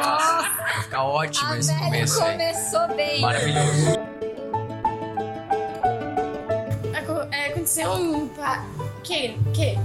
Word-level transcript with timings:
Vai 0.00 0.82
ficar 0.82 1.04
ótimo 1.04 1.52
A 1.52 1.58
esse 1.58 1.74
começo 1.76 2.22
aí. 2.22 2.32
começou 2.32 2.88
bem. 2.96 3.20
Maravilhoso. 3.20 4.12
É, 7.30 7.46
aconteceu 7.46 7.90
um. 7.92 8.30
Que? 9.02 9.36
Que? 9.54 9.78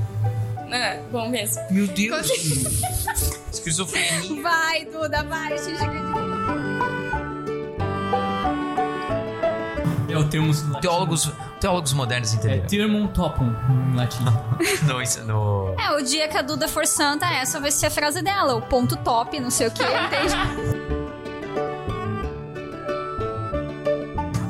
Ah, 0.72 0.98
bom 1.12 1.30
mesmo. 1.30 1.62
Meu 1.72 1.88
Deus. 1.88 2.28
Esquizofrenia. 3.52 4.42
Vai, 4.44 4.86
Duda, 4.86 5.24
vai, 5.24 5.58
xixi. 5.58 5.84
É 10.10 10.18
o 10.18 10.28
termo 10.30 10.48
latino. 10.48 10.82
Teólogos, 10.82 11.32
teólogos 11.60 11.94
modernos 11.94 12.34
É 12.34 12.36
entenderam. 12.38 12.68
termum 12.68 13.08
topum 13.08 13.54
em 13.92 13.96
latim. 13.96 14.24
No, 14.88 15.02
isso- 15.02 15.24
no... 15.24 15.74
É, 15.80 15.92
o 15.92 16.02
dia 16.02 16.28
que 16.28 16.38
a 16.38 16.42
Duda 16.42 16.68
for 16.68 16.86
santa, 16.88 17.26
essa 17.28 17.60
vai 17.60 17.72
ser 17.72 17.88
a 17.88 17.90
frase 17.92 18.22
dela. 18.22 18.56
O 18.56 18.62
ponto 18.62 18.96
top, 18.98 19.40
não 19.40 19.50
sei 19.52 19.68
o 19.68 19.72
que, 19.72 19.84
entende? 19.84 20.36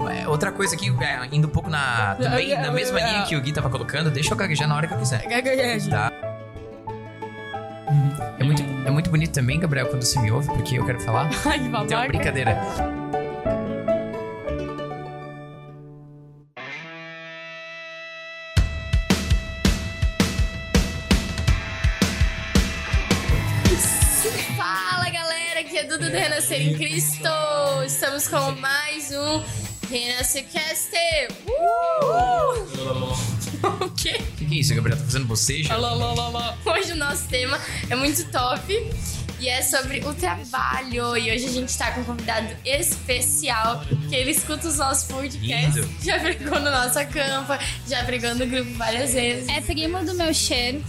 É, 0.09 0.27
Outra 0.27 0.51
coisa 0.51 0.75
aqui, 0.75 0.93
é, 1.01 1.19
indo 1.31 1.47
um 1.47 1.51
pouco 1.51 1.69
na. 1.69 2.15
Também 2.15 2.49
na 2.59 2.71
mesma 2.71 2.99
linha 2.99 3.23
que 3.23 3.35
o 3.35 3.41
Gui 3.41 3.51
tava 3.51 3.69
colocando, 3.69 4.09
deixa 4.09 4.33
eu 4.33 4.37
gaguejar 4.37 4.67
na 4.67 4.75
hora 4.75 4.87
que 4.87 4.93
eu 4.93 4.97
quiser. 4.97 5.21
Tá? 5.89 6.11
É 8.39 8.43
muito, 8.43 8.61
é 8.85 8.91
muito 8.91 9.09
bonito 9.09 9.31
também, 9.33 9.59
Gabriel, 9.59 9.87
quando 9.87 10.03
você 10.03 10.19
me 10.19 10.31
ouve, 10.31 10.47
porque 10.49 10.77
eu 10.77 10.85
quero 10.85 10.99
falar. 11.01 11.29
Ai, 11.45 11.57
Então, 11.59 11.71
babaca. 11.71 12.07
brincadeira. 12.07 12.57
Renascer 26.57 26.61
em 26.61 26.73
Cristo. 26.73 27.29
Estamos 27.85 28.27
com 28.27 28.51
mais 28.53 29.11
um 29.11 29.43
Renascercast. 29.89 30.91
Uh! 31.47 31.53
o 33.85 33.89
quê? 33.91 34.17
O 34.19 34.35
que, 34.37 34.45
que 34.45 34.55
é 34.55 34.59
isso, 34.59 34.75
Gabriel? 34.75 34.97
Tá 34.97 35.05
fazendo 35.05 35.25
bocejo? 35.25 35.69
Hoje 36.65 36.91
o 36.91 36.95
nosso 36.95 37.27
tema 37.27 37.59
é 37.89 37.95
muito 37.95 38.25
top 38.31 38.91
e 39.39 39.47
é 39.47 39.61
sobre 39.61 39.99
o 39.99 40.13
trabalho. 40.13 41.17
E 41.17 41.31
hoje 41.31 41.45
a 41.45 41.51
gente 41.51 41.77
tá 41.77 41.91
com 41.91 42.01
um 42.01 42.05
convidado 42.05 42.55
especial 42.65 43.83
que 44.09 44.15
ele 44.15 44.31
escuta 44.31 44.67
os 44.67 44.77
nossos 44.77 45.03
podcasts. 45.05 45.75
Lindo. 45.75 45.89
Já 46.03 46.19
pregou 46.19 46.59
no 46.59 46.71
nosso 46.71 46.97
acampa, 46.97 47.59
já 47.87 48.03
pregou 48.03 48.33
no 48.35 48.47
grupo 48.47 48.73
várias 48.73 49.13
vezes. 49.13 49.47
É 49.49 49.61
primo 49.61 50.03
do 50.03 50.13
meu 50.15 50.33
cheiro. 50.33 50.83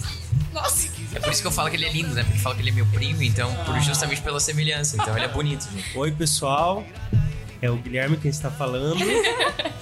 Nossa, 0.53 0.89
É 1.15 1.21
por 1.21 1.31
isso 1.31 1.41
que 1.41 1.47
eu 1.47 1.53
falo 1.53 1.71
que 1.71 1.77
ele 1.77 1.84
é 1.84 1.93
lindo, 1.93 2.15
né? 2.15 2.25
Porque 2.25 2.39
fala 2.39 2.55
que 2.55 2.62
ele 2.62 2.71
é 2.71 2.73
meu 2.73 2.87
primo, 2.87 3.23
então, 3.23 3.55
por, 3.65 3.81
justamente 3.81 4.21
pela 4.23 4.41
semelhança. 4.41 4.97
Então, 5.01 5.17
ele 5.17 5.27
é 5.27 5.29
bonito, 5.29 5.69
gente. 5.73 5.97
Oi, 5.97 6.11
pessoal. 6.12 6.85
É 7.61 7.70
o 7.70 7.77
Guilherme 7.77 8.17
quem 8.17 8.31
está 8.31 8.51
falando. 8.51 8.98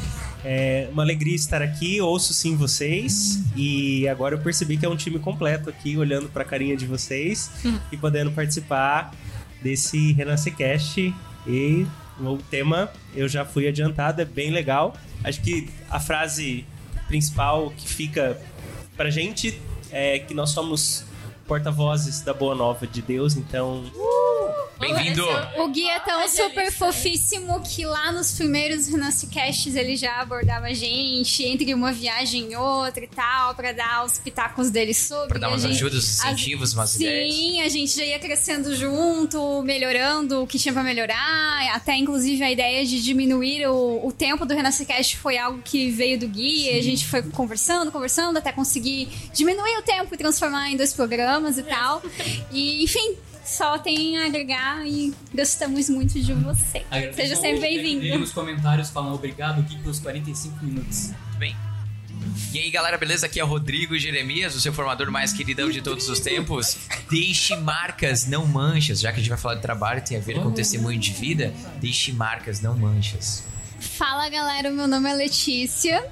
É 0.48 0.88
uma 0.92 1.03
alegria 1.03 1.34
estar 1.34 1.61
aqui, 1.61 2.00
ouço 2.00 2.33
sim 2.33 2.55
vocês. 2.55 3.42
E 3.56 4.06
agora 4.06 4.36
eu 4.36 4.38
percebi 4.38 4.77
que 4.77 4.86
é 4.86 4.88
um 4.88 4.94
time 4.94 5.19
completo 5.19 5.69
aqui, 5.69 5.97
olhando 5.97 6.28
para 6.28 6.42
a 6.42 6.44
carinha 6.44 6.77
de 6.77 6.86
vocês 6.86 7.50
e 7.91 7.97
podendo 7.97 8.31
participar 8.31 9.12
desse 9.60 10.12
Renascecast. 10.12 11.12
E 11.48 11.84
o 12.20 12.36
tema 12.48 12.92
eu 13.12 13.28
já 13.28 13.44
fui 13.44 13.66
adiantado, 13.66 14.22
é 14.22 14.25
bem 14.25 14.53
legal. 14.53 14.97
Acho 15.25 15.41
que 15.41 15.69
a 15.91 15.98
frase 15.98 16.64
principal 17.08 17.72
que 17.77 17.88
fica 17.88 18.41
pra 18.97 19.10
gente 19.10 19.60
é 19.97 20.19
que 20.19 20.34
nós 20.34 20.50
somos 20.50 21.05
porta-vozes 21.47 22.20
da 22.20 22.34
boa 22.34 22.55
nova 22.55 22.86
de 22.86 23.00
Deus, 23.00 23.34
então 23.34 23.83
Bem-vindo! 24.78 25.24
O 25.58 25.69
Gui 25.69 25.88
é 25.88 25.98
tão 26.00 26.28
super 26.28 26.54
delícia. 26.54 26.72
fofíssimo 26.78 27.60
que 27.62 27.84
lá 27.86 28.12
nos 28.12 28.32
primeiros 28.32 28.86
Renascicasts 28.88 29.74
ele 29.74 29.97
já 29.97 30.20
abordava 30.20 30.66
a 30.66 30.74
gente 30.74 31.42
entre 31.44 31.72
uma 31.72 31.92
viagem 31.92 32.52
e 32.52 32.56
outra 32.56 33.02
e 33.02 33.06
tal, 33.08 33.54
pra 33.54 33.72
dar 33.72 34.04
os 34.04 34.19
pitacos 34.19 34.70
dele 34.70 34.92
sobre. 34.92 35.28
Pra 35.28 35.38
dar 35.38 35.46
a 35.46 35.50
umas 35.50 35.62
gente- 35.62 35.72
ajudas, 35.76 36.04
incentivos, 36.04 36.75
umas 36.75 36.94
ideias. 36.94 37.34
Sim, 37.34 37.60
a 37.62 37.69
gente 37.69 37.96
já 37.96 38.04
ia 38.04 38.19
crescendo 38.19 38.76
junto, 38.76 39.62
melhorando 39.62 40.42
o 40.42 40.46
que 40.46 40.58
tinha 40.58 40.72
pra 40.75 40.82
melhorar. 40.82 41.75
Até, 41.75 41.96
inclusive, 41.96 42.42
a 42.44 42.50
ideia 42.52 42.84
de 42.84 43.02
diminuir 43.02 43.66
o, 43.69 44.06
o 44.06 44.12
tempo 44.12 44.44
do 44.44 44.54
Renascicast 44.54 45.16
foi 45.16 45.38
algo 45.38 45.60
que 45.64 45.91
veio 45.91 46.19
do 46.19 46.28
Gui. 46.28 46.66
E 46.70 46.78
a 46.78 46.82
gente 46.82 47.06
foi 47.06 47.22
conversando, 47.22 47.91
conversando, 47.91 48.36
até 48.36 48.52
conseguir 48.52 49.08
diminuir 49.32 49.78
o 49.78 49.82
tempo 49.82 50.14
e 50.14 50.19
transformar 50.19 50.70
em 50.70 50.76
dois 50.76 50.92
programas 50.92 51.56
e 51.56 51.62
tal. 51.62 52.02
E, 52.52 52.84
enfim, 52.84 53.16
só 53.46 53.78
tem 53.78 54.18
a 54.18 54.26
agregar 54.26 54.86
e 54.86 55.14
gostamos 55.32 55.88
muito 55.88 56.20
de 56.20 56.34
você. 56.34 56.84
Seja 57.14 57.36
sempre 57.36 57.66
Ele 57.66 57.82
bem-vindo. 57.82 58.18
nos 58.18 58.32
comentários 58.32 58.90
falam 58.90 59.14
obrigado, 59.14 59.62
Gui, 59.62 59.78
pelos 59.78 60.00
45 60.00 60.64
minutos. 60.64 61.10
Tudo 61.26 61.38
bem? 61.38 61.56
E 62.52 62.58
aí, 62.58 62.70
galera, 62.70 62.98
beleza? 62.98 63.26
Aqui 63.26 63.38
é 63.38 63.44
o 63.44 63.46
Rodrigo 63.46 63.96
Jeremias, 63.98 64.54
o 64.54 64.60
seu 64.60 64.72
formador 64.72 65.10
mais 65.10 65.32
queridão 65.32 65.70
de 65.70 65.80
todos 65.80 66.08
os 66.08 66.18
tempos. 66.20 66.76
Deixe 67.10 67.56
marcas, 67.56 68.26
não 68.26 68.46
manchas. 68.46 69.00
Já 69.00 69.10
que 69.12 69.16
a 69.16 69.18
gente 69.20 69.28
vai 69.28 69.38
falar 69.38 69.54
de 69.56 69.62
trabalho, 69.62 70.02
tem 70.02 70.16
a 70.16 70.20
ver 70.20 70.42
com 70.42 70.50
testemunho 70.50 70.98
de 70.98 71.12
vida. 71.12 71.54
Deixe 71.80 72.12
marcas, 72.12 72.60
não 72.60 72.76
manchas. 72.76 73.44
Fala 73.78 74.28
galera, 74.28 74.70
meu 74.70 74.88
nome 74.88 75.08
é 75.08 75.14
Letícia. 75.14 76.04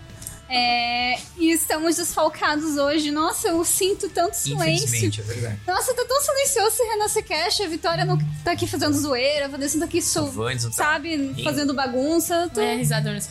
É, 0.56 1.19
e 1.37 1.50
estamos 1.50 1.97
desfalcados 1.97 2.76
hoje. 2.76 3.10
Nossa, 3.10 3.48
eu 3.48 3.65
sinto 3.65 4.09
tanto 4.09 4.34
silêncio. 4.34 5.10
É 5.20 5.22
verdade. 5.22 5.60
Nossa, 5.66 5.92
tá 5.94 6.04
tão 6.06 6.20
silencioso 6.22 6.69
esse 6.69 6.82
Renascer 6.84 7.25
Cash. 7.26 7.60
A 7.62 7.66
Vitória 7.66 8.04
não 8.04 8.19
tá 8.44 8.53
aqui 8.53 8.66
fazendo 8.66 8.93
zoeira, 8.97 9.47
a 9.47 9.48
Vanessa 9.48 9.78
tá 9.78 9.84
aqui, 9.84 10.00
so, 10.00 10.31
tá. 10.32 10.72
sabe, 10.72 11.34
fazendo 11.43 11.75
bagunça. 11.75 12.48
Tô- 12.54 12.60
é 12.60 12.76
risadona. 12.76 13.19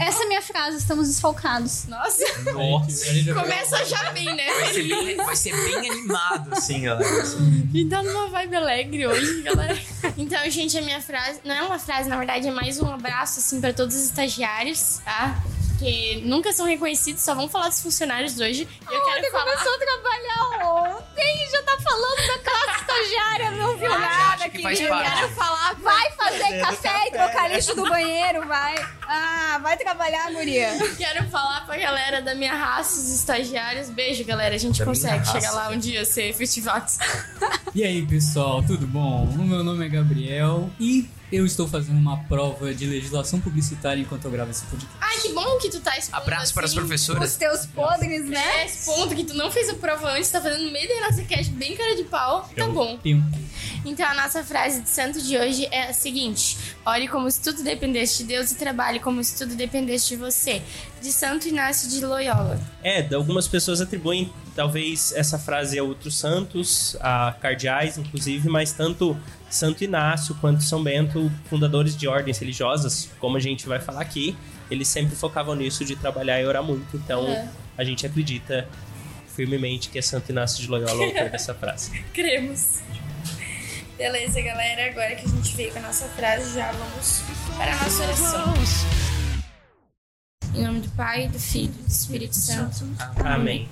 Essa 0.00 0.22
é 0.22 0.24
a 0.24 0.28
minha 0.28 0.42
frase, 0.42 0.76
estamos 0.78 1.08
desfalcados. 1.08 1.86
Nossa, 1.86 2.24
Nossa. 2.52 3.06
Começa 3.34 3.84
já 3.84 4.10
bem, 4.12 4.26
né? 4.34 4.44
Vai 4.60 4.72
ser 4.74 4.82
bem, 4.82 5.16
vai 5.16 5.36
ser 5.36 5.56
bem 5.56 5.90
animado, 5.90 6.52
assim, 6.52 6.82
galera. 6.82 7.22
Assim. 7.22 7.68
E 7.72 7.84
tá 7.84 8.02
numa 8.02 8.28
vibe 8.28 8.56
alegre 8.56 9.06
hoje, 9.06 9.42
galera. 9.42 9.78
Então, 10.16 10.38
gente, 10.50 10.76
a 10.76 10.82
minha 10.82 11.00
frase. 11.00 11.40
Não 11.44 11.54
é 11.54 11.62
uma 11.62 11.78
frase, 11.78 12.08
na 12.08 12.16
verdade, 12.16 12.48
é 12.48 12.50
mais 12.50 12.80
um 12.80 12.92
abraço, 12.92 13.38
assim, 13.38 13.60
pra 13.60 13.72
todos 13.72 13.94
os 13.94 14.02
estagiários, 14.02 14.98
tá? 15.04 15.40
Que 15.82 16.22
nunca 16.24 16.52
são 16.52 16.64
reconhecidos, 16.64 17.22
só 17.22 17.34
vão 17.34 17.48
falar 17.48 17.68
dos 17.68 17.82
funcionários 17.82 18.38
hoje. 18.38 18.68
E 18.88 18.94
eu 18.94 19.04
quero 19.04 19.18
Ele 19.18 19.30
falar. 19.30 19.44
começou 19.52 19.74
a 19.74 19.78
trabalhar 19.78 20.72
ontem 20.72 21.44
e 21.46 21.50
já 21.50 21.62
tá 21.64 21.76
falando 21.80 22.26
da 22.26 22.38
classe 22.38 22.80
estagiária, 22.82 23.50
não 23.50 23.76
viu 23.76 23.92
Ah, 23.92 23.98
nada, 23.98 24.34
acha 24.34 24.48
que 24.48 24.62
faz 24.62 24.78
querida. 24.78 24.96
parte. 24.96 25.16
Quero 25.20 25.28
falar. 25.34 25.74
Vai 25.74 26.10
fazer 26.12 26.60
café, 26.60 27.08
e 27.08 27.10
trocar 27.10 27.50
lixo 27.50 27.74
do 27.74 27.88
banheiro, 27.88 28.46
vai. 28.46 28.74
Ah, 29.08 29.58
vai 29.60 29.76
trabalhar, 29.76 30.30
guria. 30.32 30.68
Quero 30.96 31.24
falar 31.28 31.66
pra 31.66 31.76
galera 31.76 32.22
da 32.22 32.34
minha 32.34 32.54
raça, 32.54 33.00
os 33.00 33.10
estagiários. 33.10 33.90
Beijo, 33.90 34.24
galera. 34.24 34.54
A 34.54 34.58
gente 34.58 34.78
Da 34.78 34.84
consegue 34.84 35.18
raça. 35.18 35.32
chegar 35.32 35.50
lá 35.52 35.68
um 35.70 35.78
dia 35.78 36.04
ser 36.04 36.28
efetivados. 36.28 36.98
E 37.74 37.82
aí, 37.82 38.06
pessoal, 38.06 38.62
tudo 38.62 38.86
bom? 38.86 39.24
O 39.24 39.38
meu 39.42 39.64
nome 39.64 39.84
é 39.84 39.88
Gabriel 39.88 40.70
e 40.78 41.08
eu 41.32 41.46
estou 41.46 41.66
fazendo 41.66 41.96
uma 41.98 42.18
prova 42.24 42.74
de 42.74 42.86
legislação 42.86 43.40
publicitária 43.40 44.00
enquanto 44.02 44.26
eu 44.26 44.30
gravo 44.30 44.50
esse 44.50 44.64
podcast. 44.66 44.94
Ai, 45.00 45.18
que 45.20 45.32
bom 45.32 45.58
que 45.58 45.70
tu 45.70 45.80
tá 45.80 45.96
expondo 45.96 46.22
Abraço 46.22 46.52
para 46.52 46.64
as 46.66 46.70
assim, 46.72 46.80
Os 46.80 46.86
professoras. 46.86 47.36
teus 47.36 47.66
podres, 47.66 48.28
né? 48.28 48.60
É, 48.60 48.66
esse 48.66 48.84
ponto 48.84 49.14
que 49.14 49.24
tu 49.24 49.34
não 49.34 49.50
fez 49.50 49.70
a 49.70 49.74
prova 49.74 50.10
antes, 50.12 50.28
tá 50.30 50.40
fazendo 50.40 50.64
no 50.64 50.70
meio 50.70 50.86
da 50.88 51.08
nossa 51.08 51.22
cast 51.22 51.50
bem 51.52 51.74
cara 51.74 51.96
de 51.96 52.04
pau. 52.04 52.48
Tá 52.54 52.68
bom. 52.68 52.98
Tenho 52.98 53.24
Então 53.84 54.06
a 54.06 54.14
nossa 54.14 54.44
frase 54.44 54.82
de 54.82 54.90
santo 54.90 55.22
de 55.22 55.36
hoje 55.38 55.66
é 55.70 55.88
a 55.88 55.92
seguinte: 55.94 56.58
Ore 56.84 57.08
como 57.08 57.30
se 57.30 57.40
tudo 57.40 57.62
dependesse 57.62 58.18
de 58.18 58.24
Deus 58.24 58.52
e 58.52 58.56
trabalhe 58.56 59.00
como 59.00 59.24
se 59.24 59.38
tudo 59.38 59.54
dependesse 59.54 60.08
de 60.08 60.16
você. 60.16 60.60
De 61.00 61.10
Santo 61.10 61.48
Inácio 61.48 61.88
de 61.88 62.04
Loyola. 62.04 62.60
É, 62.84 63.12
algumas 63.14 63.48
pessoas 63.48 63.80
atribuem 63.80 64.32
talvez 64.54 65.12
essa 65.16 65.38
frase 65.38 65.78
a 65.78 65.82
outros 65.82 66.16
santos, 66.16 66.96
a 67.00 67.34
cardeais 67.40 67.96
inclusive, 67.96 68.48
mas 68.48 68.72
tanto 68.72 69.16
Santo 69.52 69.84
Inácio 69.84 70.34
quanto 70.40 70.62
São 70.62 70.82
Bento, 70.82 71.30
fundadores 71.50 71.94
de 71.96 72.08
ordens 72.08 72.38
religiosas, 72.38 73.10
como 73.20 73.36
a 73.36 73.40
gente 73.40 73.68
vai 73.68 73.78
falar 73.78 74.00
aqui, 74.00 74.34
eles 74.70 74.88
sempre 74.88 75.14
focavam 75.14 75.54
nisso 75.54 75.84
de 75.84 75.94
trabalhar 75.94 76.40
e 76.40 76.46
orar 76.46 76.62
muito. 76.62 76.96
Então 76.96 77.26
É. 77.28 77.48
a 77.76 77.84
gente 77.84 78.06
acredita 78.06 78.66
firmemente 79.36 79.90
que 79.90 79.98
é 79.98 80.02
Santo 80.02 80.30
Inácio 80.32 80.62
de 80.62 80.68
Loyola 80.68 80.98
o 80.98 81.02
autor 81.04 81.28
dessa 81.30 81.54
frase. 81.54 81.90
Cremos. 82.14 82.80
Beleza, 83.98 84.40
galera. 84.40 84.90
Agora 84.90 85.14
que 85.16 85.26
a 85.26 85.28
gente 85.28 85.54
veio 85.54 85.70
com 85.72 85.78
a 85.80 85.82
nossa 85.82 86.06
frase, 86.08 86.54
já 86.54 86.72
vamos 86.72 87.20
para 87.56 87.72
a 87.72 87.76
nossa 87.76 88.02
oração. 88.04 88.54
Em 90.54 90.62
nome 90.64 90.80
do 90.80 90.88
Pai, 90.90 91.28
do 91.28 91.38
Filho 91.38 91.72
e 91.78 91.82
do 91.82 91.88
Espírito 91.88 92.34
Santo. 92.36 92.84
Amém. 93.24 93.68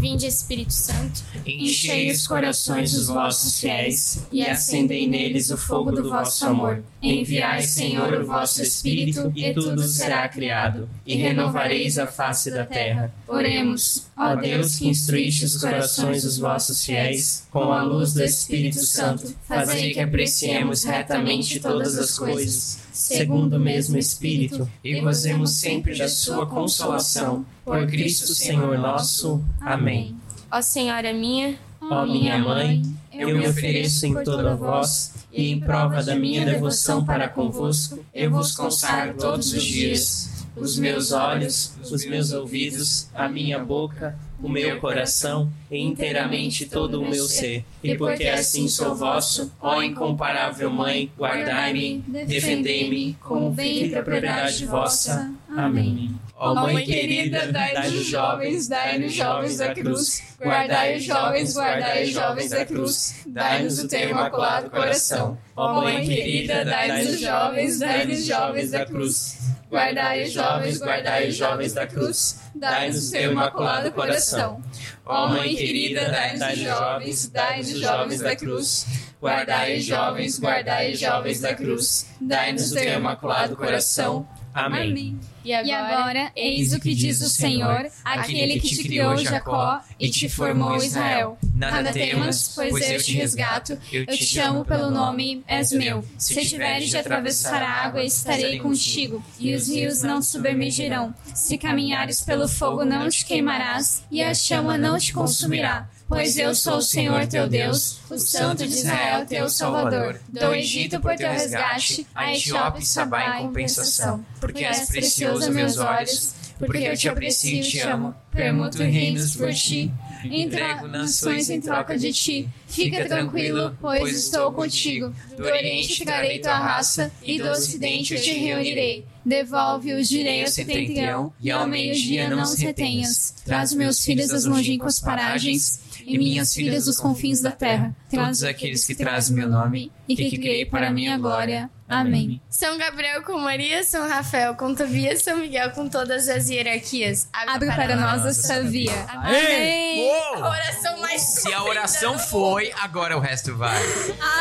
Vinde 0.00 0.26
Espírito 0.26 0.72
Santo, 0.72 1.22
Enchei 1.46 2.10
os 2.10 2.26
corações 2.26 2.92
dos 2.92 3.08
vossos 3.08 3.60
fiéis 3.60 4.26
e 4.32 4.42
acendei 4.42 5.06
neles 5.06 5.50
o 5.50 5.58
fogo 5.58 5.92
do 5.92 6.08
vosso 6.08 6.46
amor. 6.46 6.82
Enviai, 7.02 7.62
Senhor, 7.62 8.14
o 8.14 8.26
vosso 8.26 8.62
Espírito, 8.62 9.30
e 9.36 9.52
tudo 9.52 9.82
será 9.82 10.26
criado, 10.26 10.88
e 11.06 11.16
renovareis 11.16 11.98
a 11.98 12.06
face 12.06 12.50
da 12.50 12.64
terra. 12.64 13.12
Oremos, 13.28 14.06
ó 14.16 14.34
Deus 14.36 14.76
que 14.76 14.88
instruíste 14.88 15.44
os 15.44 15.60
corações 15.60 16.22
dos 16.22 16.38
vossos 16.38 16.82
fiéis 16.82 17.46
com 17.50 17.70
a 17.70 17.82
luz 17.82 18.14
do 18.14 18.22
Espírito 18.22 18.80
Santo, 18.80 19.34
fazei 19.46 19.92
que 19.92 20.00
apreciemos 20.00 20.82
retamente 20.82 21.60
todas 21.60 21.98
as 21.98 22.18
coisas, 22.18 22.78
segundo 23.00 23.56
o 23.56 23.60
mesmo 23.60 23.96
Espírito, 23.98 24.68
e 24.84 25.00
gozemos 25.00 25.52
sempre 25.52 25.96
da 25.96 26.08
sua 26.08 26.46
consolação. 26.46 27.44
Por 27.64 27.86
Cristo 27.86 28.34
Senhor 28.34 28.78
nosso. 28.78 29.42
Amém. 29.60 30.16
ó 30.50 30.60
Senhora 30.60 31.12
minha, 31.12 31.58
Ó 31.80 32.04
minha 32.04 32.38
mãe, 32.38 32.82
eu 33.12 33.36
me 33.36 33.48
ofereço 33.48 34.06
em 34.06 34.14
toda 34.22 34.54
vós, 34.54 35.14
e 35.32 35.50
em 35.50 35.60
prova 35.60 36.02
da 36.02 36.14
minha 36.14 36.44
devoção 36.44 37.04
para 37.04 37.28
convosco, 37.28 37.98
eu 38.12 38.30
vos 38.30 38.54
consagro 38.54 39.16
todos 39.16 39.52
os 39.52 39.62
dias 39.62 40.40
os 40.56 40.78
meus 40.78 41.12
olhos, 41.12 41.72
os 41.90 42.04
meus 42.04 42.32
ouvidos, 42.32 43.08
a 43.14 43.28
minha 43.28 43.58
boca, 43.58 44.18
o 44.42 44.48
meu 44.48 44.78
coração 44.80 45.50
e 45.70 45.78
inteiramente 45.78 46.66
todo 46.66 47.00
o 47.00 47.08
meu 47.08 47.24
ser. 47.24 47.64
E 47.82 47.94
porque 47.96 48.26
assim 48.26 48.68
sou 48.68 48.94
vosso, 48.94 49.52
ó 49.60 49.82
incomparável 49.82 50.70
Mãe, 50.70 51.10
guardai-me, 51.18 51.98
defendei-me 52.26 53.14
como 53.20 53.54
e 53.60 53.90
propriedade 53.90 54.66
vossa. 54.66 55.32
Amém. 55.56 56.14
Ó 56.36 56.54
Mãe 56.54 56.84
querida, 56.84 57.52
dai 57.52 57.88
os 57.88 58.06
jovens, 58.06 58.68
dai-nos 58.68 59.12
jovens 59.12 59.58
da 59.58 59.74
cruz, 59.74 60.22
guardai 60.40 60.96
os 60.96 61.04
jovens, 61.04 61.54
guardai 61.54 62.04
os 62.04 62.10
jovens 62.10 62.50
da 62.50 62.64
cruz, 62.64 63.24
dai-nos 63.26 63.78
o 63.80 63.88
teu 63.88 64.10
imaculado 64.10 64.70
coração. 64.70 65.36
Ó 65.56 65.82
Mãe 65.82 66.06
querida, 66.06 66.64
dai-nos 66.64 67.14
os 67.14 67.20
jovens, 67.20 67.78
dai-nos 67.78 68.24
jovens 68.24 68.70
da 68.70 68.86
cruz. 68.86 69.38
Guardai 69.70 70.24
os 70.24 70.32
jovens, 70.32 70.78
guardai 70.78 71.28
os 71.28 71.36
jovens 71.36 71.72
da 71.74 71.86
cruz, 71.86 72.40
dai-nos 72.54 73.08
o 73.08 73.12
teu 73.12 73.32
imaculado 73.32 73.92
coração. 73.92 74.62
Ó 75.04 75.28
Mãe 75.28 75.54
querida, 75.54 76.08
dai-nos 76.10 76.48
os 76.48 76.58
jovens, 76.58 77.28
dai-nos 77.28 77.72
os 77.72 77.80
jovens 77.80 78.20
da 78.20 78.36
cruz. 78.36 78.86
Guardai 79.20 79.78
os 79.78 79.84
jovens, 79.84 80.38
guardai 80.38 80.92
os 80.92 80.98
jovens 80.98 81.40
da 81.40 81.54
cruz, 81.54 82.06
dai-nos 82.20 82.72
o 82.72 82.74
teu 82.74 82.94
imaculado 82.94 83.56
coração. 83.56 84.26
Amém. 84.54 85.18
E 85.44 85.52
agora, 85.52 85.68
E 85.68 85.72
agora, 85.72 86.32
eis 86.36 86.72
o 86.72 86.80
que 86.80 86.94
diz 86.94 87.20
o 87.20 87.28
Senhor, 87.28 87.90
aquele 88.04 88.60
que 88.60 88.68
te 88.68 88.82
criou 88.82 89.16
Jacó 89.16 89.80
e 89.98 90.10
te 90.10 90.28
formou 90.28 90.76
Israel. 90.76 91.38
Nada 91.54 91.92
temas, 91.92 92.52
pois 92.54 92.90
eu 92.90 93.02
te 93.02 93.14
resgato, 93.16 93.78
eu 93.92 94.06
te 94.06 94.24
chamo 94.24 94.64
pelo 94.64 94.90
nome, 94.90 95.42
és 95.46 95.72
meu. 95.72 96.04
Se 96.18 96.44
tiveres 96.44 96.90
de 96.90 96.96
atravessar 96.96 97.62
a 97.62 97.70
água, 97.84 98.02
estarei 98.02 98.58
contigo, 98.58 99.22
e 99.38 99.54
os 99.54 99.68
rios 99.68 100.02
não 100.02 100.22
submergirão. 100.22 101.14
Se 101.34 101.58
caminhares 101.58 102.20
pelo 102.22 102.48
fogo, 102.48 102.84
não 102.84 103.08
te 103.08 103.24
queimarás, 103.24 104.02
e 104.10 104.22
a 104.22 104.34
chama 104.34 104.76
não 104.78 104.98
te 104.98 105.12
consumirá. 105.12 105.88
Pois 106.10 106.36
eu 106.36 106.56
sou 106.56 106.78
o 106.78 106.82
Senhor 106.82 107.24
teu 107.28 107.48
Deus, 107.48 108.00
o 108.10 108.18
Santo 108.18 108.66
de 108.66 108.74
Israel 108.74 109.24
teu 109.24 109.48
Salvador. 109.48 110.20
Dou 110.28 110.50
o 110.50 110.54
Egito 110.56 110.98
por 110.98 111.14
teu 111.14 111.30
resgate, 111.30 112.04
a 112.12 112.34
Etiópia 112.34 112.80
e 112.80 112.84
Sabá 112.84 113.38
em 113.38 113.46
compensação. 113.46 114.24
Porque 114.40 114.64
és 114.64 114.88
precioso 114.88 115.29
aos 115.30 115.48
meus 115.48 115.78
olhos, 115.78 116.34
porque 116.58 116.78
eu 116.78 116.96
te 116.96 117.08
aprecio 117.08 117.58
e 117.58 117.62
te 117.62 117.80
amo. 117.80 118.14
Permuto 118.30 118.78
reinos 118.78 119.34
por 119.34 119.52
ti, 119.52 119.90
entrego 120.24 120.86
nações 120.86 121.50
em 121.50 121.60
troca 121.60 121.98
de 121.98 122.12
ti. 122.12 122.48
Fica 122.66 123.06
tranquilo, 123.06 123.76
pois 123.80 124.24
estou 124.24 124.52
contigo. 124.52 125.12
Do 125.36 125.44
Oriente 125.44 125.98
ficarei 125.98 126.38
tua 126.38 126.58
raça, 126.58 127.10
e 127.22 127.38
do 127.40 127.48
Ocidente 127.48 128.14
eu 128.14 128.20
te 128.20 128.32
reunirei. 128.32 129.04
Devolve 129.24 129.92
os 129.92 130.08
direitos 130.08 130.54
setentrião, 130.54 131.32
e 131.40 131.50
ao 131.50 131.66
meio-dia 131.66 132.28
não 132.28 132.42
os 132.42 132.54
retenhas. 132.58 133.34
Traz 133.44 133.72
meus 133.72 134.04
filhos 134.04 134.28
das 134.28 134.44
longínquas 134.44 135.00
paragens, 135.00 135.80
e 136.06 136.18
minhas 136.18 136.54
filhas 136.54 136.86
dos 136.86 136.98
confins 136.98 137.40
da 137.40 137.50
terra. 137.50 137.94
Todos 138.10 138.42
aqueles 138.42 138.86
que 138.86 138.94
trazem 138.94 139.36
meu 139.36 139.48
nome 139.48 139.92
e 140.08 140.16
que 140.16 140.38
criei 140.38 140.64
para 140.64 140.88
a 140.88 140.90
minha 140.90 141.16
glória. 141.18 141.70
Amém. 141.90 142.40
São 142.48 142.78
Gabriel 142.78 143.22
com 143.22 143.38
Maria, 143.38 143.82
São 143.82 144.08
Rafael 144.08 144.54
com 144.54 144.74
Tobias, 144.74 145.22
São 145.22 145.36
Miguel 145.38 145.70
com 145.72 145.88
todas 145.88 146.28
as 146.28 146.48
hierarquias. 146.48 147.28
Abre 147.32 147.68
para 147.72 147.96
nós 147.96 148.24
esta 148.24 148.62
via. 148.62 148.92
Amém. 149.08 150.10
A 150.36 150.48
oração 150.48 151.00
mais 151.00 151.20
Se 151.22 151.52
a 151.52 151.62
oração 151.64 152.18
foi, 152.18 152.72
agora 152.80 153.16
o 153.16 153.20
resto 153.20 153.56
vai. 153.56 153.76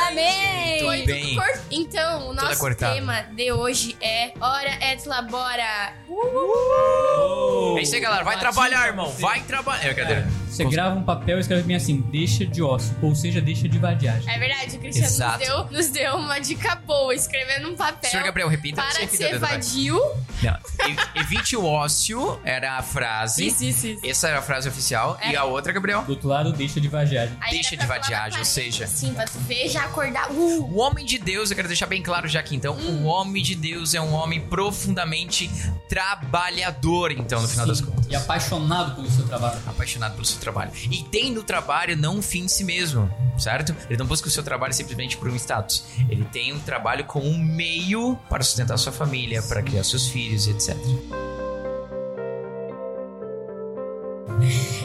Amém. 0.07 1.05
Bem. 1.05 1.35
tudo 1.35 1.35
cor- 1.35 1.61
Então, 1.71 2.29
o 2.29 2.33
nosso 2.33 2.75
tema 2.75 3.21
de 3.35 3.51
hoje 3.51 3.95
é 4.01 4.31
Hora 4.39 4.77
et 4.91 5.05
Labora. 5.05 5.93
É 7.77 7.81
isso 7.81 7.95
aí, 7.95 8.01
galera. 8.01 8.23
Vai 8.23 8.39
trabalhar, 8.39 8.87
irmão. 8.87 9.09
Vai 9.19 9.41
trabalhar. 9.41 9.85
É, 9.89 9.93
cadê? 9.93 10.21
Você 10.47 10.65
grava 10.65 10.95
um 10.95 11.03
papel 11.03 11.37
e 11.37 11.41
escreve 11.41 11.63
bem 11.63 11.75
assim, 11.75 12.01
deixa 12.01 12.45
de 12.45 12.61
ócio, 12.61 12.93
ou 13.01 13.15
seja, 13.15 13.39
deixa 13.39 13.67
de 13.69 13.77
vadiagem. 13.77 14.29
É 14.33 14.37
verdade, 14.37 14.75
o 14.75 14.79
Cristiano 14.79 15.09
nos 15.09 15.37
deu, 15.47 15.65
nos 15.71 15.89
deu 15.89 16.15
uma 16.15 16.39
dica 16.39 16.75
boa, 16.75 17.13
escrevendo 17.39 17.69
um 17.69 17.75
papel 17.75 18.09
Senhor 18.09 18.23
Gabriel, 18.23 18.47
repita. 18.49 18.81
para 18.81 18.91
você 18.91 18.99
repita, 19.01 19.17
ser 19.29 19.39
vadio. 19.39 19.99
Não. 20.41 20.57
Evite 21.15 21.55
o 21.55 21.65
ócio 21.65 22.39
era 22.43 22.77
a 22.77 22.81
frase. 22.81 23.47
Isso, 23.47 23.63
isso, 23.63 23.87
isso. 23.87 24.05
Essa 24.05 24.27
era 24.29 24.39
a 24.39 24.41
frase 24.41 24.67
oficial. 24.67 25.17
E 25.23 25.35
a 25.35 25.43
outra, 25.43 25.71
Gabriel? 25.71 26.03
Do 26.03 26.11
outro 26.11 26.27
lado, 26.27 26.51
deixa 26.53 26.79
de 26.79 26.87
vadiagem. 26.87 27.35
Aí 27.41 27.51
Deixa 27.51 27.75
de 27.75 27.85
vadiagem, 27.85 28.39
ou 28.39 28.45
seja- 28.45 28.85
Assim, 28.85 29.13
pra 29.13 29.25
tu 29.25 29.37
ver, 29.39 29.67
já 29.69 29.85
acordar. 29.85 30.31
Uh! 30.31 30.63
O 30.71 30.77
homem 30.77 31.05
de 31.05 31.17
Deus, 31.17 31.49
eu 31.51 31.55
quero 31.55 31.67
deixar 31.67 31.85
bem 31.87 32.01
claro 32.01 32.27
já 32.27 32.39
aqui 32.39 32.55
então, 32.55 32.75
o 32.75 33.03
homem 33.05 33.43
de 33.43 33.55
Deus 33.55 33.93
é 33.93 34.01
um 34.01 34.13
homem 34.13 34.39
profundamente 34.41 35.49
trabalhador, 35.87 37.11
então, 37.11 37.41
no 37.41 37.47
final 37.47 37.65
das 37.65 37.79
Sim, 37.79 37.85
contas. 37.85 38.05
E 38.09 38.15
apaixonado 38.15 38.95
pelo 38.95 39.09
seu 39.09 39.25
trabalho. 39.27 39.59
Apaixonado 39.67 40.13
pelo 40.13 40.25
seu 40.25 40.39
trabalho. 40.39 40.71
E 40.89 41.03
tem 41.03 41.31
no 41.31 41.43
trabalho 41.43 41.95
não 41.97 42.17
um 42.17 42.21
fim 42.21 42.43
em 42.43 42.47
si 42.47 42.63
mesmo, 42.63 43.11
certo? 43.37 43.75
Ele 43.89 43.97
não 43.97 44.05
busca 44.05 44.27
o 44.27 44.31
seu 44.31 44.43
trabalho 44.43 44.73
simplesmente 44.73 45.17
por 45.17 45.29
um 45.29 45.35
status. 45.35 45.83
Ele 46.09 46.23
tem 46.25 46.53
um 46.53 46.59
trabalho 46.59 47.03
como 47.05 47.28
um 47.29 47.37
meio 47.37 48.17
para 48.29 48.43
sustentar 48.43 48.77
sua 48.77 48.91
família, 48.91 49.41
para 49.43 49.61
criar 49.61 49.83
seus 49.83 50.07
filhos, 50.07 50.47
etc. 50.47 50.75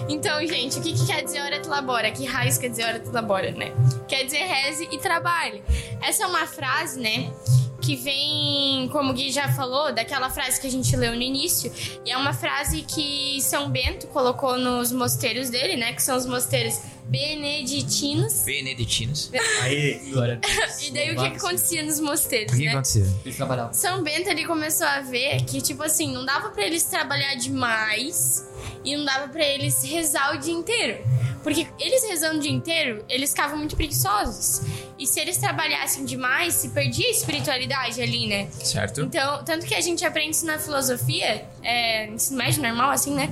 Então, 0.08 0.46
gente, 0.46 0.78
o 0.78 0.82
que, 0.82 0.92
que 0.92 1.06
quer 1.06 1.22
dizer 1.22 1.40
hora 1.40 1.60
de 1.60 1.68
labora? 1.68 2.10
Que 2.10 2.24
raios 2.24 2.58
quer 2.58 2.68
dizer 2.68 2.84
hora 2.84 2.98
de 2.98 3.08
labora, 3.08 3.52
né? 3.52 3.72
Quer 4.06 4.24
dizer 4.24 4.44
reze 4.44 4.88
e 4.90 4.98
trabalhe. 4.98 5.62
Essa 6.02 6.24
é 6.24 6.26
uma 6.26 6.46
frase, 6.46 7.00
né? 7.00 7.32
Que 7.80 7.96
vem, 7.96 8.88
como 8.90 9.12
o 9.12 9.14
Gui 9.14 9.30
já 9.30 9.48
falou, 9.52 9.92
daquela 9.92 10.30
frase 10.30 10.60
que 10.60 10.66
a 10.66 10.70
gente 10.70 10.94
leu 10.96 11.14
no 11.14 11.22
início. 11.22 11.72
E 12.04 12.10
é 12.10 12.16
uma 12.16 12.32
frase 12.32 12.82
que 12.82 13.40
São 13.40 13.70
Bento 13.70 14.06
colocou 14.08 14.58
nos 14.58 14.92
mosteiros 14.92 15.50
dele, 15.50 15.76
né? 15.76 15.92
Que 15.92 16.02
são 16.02 16.16
os 16.16 16.26
mosteiros 16.26 16.78
beneditinos. 17.06 18.42
Beneditinos. 18.44 19.30
Aí, 19.62 20.00
Glória 20.10 20.34
a 20.34 20.46
Deus. 20.46 20.80
E 20.84 20.90
daí 20.90 21.12
o 21.12 21.16
que, 21.16 21.30
que 21.30 21.36
acontecia 21.36 21.82
nos 21.82 21.98
mosteiros, 22.00 22.52
O 22.52 22.56
que 22.56 22.64
né? 22.64 22.70
aconteceu? 22.72 23.06
Ele 23.24 23.34
trabalhava. 23.34 23.72
São 23.72 24.02
Bento 24.02 24.28
ele 24.28 24.44
começou 24.44 24.86
a 24.86 25.00
ver 25.00 25.42
que, 25.44 25.60
tipo 25.60 25.82
assim, 25.82 26.12
não 26.12 26.24
dava 26.24 26.50
pra 26.50 26.64
eles 26.64 26.84
trabalhar 26.84 27.34
demais 27.36 28.46
e 28.84 28.96
não 28.96 29.04
dava 29.04 29.28
pra 29.28 29.44
eles 29.44 29.82
rezar 29.82 30.34
o 30.34 30.38
dia 30.38 30.52
inteiro. 30.52 30.98
Porque 31.42 31.66
eles 31.78 32.02
rezando 32.08 32.38
o 32.38 32.40
dia 32.40 32.50
inteiro, 32.50 33.04
eles 33.08 33.30
ficavam 33.30 33.58
muito 33.58 33.76
preguiçosos. 33.76 34.62
E 34.98 35.06
se 35.06 35.20
eles 35.20 35.36
trabalhassem 35.36 36.04
demais, 36.04 36.54
se 36.54 36.70
perdia 36.70 37.06
a 37.06 37.10
espiritualidade 37.10 38.00
ali, 38.00 38.26
né? 38.26 38.48
Certo? 38.50 39.02
Então, 39.02 39.44
tanto 39.44 39.66
que 39.66 39.74
a 39.74 39.80
gente 39.80 40.04
aprende 40.04 40.36
isso 40.36 40.46
na 40.46 40.58
filosofia, 40.58 41.44
é, 41.62 42.06
ensino 42.08 42.38
médio 42.38 42.62
normal, 42.62 42.90
assim, 42.90 43.14
né? 43.14 43.28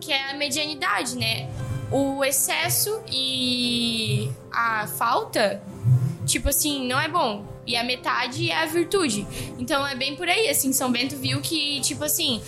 Que 0.00 0.12
é 0.12 0.30
a 0.30 0.34
medianidade, 0.34 1.16
né? 1.16 1.48
O 1.92 2.24
excesso 2.24 3.02
e 3.10 4.30
a 4.50 4.86
falta, 4.86 5.62
tipo 6.26 6.48
assim, 6.48 6.86
não 6.88 6.98
é 6.98 7.08
bom. 7.08 7.46
E 7.66 7.76
a 7.76 7.84
metade 7.84 8.50
é 8.50 8.62
a 8.62 8.66
virtude. 8.66 9.26
Então 9.58 9.86
é 9.86 9.94
bem 9.94 10.16
por 10.16 10.28
aí, 10.28 10.48
assim, 10.48 10.72
São 10.72 10.90
Bento 10.90 11.16
viu 11.16 11.40
que, 11.40 11.80
tipo 11.82 12.02
assim, 12.02 12.40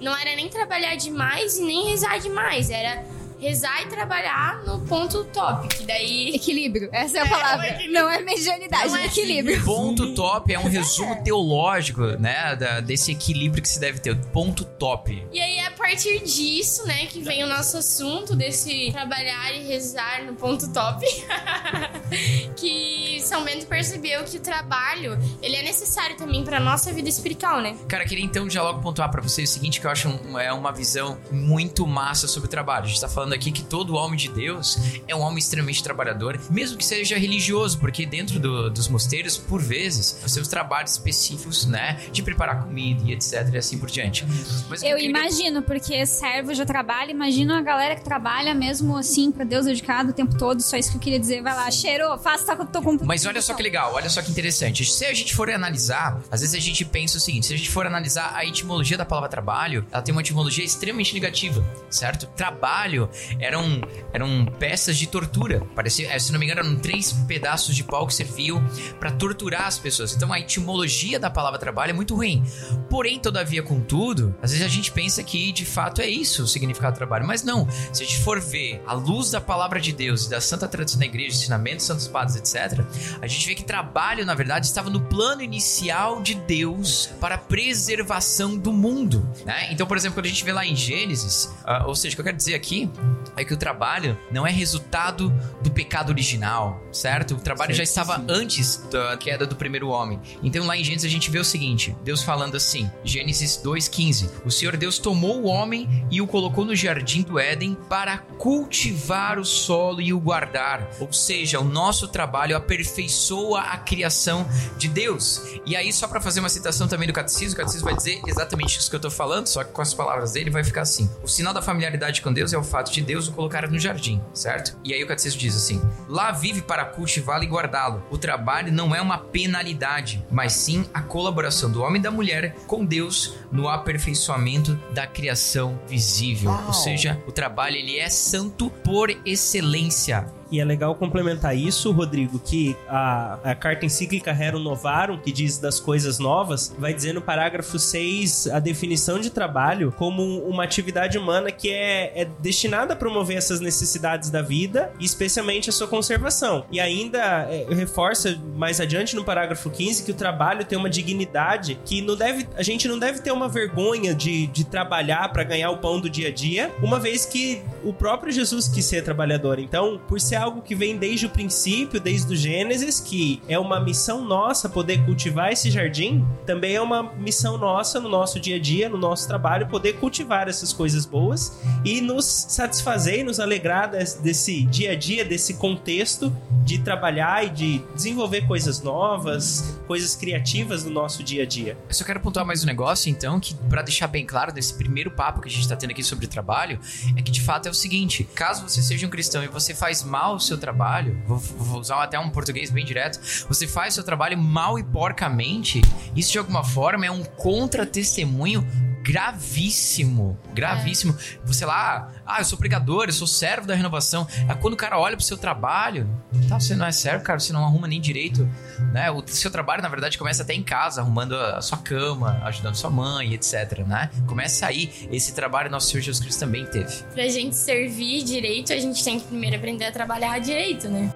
não 0.00 0.16
era 0.16 0.34
nem 0.34 0.48
trabalhar 0.48 0.96
demais 0.96 1.58
e 1.58 1.62
nem 1.62 1.88
rezar 1.90 2.18
demais, 2.18 2.70
era 2.70 3.04
rezar 3.40 3.82
e 3.82 3.86
trabalhar 3.86 4.62
no 4.64 4.80
ponto 4.80 5.24
top, 5.24 5.68
que 5.68 5.84
daí 5.84 6.30
Equilíbrio, 6.34 6.88
essa 6.92 7.18
é 7.18 7.20
a 7.22 7.28
palavra. 7.28 7.78
Não 7.90 8.08
é 8.10 8.20
medianidade, 8.20 8.88
Não 8.88 8.96
é 8.96 9.02
é 9.02 9.06
equilíbrio. 9.06 9.64
Ponto 9.64 10.14
top 10.14 10.52
é 10.52 10.58
um 10.58 10.68
resumo 10.68 11.22
teológico, 11.22 12.02
né? 12.18 12.56
da- 12.56 12.80
desse 12.80 13.12
equilíbrio 13.12 13.62
que 13.62 13.68
se 13.68 13.78
deve 13.80 13.98
ter. 13.98 14.16
Ponto 14.32 14.64
top. 14.64 15.26
E 15.32 15.40
aí, 15.40 15.60
a 15.60 15.70
partir 15.72 15.88
partir 15.88 16.22
disso, 16.22 16.86
né, 16.86 17.06
que 17.06 17.20
vem 17.22 17.42
o 17.42 17.46
nosso 17.46 17.78
assunto 17.78 18.36
desse 18.36 18.90
trabalhar 18.92 19.52
e 19.54 19.66
rezar 19.66 20.22
no 20.24 20.34
ponto 20.34 20.70
top, 20.70 21.02
que 22.56 23.20
São 23.22 23.44
Bento 23.44 23.66
percebeu 23.66 24.22
que 24.24 24.36
o 24.36 24.40
trabalho, 24.40 25.18
ele 25.42 25.56
é 25.56 25.62
necessário 25.62 26.16
também 26.16 26.44
para 26.44 26.60
nossa 26.60 26.92
vida 26.92 27.08
espiritual, 27.08 27.60
né? 27.60 27.76
Cara, 27.88 28.04
queria 28.04 28.24
então 28.24 28.48
já 28.48 28.62
logo 28.62 28.80
pontuar 28.80 29.10
para 29.10 29.22
vocês 29.22 29.50
o 29.50 29.52
seguinte, 29.52 29.80
que 29.80 29.86
eu 29.86 29.90
acho 29.90 30.08
um, 30.08 30.38
é 30.38 30.52
uma 30.52 30.72
visão 30.72 31.18
muito 31.30 31.86
massa 31.86 32.28
sobre 32.28 32.46
o 32.48 32.50
trabalho. 32.50 32.84
A 32.84 32.88
gente 32.88 33.00
tá 33.00 33.08
falando 33.08 33.27
aqui 33.34 33.50
que 33.50 33.62
todo 33.62 33.94
homem 33.94 34.16
de 34.16 34.28
Deus 34.28 34.78
é 35.06 35.14
um 35.14 35.20
homem 35.20 35.38
extremamente 35.38 35.82
trabalhador, 35.82 36.40
mesmo 36.50 36.76
que 36.76 36.84
seja 36.84 37.16
religioso, 37.18 37.78
porque 37.78 38.06
dentro 38.06 38.38
do, 38.38 38.70
dos 38.70 38.88
mosteiros, 38.88 39.36
por 39.36 39.60
vezes, 39.60 40.18
nós 40.22 40.32
temos 40.32 40.48
trabalhos 40.48 40.92
específicos, 40.92 41.66
né, 41.66 42.00
de 42.12 42.22
preparar 42.22 42.62
comida 42.62 43.02
e 43.04 43.12
etc 43.12 43.48
e 43.52 43.58
assim 43.58 43.78
por 43.78 43.90
diante. 43.90 44.24
Mas 44.68 44.82
eu 44.82 44.96
queria... 44.96 45.10
imagino, 45.10 45.62
porque 45.62 46.04
servo 46.06 46.54
já 46.54 46.64
trabalha, 46.64 47.10
imagino 47.10 47.54
a 47.54 47.60
galera 47.60 47.96
que 47.96 48.04
trabalha 48.04 48.54
mesmo 48.54 48.96
assim 48.96 49.30
para 49.30 49.44
Deus 49.44 49.66
dedicado 49.66 50.10
o 50.10 50.12
tempo 50.12 50.36
todo, 50.36 50.62
só 50.62 50.76
isso 50.76 50.90
que 50.90 50.96
eu 50.96 51.00
queria 51.00 51.18
dizer, 51.18 51.42
vai 51.42 51.54
lá, 51.54 51.70
cheiro, 51.70 52.16
faça, 52.18 52.56
tá, 52.56 52.64
tô 52.64 52.82
com 52.82 52.98
Mas 53.04 53.26
olha 53.26 53.40
só 53.42 53.54
que 53.54 53.62
legal, 53.62 53.94
olha 53.94 54.08
só 54.08 54.22
que 54.22 54.30
interessante. 54.30 54.84
Se 54.84 55.04
a 55.04 55.14
gente 55.14 55.34
for 55.34 55.50
analisar, 55.50 56.20
às 56.30 56.40
vezes 56.40 56.54
a 56.54 56.60
gente 56.60 56.84
pensa 56.84 57.18
o 57.18 57.20
seguinte, 57.20 57.46
se 57.46 57.54
a 57.54 57.56
gente 57.56 57.70
for 57.70 57.86
analisar 57.86 58.32
a 58.34 58.44
etimologia 58.44 58.96
da 58.96 59.04
palavra 59.04 59.28
trabalho, 59.28 59.86
ela 59.90 60.02
tem 60.02 60.12
uma 60.12 60.20
etimologia 60.20 60.64
extremamente 60.64 61.14
negativa, 61.14 61.64
certo? 61.90 62.26
Trabalho 62.28 63.08
eram, 63.38 63.80
eram 64.12 64.46
peças 64.58 64.96
de 64.96 65.06
tortura. 65.06 65.62
Parecia, 65.74 66.12
eh, 66.12 66.18
se 66.18 66.32
não 66.32 66.38
me 66.38 66.46
engano, 66.46 66.60
eram 66.60 66.76
três 66.76 67.12
pedaços 67.12 67.74
de 67.74 67.84
pau 67.84 68.06
que 68.06 68.14
serviam 68.14 68.62
para 68.98 69.10
torturar 69.10 69.66
as 69.66 69.78
pessoas. 69.78 70.14
Então 70.14 70.32
a 70.32 70.40
etimologia 70.40 71.18
da 71.18 71.30
palavra 71.30 71.58
trabalho 71.58 71.90
é 71.90 71.94
muito 71.94 72.14
ruim. 72.14 72.44
Porém, 72.88 73.18
todavia, 73.18 73.62
contudo, 73.62 74.34
às 74.42 74.52
vezes 74.52 74.64
a 74.64 74.68
gente 74.68 74.90
pensa 74.92 75.22
que 75.22 75.52
de 75.52 75.64
fato 75.64 76.00
é 76.00 76.08
isso 76.08 76.42
o 76.42 76.46
significado 76.46 76.94
do 76.94 76.98
trabalho. 76.98 77.26
Mas 77.26 77.42
não. 77.42 77.68
Se 77.92 78.02
a 78.02 78.06
gente 78.06 78.18
for 78.20 78.40
ver 78.40 78.82
a 78.86 78.92
luz 78.92 79.30
da 79.30 79.40
palavra 79.40 79.80
de 79.80 79.92
Deus 79.92 80.26
e 80.26 80.30
da 80.30 80.40
santa 80.40 80.68
tradição 80.68 80.98
da 80.98 81.06
igreja, 81.06 81.36
ensinamentos, 81.36 81.86
santos 81.86 82.08
padres, 82.08 82.36
etc., 82.36 82.84
a 83.20 83.26
gente 83.26 83.46
vê 83.46 83.54
que 83.54 83.64
trabalho, 83.64 84.24
na 84.24 84.34
verdade, 84.34 84.66
estava 84.66 84.90
no 84.90 85.00
plano 85.00 85.42
inicial 85.42 86.22
de 86.22 86.34
Deus 86.34 87.10
para 87.20 87.34
a 87.34 87.38
preservação 87.38 88.56
do 88.56 88.72
mundo. 88.72 89.28
Né? 89.44 89.72
Então, 89.72 89.86
por 89.86 89.96
exemplo, 89.96 90.16
quando 90.16 90.26
a 90.26 90.28
gente 90.28 90.44
vê 90.44 90.52
lá 90.52 90.64
em 90.64 90.76
Gênesis, 90.76 91.44
uh, 91.64 91.86
ou 91.86 91.94
seja, 91.94 92.14
o 92.14 92.16
que 92.16 92.20
eu 92.20 92.24
quero 92.24 92.36
dizer 92.36 92.54
aqui 92.54 92.90
é 93.36 93.44
que 93.44 93.54
o 93.54 93.56
trabalho 93.56 94.18
não 94.30 94.46
é 94.46 94.50
resultado 94.50 95.32
do 95.62 95.70
pecado 95.70 96.10
original, 96.10 96.82
certo? 96.92 97.34
O 97.34 97.40
trabalho 97.40 97.74
certo, 97.74 97.78
já 97.78 97.82
estava 97.82 98.16
sim. 98.16 98.26
antes 98.28 98.76
da 98.90 99.16
queda 99.16 99.46
do 99.46 99.56
primeiro 99.56 99.88
homem. 99.88 100.20
Então, 100.42 100.66
lá 100.66 100.76
em 100.76 100.84
Gênesis, 100.84 101.08
a 101.08 101.12
gente 101.12 101.30
vê 101.30 101.38
o 101.38 101.44
seguinte: 101.44 101.96
Deus 102.02 102.22
falando 102.22 102.56
assim, 102.56 102.90
Gênesis 103.04 103.60
2,15: 103.62 104.30
O 104.44 104.50
Senhor 104.50 104.76
Deus 104.76 104.98
tomou 104.98 105.42
o 105.42 105.46
homem 105.46 106.06
e 106.10 106.20
o 106.20 106.26
colocou 106.26 106.64
no 106.64 106.74
jardim 106.74 107.22
do 107.22 107.38
Éden 107.38 107.76
para 107.88 108.18
cultivar 108.18 109.38
o 109.38 109.44
solo 109.44 110.00
e 110.00 110.12
o 110.12 110.20
guardar. 110.20 110.88
Ou 111.00 111.12
seja, 111.12 111.60
o 111.60 111.64
nosso 111.64 112.08
trabalho 112.08 112.56
aperfeiçoa 112.56 113.60
a 113.60 113.76
criação 113.76 114.46
de 114.76 114.88
Deus. 114.88 115.42
E 115.64 115.76
aí, 115.76 115.92
só 115.92 116.08
para 116.08 116.20
fazer 116.20 116.40
uma 116.40 116.48
citação 116.48 116.88
também 116.88 117.06
do 117.06 117.12
catecismo, 117.12 117.54
o 117.54 117.56
catecismo 117.56 117.86
vai 117.86 117.96
dizer 117.96 118.20
exatamente 118.26 118.78
isso 118.78 118.90
que 118.90 118.96
eu 118.96 119.00
tô 119.00 119.10
falando, 119.10 119.46
só 119.46 119.62
que 119.62 119.72
com 119.72 119.82
as 119.82 119.94
palavras 119.94 120.32
dele 120.32 120.50
vai 120.50 120.64
ficar 120.64 120.82
assim: 120.82 121.08
O 121.22 121.28
sinal 121.28 121.54
da 121.54 121.62
familiaridade 121.62 122.20
com 122.22 122.32
Deus 122.32 122.52
é 122.52 122.58
o 122.58 122.64
fato 122.64 122.92
de 122.92 122.97
Deus 123.02 123.28
o 123.28 123.32
colocar 123.32 123.68
no 123.68 123.78
jardim, 123.78 124.20
certo? 124.32 124.76
E 124.84 124.92
aí 124.92 125.02
o 125.02 125.06
catecismo 125.06 125.40
diz 125.40 125.56
assim: 125.56 125.80
Lá 126.08 126.32
vive 126.32 126.62
para 126.62 126.84
cultivá-lo 126.84 127.44
e 127.44 127.46
guardá-lo. 127.46 128.02
O 128.10 128.18
trabalho 128.18 128.72
não 128.72 128.94
é 128.94 129.00
uma 129.00 129.18
penalidade, 129.18 130.24
mas 130.30 130.52
sim 130.52 130.86
a 130.92 131.02
colaboração 131.02 131.70
do 131.70 131.82
homem 131.82 132.00
e 132.00 132.02
da 132.02 132.10
mulher 132.10 132.54
com 132.66 132.84
Deus 132.84 133.34
no 133.50 133.68
aperfeiçoamento 133.68 134.74
da 134.92 135.06
criação 135.06 135.80
visível. 135.86 136.50
Uau. 136.50 136.66
Ou 136.68 136.72
seja, 136.72 137.22
o 137.26 137.32
trabalho 137.32 137.76
ele 137.76 137.98
é 137.98 138.08
santo 138.08 138.70
por 138.70 139.10
excelência. 139.24 140.37
E 140.50 140.60
é 140.60 140.64
legal 140.64 140.94
complementar 140.94 141.56
isso, 141.56 141.92
Rodrigo, 141.92 142.38
que 142.38 142.76
a, 142.88 143.38
a 143.44 143.54
carta 143.54 143.84
encíclica 143.84 144.32
Rerum 144.32 144.58
Novarum, 144.58 145.18
que 145.18 145.30
diz 145.30 145.58
das 145.58 145.78
coisas 145.78 146.18
novas, 146.18 146.74
vai 146.78 146.94
dizer 146.94 147.12
no 147.12 147.20
parágrafo 147.20 147.78
6 147.78 148.48
a 148.48 148.58
definição 148.58 149.18
de 149.18 149.30
trabalho 149.30 149.92
como 149.96 150.22
uma 150.46 150.64
atividade 150.64 151.18
humana 151.18 151.50
que 151.50 151.70
é, 151.70 152.22
é 152.22 152.24
destinada 152.40 152.94
a 152.94 152.96
promover 152.96 153.36
essas 153.36 153.60
necessidades 153.60 154.30
da 154.30 154.40
vida, 154.40 154.92
especialmente 154.98 155.68
a 155.68 155.72
sua 155.72 155.86
conservação. 155.86 156.64
E 156.70 156.80
ainda 156.80 157.18
é, 157.50 157.66
reforça 157.70 158.38
mais 158.54 158.80
adiante 158.80 159.14
no 159.14 159.24
parágrafo 159.24 159.70
15 159.70 160.04
que 160.04 160.10
o 160.10 160.14
trabalho 160.14 160.64
tem 160.64 160.78
uma 160.78 160.88
dignidade 160.88 161.78
que 161.84 162.00
não 162.00 162.16
deve, 162.16 162.48
a 162.56 162.62
gente 162.62 162.88
não 162.88 162.98
deve 162.98 163.20
ter 163.20 163.32
uma 163.32 163.48
vergonha 163.48 164.14
de, 164.14 164.46
de 164.46 164.64
trabalhar 164.64 165.30
para 165.32 165.44
ganhar 165.44 165.70
o 165.70 165.78
pão 165.78 166.00
do 166.00 166.08
dia 166.08 166.28
a 166.28 166.32
dia, 166.32 166.72
uma 166.82 166.98
vez 166.98 167.26
que 167.26 167.62
o 167.84 167.92
próprio 167.92 168.32
Jesus 168.32 168.68
quis 168.68 168.84
ser 168.84 169.02
trabalhador. 169.02 169.58
Então, 169.58 170.00
por 170.08 170.20
ser 170.20 170.37
algo 170.38 170.62
que 170.62 170.74
vem 170.74 170.96
desde 170.96 171.26
o 171.26 171.30
princípio, 171.30 172.00
desde 172.00 172.32
o 172.32 172.36
Gênesis, 172.36 173.00
que 173.00 173.42
é 173.48 173.58
uma 173.58 173.80
missão 173.80 174.24
nossa 174.24 174.68
poder 174.68 175.04
cultivar 175.04 175.52
esse 175.52 175.70
jardim, 175.70 176.24
também 176.46 176.74
é 176.74 176.80
uma 176.80 177.02
missão 177.14 177.58
nossa 177.58 178.00
no 178.00 178.08
nosso 178.08 178.40
dia 178.40 178.56
a 178.56 178.60
dia, 178.60 178.88
no 178.88 178.98
nosso 178.98 179.26
trabalho, 179.26 179.66
poder 179.66 179.94
cultivar 179.94 180.48
essas 180.48 180.72
coisas 180.72 181.04
boas 181.04 181.58
e 181.84 182.00
nos 182.00 182.24
satisfazer 182.24 183.20
e 183.20 183.22
nos 183.22 183.40
alegrar 183.40 183.90
desse 183.90 184.64
dia 184.64 184.92
a 184.92 184.94
dia, 184.94 185.24
desse 185.24 185.54
contexto 185.54 186.34
de 186.64 186.78
trabalhar 186.78 187.46
e 187.46 187.50
de 187.50 187.82
desenvolver 187.94 188.46
coisas 188.46 188.82
novas, 188.82 189.78
coisas 189.86 190.14
criativas 190.14 190.84
no 190.84 190.90
nosso 190.90 191.22
dia 191.22 191.42
a 191.44 191.46
dia. 191.46 191.76
Eu 191.88 191.94
só 191.94 192.04
quero 192.04 192.20
pontuar 192.20 192.44
mais 192.44 192.62
um 192.62 192.66
negócio, 192.66 193.10
então, 193.10 193.40
que 193.40 193.54
para 193.54 193.82
deixar 193.82 194.06
bem 194.06 194.26
claro 194.26 194.52
nesse 194.52 194.74
primeiro 194.74 195.10
papo 195.10 195.40
que 195.40 195.48
a 195.48 195.50
gente 195.50 195.62
está 195.62 195.76
tendo 195.76 195.90
aqui 195.90 196.02
sobre 196.02 196.26
trabalho, 196.26 196.78
é 197.16 197.22
que 197.22 197.30
de 197.30 197.40
fato 197.40 197.66
é 197.66 197.70
o 197.70 197.74
seguinte: 197.74 198.24
caso 198.34 198.68
você 198.68 198.82
seja 198.82 199.06
um 199.06 199.10
cristão 199.10 199.42
e 199.42 199.48
você 199.48 199.74
faz 199.74 200.02
mal 200.02 200.27
mal 200.28 200.34
o 200.34 200.40
seu 200.40 200.58
trabalho, 200.58 201.18
vou, 201.26 201.38
vou, 201.38 201.80
usar 201.80 202.02
até 202.02 202.18
um 202.18 202.28
português 202.28 202.70
bem 202.70 202.84
direto, 202.84 203.18
você 203.48 203.66
faz 203.66 203.94
o 203.94 203.96
seu 203.96 204.04
trabalho 204.04 204.36
mal 204.36 204.78
e 204.78 204.84
porcamente, 204.84 205.80
isso 206.14 206.32
de 206.32 206.38
alguma 206.38 206.62
forma 206.62 207.06
é 207.06 207.10
um 207.10 207.24
contra-testemunho 207.24 208.66
gravíssimo, 209.02 210.38
gravíssimo. 210.52 211.16
Você 211.44 211.64
lá, 211.64 212.12
ah, 212.26 212.40
eu 212.40 212.44
sou 212.44 212.58
pregador, 212.58 213.06
eu 213.06 213.12
sou 213.12 213.26
servo 213.26 213.66
da 213.66 213.74
renovação. 213.74 214.26
Aí 214.48 214.56
quando 214.56 214.74
o 214.74 214.76
cara 214.76 214.98
olha 214.98 215.16
pro 215.16 215.24
seu 215.24 215.36
trabalho, 215.36 216.08
tá, 216.48 216.58
você 216.58 216.74
não 216.74 216.86
é 216.86 216.92
servo, 216.92 217.24
cara, 217.24 217.38
você 217.38 217.52
não 217.52 217.64
arruma 217.64 217.88
nem 217.88 218.00
direito, 218.00 218.48
né? 218.92 219.10
O 219.10 219.22
seu 219.26 219.50
trabalho, 219.50 219.82
na 219.82 219.88
verdade, 219.88 220.18
começa 220.18 220.42
até 220.42 220.54
em 220.54 220.62
casa, 220.62 221.00
arrumando 221.00 221.36
a 221.36 221.60
sua 221.60 221.78
cama, 221.78 222.40
ajudando 222.44 222.74
sua 222.74 222.90
mãe, 222.90 223.34
etc, 223.34 223.86
né? 223.86 224.10
Começa 224.26 224.66
aí, 224.66 225.08
esse 225.10 225.34
trabalho 225.34 225.70
nosso 225.70 225.88
Senhor 225.88 226.02
Jesus 226.02 226.20
Cristo 226.20 226.40
também 226.40 226.66
teve. 226.66 227.02
Pra 227.14 227.28
gente 227.28 227.56
servir 227.56 228.22
direito, 228.22 228.72
a 228.72 228.78
gente 228.78 229.02
tem 229.02 229.18
que 229.18 229.26
primeiro 229.26 229.56
aprender 229.56 229.86
a 229.86 229.92
trabalhar 229.92 230.38
direito, 230.38 230.88
né? 230.88 231.12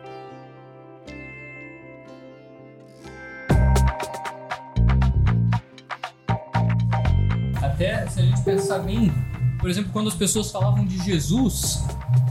Bem, 8.78 9.12
por 9.58 9.70
exemplo, 9.70 9.90
quando 9.92 10.08
as 10.08 10.14
pessoas 10.14 10.50
falavam 10.50 10.84
de 10.84 10.98
Jesus, 11.04 11.84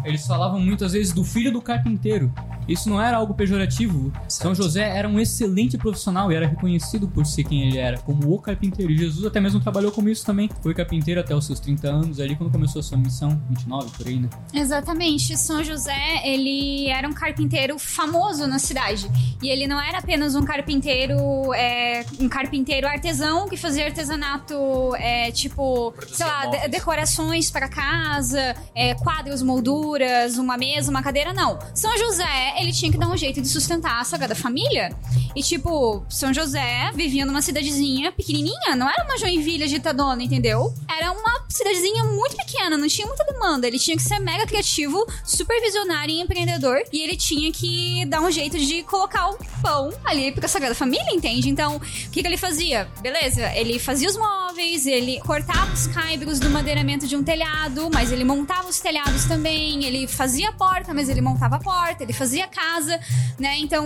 eles 0.03 0.25
falavam 0.25 0.59
muitas 0.59 0.93
vezes 0.93 1.13
do 1.13 1.23
filho 1.23 1.51
do 1.51 1.61
carpinteiro. 1.61 2.31
Isso 2.67 2.89
não 2.89 3.01
era 3.01 3.17
algo 3.17 3.33
pejorativo. 3.33 4.11
Certo. 4.27 4.29
São 4.29 4.55
José 4.55 4.97
era 4.97 5.07
um 5.07 5.19
excelente 5.19 5.77
profissional 5.77 6.31
e 6.31 6.35
era 6.35 6.47
reconhecido 6.47 7.07
por 7.07 7.25
ser 7.25 7.43
quem 7.43 7.67
ele 7.67 7.77
era, 7.77 7.97
como 7.99 8.33
o 8.33 8.39
carpinteiro. 8.39 8.91
E 8.91 8.97
Jesus 8.97 9.25
até 9.25 9.39
mesmo 9.39 9.59
trabalhou 9.59 9.91
com 9.91 10.07
isso 10.07 10.25
também. 10.25 10.49
Foi 10.61 10.73
carpinteiro 10.73 11.19
até 11.19 11.35
os 11.35 11.45
seus 11.45 11.59
30 11.59 11.87
anos, 11.89 12.19
ali 12.19 12.35
quando 12.35 12.51
começou 12.51 12.79
a 12.79 12.83
sua 12.83 12.97
missão, 12.97 13.41
29 13.49 13.89
por 13.97 14.07
aí, 14.07 14.19
né? 14.19 14.29
Exatamente. 14.53 15.37
São 15.37 15.63
José, 15.63 16.21
ele 16.23 16.87
era 16.87 17.07
um 17.07 17.13
carpinteiro 17.13 17.77
famoso 17.77 18.47
na 18.47 18.59
cidade. 18.59 19.09
E 19.41 19.49
ele 19.49 19.67
não 19.67 19.81
era 19.81 19.97
apenas 19.97 20.35
um 20.35 20.43
carpinteiro, 20.43 21.53
é, 21.53 22.05
um 22.19 22.29
carpinteiro 22.29 22.87
artesão 22.87 23.49
que 23.49 23.57
fazia 23.57 23.85
artesanato, 23.85 24.95
é, 24.95 25.31
tipo, 25.31 25.93
sei 26.07 26.25
lá, 26.25 26.45
de 26.45 26.67
decorações 26.69 27.49
para 27.49 27.67
casa, 27.67 28.55
é, 28.75 28.93
quadros, 28.95 29.41
molduras, 29.41 29.90
uma 30.37 30.57
mesa, 30.57 30.89
uma 30.89 31.03
cadeira. 31.03 31.33
Não. 31.33 31.59
São 31.73 31.95
José 31.97 32.53
ele 32.59 32.71
tinha 32.71 32.91
que 32.91 32.97
dar 32.97 33.07
um 33.07 33.17
jeito 33.17 33.41
de 33.41 33.47
sustentar 33.47 33.99
a 33.99 34.03
sagrada 34.03 34.35
família. 34.35 34.95
E, 35.35 35.41
tipo, 35.41 36.05
São 36.09 36.33
José 36.33 36.91
vivia 36.93 37.25
numa 37.25 37.41
cidadezinha 37.41 38.11
pequenininha, 38.11 38.75
não 38.75 38.89
era 38.89 39.03
uma 39.05 39.17
Joinville 39.17 39.63
agitadona, 39.63 40.21
entendeu? 40.21 40.73
Era 40.89 41.11
uma 41.11 41.45
cidadezinha 41.49 42.03
muito 42.05 42.35
pequena, 42.35 42.77
não 42.77 42.87
tinha 42.87 43.07
muita 43.07 43.23
demanda. 43.25 43.67
Ele 43.67 43.79
tinha 43.79 43.95
que 43.95 44.03
ser 44.03 44.19
mega 44.19 44.45
criativo, 44.45 45.05
super 45.25 45.59
visionário 45.61 46.13
e 46.13 46.21
empreendedor. 46.21 46.81
E 46.91 47.01
ele 47.01 47.15
tinha 47.15 47.51
que 47.51 48.05
dar 48.05 48.21
um 48.21 48.31
jeito 48.31 48.57
de 48.57 48.83
colocar 48.83 49.29
o 49.29 49.37
pão 49.61 49.91
ali 50.03 50.31
pra 50.31 50.47
Sagrada 50.47 50.75
Família, 50.75 51.13
entende? 51.13 51.49
Então, 51.49 51.77
o 51.77 51.79
que, 51.79 52.21
que 52.21 52.27
ele 52.27 52.37
fazia? 52.37 52.87
Beleza, 53.01 53.51
ele 53.55 53.79
fazia 53.79 54.09
os 54.09 54.17
móveis, 54.17 54.85
ele 54.85 55.19
cortava 55.21 55.71
os 55.73 55.87
caibros 55.87 56.39
do 56.39 56.49
madeiramento 56.49 57.07
de 57.07 57.15
um 57.15 57.23
telhado, 57.23 57.89
mas 57.93 58.11
ele 58.11 58.23
montava 58.23 58.67
os 58.67 58.79
telhados 58.79 59.25
também, 59.25 59.80
ele 59.85 60.07
fazia 60.07 60.49
a 60.49 60.53
porta, 60.53 60.93
mas 60.93 61.09
ele 61.09 61.21
montava 61.21 61.57
a 61.57 61.59
porta, 61.59 62.03
ele 62.03 62.13
fazia 62.13 62.45
a 62.45 62.47
casa, 62.47 62.99
né? 63.39 63.57
Então, 63.57 63.85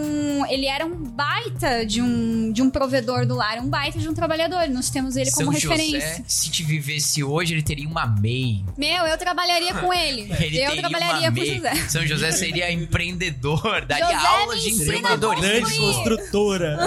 ele 0.49 0.65
era 0.65 0.85
um 0.85 0.95
baita 0.95 1.85
de 1.85 2.01
um, 2.01 2.51
de 2.51 2.61
um 2.61 2.69
provedor 2.69 3.25
do 3.25 3.35
lar, 3.35 3.59
um 3.59 3.67
baita 3.67 3.99
de 3.99 4.07
um 4.07 4.13
trabalhador. 4.13 4.67
Nós 4.69 4.89
temos 4.89 5.15
ele 5.15 5.31
como 5.31 5.51
São 5.51 5.69
referência. 5.69 5.99
José, 5.99 6.23
se 6.27 6.49
te 6.49 6.63
vivesse 6.63 7.23
hoje, 7.23 7.53
ele 7.53 7.63
teria 7.63 7.87
uma 7.87 8.05
MEI. 8.05 8.63
Meu, 8.77 9.05
eu 9.05 9.17
trabalharia 9.17 9.73
com 9.75 9.93
ele. 9.93 10.33
Ele 10.45 10.59
eu 10.61 10.71
teria 10.71 10.89
trabalharia 10.89 11.29
uma 11.29 11.39
com. 11.39 11.45
José. 11.45 11.75
São 11.89 12.05
José 12.05 12.31
seria 12.31 12.71
empreendedor, 12.71 13.85
daria 13.85 14.05
José 14.05 14.27
aulas 14.27 14.61
de 14.61 14.69
a 14.69 14.73
empreendedorismo. 14.73 15.41
Grande 15.41 15.77
construtora. 15.77 16.77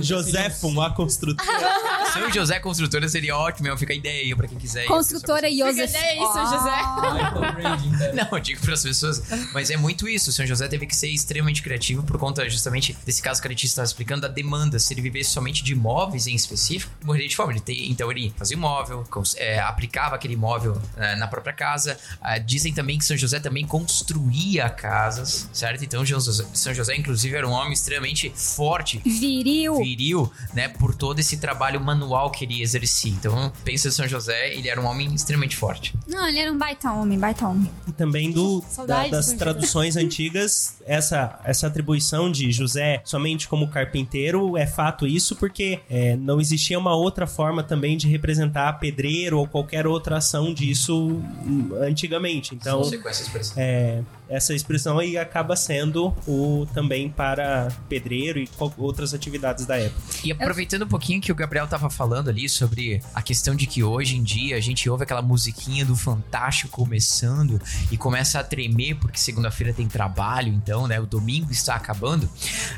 José 0.00 0.26
Josefum, 0.26 0.80
a 0.80 0.90
construtora. 0.90 1.46
São 2.12 2.32
José 2.32 2.58
Construtora 2.60 3.08
seria 3.08 3.36
ótimo, 3.36 3.76
fica 3.76 3.92
a 3.92 3.96
ideia 3.96 4.22
aí 4.22 4.34
pra 4.34 4.48
quem 4.48 4.58
quiser. 4.58 4.86
Construtora 4.86 5.50
Joseph. 5.50 5.90
ideia 5.90 6.12
aí, 6.12 6.32
São 6.32 6.46
José. 6.46 6.76
Michael 7.12 7.52
Branding, 7.52 7.98
cara. 7.98 8.12
Não, 8.12 8.25
eu 8.32 8.40
digo 8.40 8.60
para 8.60 8.74
as 8.74 8.82
pessoas, 8.82 9.22
mas 9.52 9.70
é 9.70 9.76
muito 9.76 10.08
isso. 10.08 10.30
O 10.30 10.32
São 10.32 10.46
José 10.46 10.68
teve 10.68 10.86
que 10.86 10.94
ser 10.96 11.08
extremamente 11.08 11.62
criativo 11.62 12.02
por 12.02 12.18
conta 12.18 12.48
justamente 12.48 12.96
desse 13.04 13.22
caso 13.22 13.40
que 13.40 13.48
a 13.48 13.50
Letícia 13.50 13.68
estava 13.74 13.86
explicando, 13.86 14.22
da 14.22 14.28
demanda. 14.28 14.78
Se 14.78 14.92
ele 14.94 15.00
vivesse 15.02 15.30
somente 15.30 15.62
de 15.62 15.72
imóveis 15.72 16.26
em 16.26 16.34
específico, 16.34 16.92
morreria 17.04 17.28
de 17.28 17.36
fome. 17.36 17.54
Ele 17.54 17.60
tem- 17.60 17.90
então 17.90 18.10
ele 18.10 18.32
fazia 18.36 18.56
imóvel, 18.56 19.04
é, 19.36 19.58
aplicava 19.60 20.14
aquele 20.14 20.34
imóvel 20.34 20.80
é, 20.96 21.16
na 21.16 21.26
própria 21.28 21.52
casa. 21.52 21.98
Ah, 22.20 22.38
dizem 22.38 22.72
também 22.72 22.98
que 22.98 23.04
São 23.04 23.16
José 23.16 23.38
também 23.40 23.66
construía 23.66 24.68
casas, 24.68 25.48
certo? 25.52 25.84
Então 25.84 26.04
José- 26.04 26.44
São 26.54 26.72
José, 26.74 26.96
inclusive, 26.96 27.36
era 27.36 27.46
um 27.48 27.52
homem 27.52 27.72
extremamente 27.72 28.30
forte, 28.34 29.00
Viril. 29.04 29.76
viril, 29.78 30.32
né, 30.54 30.68
por 30.68 30.94
todo 30.94 31.18
esse 31.18 31.36
trabalho 31.38 31.80
manual 31.80 32.30
que 32.30 32.44
ele 32.44 32.62
exercia. 32.62 33.10
Então, 33.12 33.52
pensa 33.64 33.88
em 33.88 33.90
São 33.90 34.06
José, 34.08 34.54
ele 34.54 34.68
era 34.68 34.80
um 34.80 34.84
homem 34.86 35.12
extremamente 35.14 35.56
forte. 35.56 35.94
Não, 36.06 36.26
ele 36.28 36.38
era 36.38 36.52
um 36.52 36.58
baita 36.58 36.92
homem, 36.92 37.18
baita 37.18 37.46
homem. 37.48 37.70
E 37.86 37.92
também 37.92 38.15
do, 38.32 38.64
da- 38.86 39.08
das 39.08 39.32
traduções 39.32 39.96
antigas, 39.96 40.76
essa, 40.86 41.38
essa 41.44 41.66
atribuição 41.66 42.30
de 42.30 42.50
José 42.52 43.00
somente 43.04 43.48
como 43.48 43.68
carpinteiro 43.68 44.56
é 44.56 44.66
fato 44.66 45.06
isso, 45.06 45.36
porque 45.36 45.80
é, 45.90 46.16
não 46.16 46.40
existia 46.40 46.78
uma 46.78 46.94
outra 46.94 47.26
forma 47.26 47.62
também 47.62 47.96
de 47.96 48.08
representar 48.08 48.72
pedreiro 48.74 49.38
ou 49.38 49.46
qualquer 49.46 49.86
outra 49.86 50.16
ação 50.18 50.52
disso 50.54 50.96
hum, 51.44 51.70
antigamente. 51.80 52.54
Então, 52.54 52.82
Se 52.84 52.90
você 52.90 52.98
conhece 52.98 53.22
a 53.22 53.26
expressão. 53.26 53.54
é, 53.62 54.02
essa 54.28 54.54
expressão 54.54 54.98
aí 54.98 55.16
acaba 55.16 55.54
sendo 55.54 56.14
o 56.26 56.66
também 56.74 57.08
para 57.08 57.68
pedreiro 57.88 58.38
e 58.38 58.48
outras 58.76 59.14
atividades 59.14 59.66
da 59.66 59.78
época. 59.78 60.00
E 60.24 60.32
aproveitando 60.32 60.82
um 60.82 60.88
pouquinho 60.88 61.20
que 61.20 61.30
o 61.30 61.34
Gabriel 61.34 61.66
tava 61.66 61.88
falando 61.88 62.28
ali 62.28 62.48
sobre 62.48 63.00
a 63.14 63.22
questão 63.22 63.54
de 63.54 63.66
que 63.66 63.82
hoje 63.82 64.16
em 64.16 64.22
dia 64.22 64.56
a 64.56 64.60
gente 64.60 64.88
ouve 64.88 65.04
aquela 65.04 65.22
musiquinha 65.22 65.84
do 65.84 65.96
Fantástico 65.96 66.70
começando 66.70 67.60
e 67.90 67.96
começa 67.96 68.40
a 68.40 68.44
tremer 68.44 68.96
porque 68.96 69.18
segunda-feira 69.18 69.72
tem 69.72 69.86
trabalho, 69.86 70.52
então, 70.52 70.86
né? 70.86 71.00
O 71.00 71.06
domingo 71.06 71.52
está 71.52 71.74
acabando, 71.74 72.28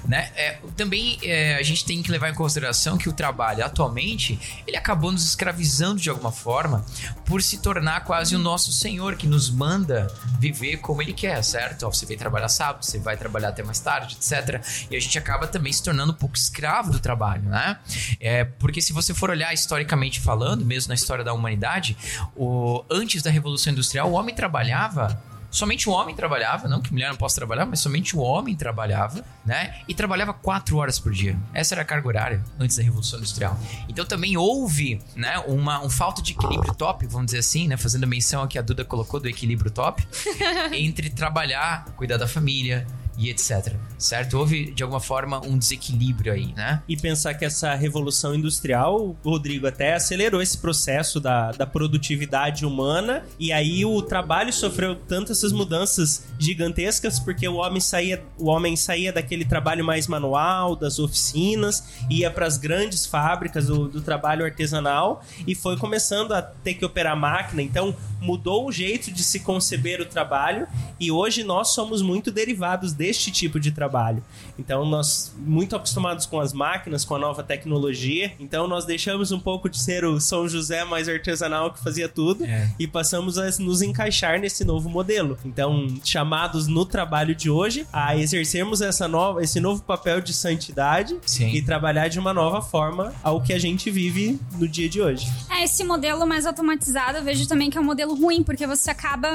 né? 0.07 0.31
É, 0.37 0.59
também 0.77 1.19
é, 1.23 1.57
a 1.57 1.63
gente 1.63 1.85
tem 1.85 2.03
que 2.03 2.11
levar 2.11 2.31
em 2.31 2.35
consideração 2.35 2.99
que 2.99 3.09
o 3.09 3.13
trabalho 3.13 3.65
atualmente 3.65 4.39
ele 4.67 4.77
acabou 4.77 5.11
nos 5.11 5.25
escravizando 5.25 6.01
de 6.01 6.11
alguma 6.11 6.33
forma 6.33 6.85
por 7.25 7.43
se 7.43 7.59
tornar 7.59 8.05
quase 8.05 8.35
o 8.37 8.39
nosso 8.39 8.73
senhor 8.73 9.17
que 9.17 9.27
nos 9.27 9.51
manda 9.51 10.13
viver 10.39 10.79
como 10.79 11.03
ele 11.03 11.13
quer, 11.13 11.38
certo? 11.43 11.87
Você 11.87 12.07
vem 12.07 12.17
trabalhar 12.17 12.49
sábado, 12.49 12.85
você 12.85 12.99
vai 12.99 13.17
trabalhar 13.17 13.49
até 13.49 13.63
mais 13.63 13.81
tarde, 13.81 14.17
etc. 14.17 14.63
E 14.91 14.97
a 14.97 15.01
gente 15.01 15.19
acaba 15.19 15.47
também 15.47 15.73
se 15.73 15.83
tornando 15.83 16.13
um 16.13 16.17
pouco 16.17 16.37
escravo 16.37 16.93
do 16.93 17.01
trabalho, 17.01 17.43
né? 17.43 17.79
É, 18.21 18.45
porque 18.45 18.81
se 18.81 18.93
você 18.93 19.15
for 19.15 19.31
olhar 19.31 19.53
historicamente 19.53 20.21
falando, 20.21 20.65
mesmo 20.65 20.89
na 20.89 20.95
história 20.95 21.25
da 21.25 21.33
humanidade, 21.33 21.97
o, 22.37 22.85
antes 22.91 23.23
da 23.23 23.31
Revolução 23.31 23.73
Industrial, 23.73 24.11
o 24.11 24.13
homem 24.13 24.35
trabalhava 24.35 25.23
Somente 25.59 25.89
o 25.89 25.93
homem 25.93 26.15
trabalhava, 26.15 26.69
não 26.69 26.81
que 26.81 26.93
mulher 26.93 27.09
não 27.09 27.17
possa 27.17 27.35
trabalhar, 27.35 27.67
mas 27.67 27.81
somente 27.81 28.17
o 28.17 28.21
homem 28.21 28.55
trabalhava, 28.55 29.25
né? 29.45 29.81
E 29.89 29.93
trabalhava 29.93 30.33
quatro 30.33 30.77
horas 30.77 31.01
por 31.01 31.11
dia. 31.11 31.37
Essa 31.53 31.75
era 31.75 31.83
a 31.83 31.85
carga 31.85 32.07
horária 32.07 32.45
antes 32.61 32.77
da 32.77 32.83
Revolução 32.85 33.19
Industrial. 33.19 33.59
Então 33.89 34.07
também 34.07 34.37
houve, 34.37 35.01
né, 35.17 35.37
uma 35.49 35.85
um 35.85 35.91
falta 35.91 36.23
de 36.23 36.31
equilíbrio 36.31 36.73
top, 36.77 37.05
vamos 37.09 37.27
dizer 37.27 37.39
assim, 37.39 37.67
né? 37.67 37.77
Fazendo 37.77 38.07
menção 38.07 38.43
ao 38.43 38.47
que 38.47 38.57
a 38.57 38.63
Duda 38.63 38.85
colocou 38.85 39.19
do 39.19 39.29
equilíbrio 39.29 39.69
top, 39.69 40.07
entre 40.71 41.11
trabalhar, 41.11 41.87
cuidar 41.97 42.19
da 42.19 42.29
família 42.29 42.87
e 43.19 43.29
etc. 43.29 43.75
Certo? 43.99 44.39
Houve, 44.39 44.71
de 44.71 44.83
alguma 44.83 45.01
forma, 45.01 45.45
um 45.45 45.59
desequilíbrio 45.59 46.33
aí, 46.33 46.55
né? 46.55 46.81
E 46.89 46.97
pensar 46.97 47.35
que 47.35 47.45
essa 47.45 47.75
revolução 47.75 48.33
industrial, 48.33 49.17
Rodrigo 49.25 49.67
até 49.67 49.95
acelerou 49.95 50.41
esse 50.41 50.57
processo 50.57 51.19
da, 51.19 51.51
da 51.51 51.67
produtividade 51.67 52.65
humana, 52.65 53.25
e 53.39 53.53
aí 53.53 53.85
o 53.85 54.01
trabalho 54.01 54.53
sofreu 54.53 54.95
tanto 54.95 55.33
essas 55.33 55.51
mudanças 55.51 56.29
gigantescas, 56.39 57.19
porque 57.19 57.49
o 57.49 57.57
homem 57.57 57.81
saía, 57.81 58.23
o 58.39 58.47
homem 58.47 58.77
saía 58.77 59.13
daquele 59.13 59.45
trabalho 59.45 59.85
mais 59.85 60.07
manual, 60.07 60.77
das 60.77 61.01
oficinas, 61.01 61.83
ia 62.09 62.31
para 62.31 62.47
as 62.47 62.57
grandes 62.57 63.05
fábricas 63.05 63.67
do, 63.67 63.89
do 63.89 64.01
trabalho 64.01 64.45
artesanal, 64.45 65.25
e 65.45 65.57
foi 65.57 65.77
começando 65.77 66.33
a 66.33 66.41
ter 66.41 66.75
que 66.75 66.85
operar 66.85 67.17
máquina, 67.17 67.63
então 67.63 67.97
mudou 68.21 68.69
o 68.69 68.73
jeito 68.73 69.11
de 69.11 69.25
se 69.25 69.41
conceber 69.41 70.01
o 70.01 70.07
trabalho, 70.07 70.69
e 71.01 71.11
hoje 71.11 71.43
nós 71.43 71.75
somos 71.75 72.01
muito 72.01 72.31
derivados 72.31 72.93
deste 73.09 73.31
tipo 73.31 73.59
de 73.59 73.71
trabalho. 73.73 74.23
Então 74.59 74.85
nós 74.85 75.33
muito 75.39 75.75
acostumados 75.75 76.27
com 76.27 76.39
as 76.39 76.53
máquinas, 76.53 77.05
com 77.07 77.15
a 77.15 77.19
nova 77.19 77.43
tecnologia. 77.43 78.33
Então 78.39 78.69
nós 78.69 78.85
deixamos 78.85 79.33
um 79.33 79.41
pouco 79.41 79.69
de 79.69 79.79
ser 79.81 80.05
o 80.05 80.21
São 80.21 80.47
José 80.47 80.85
mais 80.85 81.09
artesanal 81.09 81.73
que 81.73 81.83
fazia 81.83 82.09
tudo 82.09 82.45
É. 82.45 82.71
e 82.79 82.87
passamos 82.87 83.39
a 83.39 83.49
nos 83.61 83.81
encaixar 83.81 84.39
nesse 84.39 84.63
novo 84.65 84.91
modelo. 84.91 85.39
Então 85.45 85.89
chamados 86.05 86.67
no 86.67 86.85
trabalho 86.85 87.35
de 87.35 87.49
hoje 87.49 87.87
a 87.93 88.15
exercermos 88.17 88.81
essa 88.83 89.09
nova, 89.09 89.43
esse 89.43 89.59
novo 89.59 89.83
papel 89.83 90.21
de 90.21 90.35
santidade 90.35 91.17
Sim. 91.25 91.49
e 91.51 91.63
trabalhar 91.63 92.09
de 92.09 92.19
uma 92.19 92.35
nova 92.35 92.61
forma 92.61 93.15
ao 93.23 93.41
que 93.41 93.53
a 93.55 93.59
gente 93.59 93.91
vive 93.91 94.39
no 94.59 94.69
dia 94.69 94.89
de 94.89 95.01
hoje. 95.01 95.27
É, 95.51 95.65
esse 95.65 95.83
modelo 95.83 96.27
mais 96.27 96.45
automatizado 96.45 97.19
eu 97.19 97.25
vejo 97.25 97.49
também 97.49 97.71
que 97.71 97.79
é 97.79 97.81
um 97.81 97.85
modelo 97.85 98.15
ruim, 98.15 98.43
porque 98.43 98.67
você 98.67 98.91
acaba. 98.91 99.29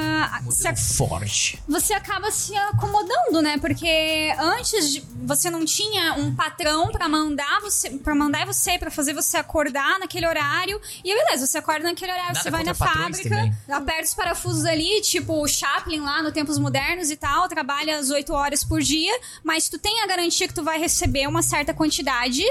se 0.52 0.64
Modelo 0.68 0.78
forte. 0.78 1.60
você 1.68 1.94
acaba 1.94 2.30
se 2.30 2.56
acomodando, 2.56 3.42
né? 3.42 3.58
Porque 3.64 4.36
antes 4.38 4.92
de- 4.92 5.04
você 5.26 5.50
não 5.50 5.64
tinha 5.64 6.16
um 6.16 6.36
patrão 6.36 6.92
pra 6.92 7.08
mandar 7.08 7.62
você, 7.62 7.90
para 7.92 8.14
mandar 8.14 8.46
você 8.46 8.78
pra 8.78 8.92
fazer 8.92 9.14
você 9.14 9.38
acordar 9.38 9.98
naquele 10.00 10.28
horário. 10.28 10.82
E 11.02 11.16
beleza, 11.16 11.48
você 11.48 11.60
acorda 11.60 11.86
naquele 11.86 12.12
horário, 12.12 12.34
Nada 12.34 12.44
você 12.44 12.52
vai 12.52 12.62
na 12.66 12.74
fábrica, 12.74 13.30
também. 13.30 13.54
aperta 13.70 14.04
os 14.04 14.14
parafusos 14.14 14.66
ali, 14.66 15.00
tipo 15.00 15.42
o 15.42 15.48
Chaplin 15.48 16.02
lá 16.02 16.22
no 16.22 16.30
Tempos 16.30 16.60
Modernos 16.60 17.10
e 17.10 17.16
tal, 17.16 17.48
trabalha 17.48 17.98
as 17.98 18.10
8 18.10 18.34
horas 18.34 18.66
por 18.66 18.82
dia, 18.82 19.18
mas 19.46 19.70
tu 19.70 19.80
tem 19.80 20.02
a 20.02 20.08
garantia 20.08 20.46
que 20.46 20.54
tu 20.54 20.62
vai 20.62 20.78
receber 20.78 21.26
uma 21.26 21.42
certa 21.42 21.74
quantidade 21.74 22.44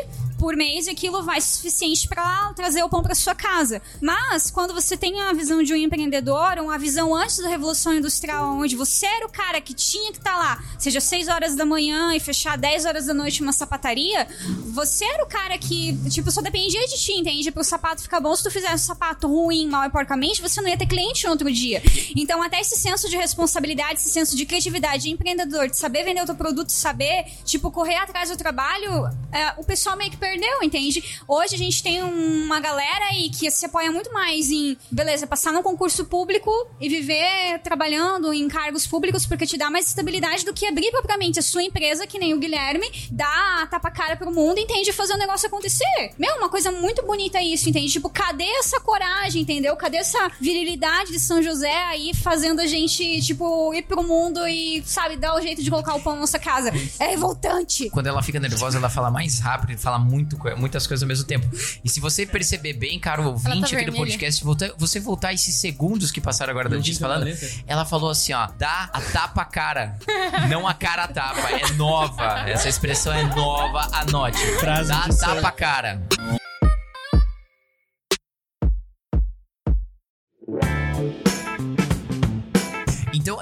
por 0.43 0.57
mês 0.57 0.89
e 0.89 0.91
aquilo 0.91 1.23
vai 1.23 1.41
ser 1.41 1.59
suficiente 1.59 2.09
pra 2.09 2.53
trazer 2.57 2.83
o 2.83 2.89
pão 2.89 3.01
pra 3.01 3.15
sua 3.15 3.33
casa. 3.33 3.81
Mas 4.01 4.51
quando 4.51 4.75
você 4.75 4.97
tem 4.97 5.21
a 5.21 5.33
visão 5.33 5.63
de 5.63 5.73
um 5.73 5.77
empreendedor, 5.77 6.59
uma 6.59 6.77
visão 6.77 7.15
antes 7.15 7.39
da 7.39 7.49
Revolução 7.49 7.95
Industrial, 7.95 8.59
onde 8.59 8.75
você 8.75 9.07
era 9.07 9.25
o 9.25 9.29
cara 9.29 9.61
que 9.61 9.73
tinha 9.73 10.11
que 10.11 10.19
estar 10.19 10.37
lá, 10.37 10.61
seja 10.81 11.01
6 11.01 11.29
horas 11.29 11.55
da 11.55 11.65
manhã 11.65 12.13
e 12.13 12.19
fechar 12.19 12.59
10 12.59 12.87
horas 12.87 13.07
da 13.07 13.15
noite 13.15 13.41
uma 13.41 13.53
sapataria, 13.53 14.27
você 14.73 15.05
era 15.05 15.23
o 15.23 15.29
cara 15.29 15.57
que, 15.57 15.97
tipo, 16.11 16.29
só 16.33 16.41
dependia 16.43 16.89
de 16.89 16.99
ti, 16.99 17.13
entende? 17.13 17.53
Pro 17.53 17.63
sapato 17.63 18.03
ficar 18.03 18.19
bom, 18.19 18.35
se 18.35 18.43
tu 18.43 18.51
fizesse 18.51 18.75
um 18.75 18.79
sapato 18.79 19.29
ruim, 19.29 19.69
mal 19.69 19.85
e 19.85 19.91
porcamente, 19.91 20.43
você 20.43 20.61
não 20.61 20.69
ia 20.69 20.77
ter 20.77 20.87
cliente 20.87 21.25
no 21.25 21.31
outro 21.31 21.53
dia. 21.53 21.81
Então, 22.17 22.43
até 22.43 22.61
esse 22.61 22.77
senso 22.77 23.09
de 23.09 23.17
responsabilidade, 23.17 24.01
esse 24.01 24.11
senso 24.11 24.37
de 24.37 24.45
criatividade 24.45 25.05
de 25.05 25.11
empreendedor, 25.11 25.69
de 25.69 25.79
saber 25.79 26.03
vender 26.03 26.23
o 26.23 26.27
teu 26.27 26.35
produto, 26.35 26.71
saber, 26.71 27.27
tipo, 27.45 27.71
correr 27.71 27.95
atrás 27.95 28.29
do 28.29 28.37
trabalho, 28.37 29.07
é, 29.31 29.55
o 29.57 29.65
pessoal 29.65 29.97
meio 29.97 30.11
que 30.11 30.17
perdeu, 30.17 30.32
entende? 30.63 31.03
Hoje 31.27 31.55
a 31.55 31.59
gente 31.59 31.83
tem 31.83 32.03
uma 32.03 32.61
galera 32.61 33.07
aí 33.07 33.31
que 33.31 33.51
se 33.51 33.67
apoia 33.67 33.91
muito 33.91 34.13
mais 34.13 34.51
em, 34.51 34.77
beleza, 34.91 35.27
passar 35.27 35.53
num 35.53 35.63
concurso 35.63 36.05
público 36.05 36.51
e 36.81 36.89
viver 36.89 37.59
trabalhando 37.63 38.33
em 38.33 38.49
cargos 38.49 38.87
públicos 38.87 39.27
porque 39.27 39.47
te 39.47 39.57
dá 39.57 39.71
mais 39.71 39.87
estabilidade 39.89 40.45
do 40.45 40.53
que 40.53 40.67
abrir 40.67 40.91
propriamente 40.91 41.39
a 41.39 41.43
sua 41.43 41.63
empresa, 41.63 42.07
que 42.07 42.19
nem 42.19 42.35
o 42.35 42.39
Guilherme, 42.39 42.91
dá 43.11 43.63
a 43.63 43.67
tapa-cara 43.67 44.17
pro 44.17 44.33
mundo 44.33 44.59
entende 44.59 44.93
fazer 44.93 45.15
o 45.15 45.19
negócio 45.19 45.47
acontecer. 45.47 46.13
Meu, 46.19 46.37
uma 46.37 46.49
coisa 46.49 46.73
muito 46.73 47.05
bonita 47.05 47.41
isso, 47.43 47.69
entende? 47.69 47.93
Tipo, 47.93 48.09
cadê 48.09 48.45
essa 48.45 48.81
coragem, 48.81 49.43
entendeu? 49.43 49.77
Cadê 49.77 49.99
essa 49.99 50.31
virilidade 50.41 51.13
de 51.13 51.21
São 51.21 51.43
José 51.43 51.77
aí 51.85 52.15
fazendo 52.15 52.61
a 52.61 52.67
gente, 52.67 53.21
tipo, 53.23 53.75
ir 53.75 53.83
pro 53.83 54.03
mundo 54.03 54.47
e, 54.47 54.83
sabe, 54.87 55.17
dar 55.17 55.35
o 55.35 55.41
jeito 55.41 55.63
de 55.63 55.71
colocar 55.71 55.95
o 55.95 56.01
pão 56.01 56.15
na 56.15 56.21
nossa 56.21 56.39
casa? 56.39 56.73
É 56.99 57.07
revoltante. 57.07 57.91
Quando 57.91 58.07
ela 58.07 58.23
fica 58.23 58.41
nervosa, 58.41 58.79
ela 58.79 58.89
fala 58.89 59.11
mais 59.11 59.39
rápido 59.39 59.73
fala 59.83 59.99
muito, 59.99 60.22
co- 60.25 60.57
muitas 60.57 60.87
coisas 60.87 61.03
ao 61.03 61.09
mesmo 61.09 61.25
tempo. 61.25 61.47
E 61.85 61.89
se 61.89 62.01
você 62.01 62.25
perceber 62.27 62.73
bem, 62.75 62.99
caro 62.99 63.25
ouvinte 63.29 63.71
tá 63.73 63.77
aqui 63.79 63.87
do 63.91 63.97
podcast, 63.97 64.45
volta- 64.45 64.75
você 64.79 64.99
voltar 65.01 65.33
esses 65.33 65.55
segundos 65.57 66.11
que 66.11 66.21
passaram 66.21 66.51
agora 66.51 66.69
da 66.69 66.77
Letícia 66.77 67.01
falando, 67.01 67.27
ela 67.67 67.85
falou 67.85 68.11
assim, 68.11 68.33
ó, 68.33 68.49
dá 68.59 68.91
a 68.93 69.01
tapa 69.01 69.43
a 69.43 69.45
cara, 69.45 69.97
não 70.49 70.67
a 70.67 70.75
cara 70.75 71.05
a 71.05 71.09
tapa, 71.09 71.51
é 71.51 71.73
nova. 71.75 72.49
Essa 72.49 72.69
expressão 72.69 73.13
é 73.13 73.23
nova, 73.35 73.89
anote. 73.93 74.39
Frase 74.59 74.89
dá 74.89 75.05
a 75.05 75.09
tapa 75.09 75.49
a 75.49 75.53
cara. 75.53 76.03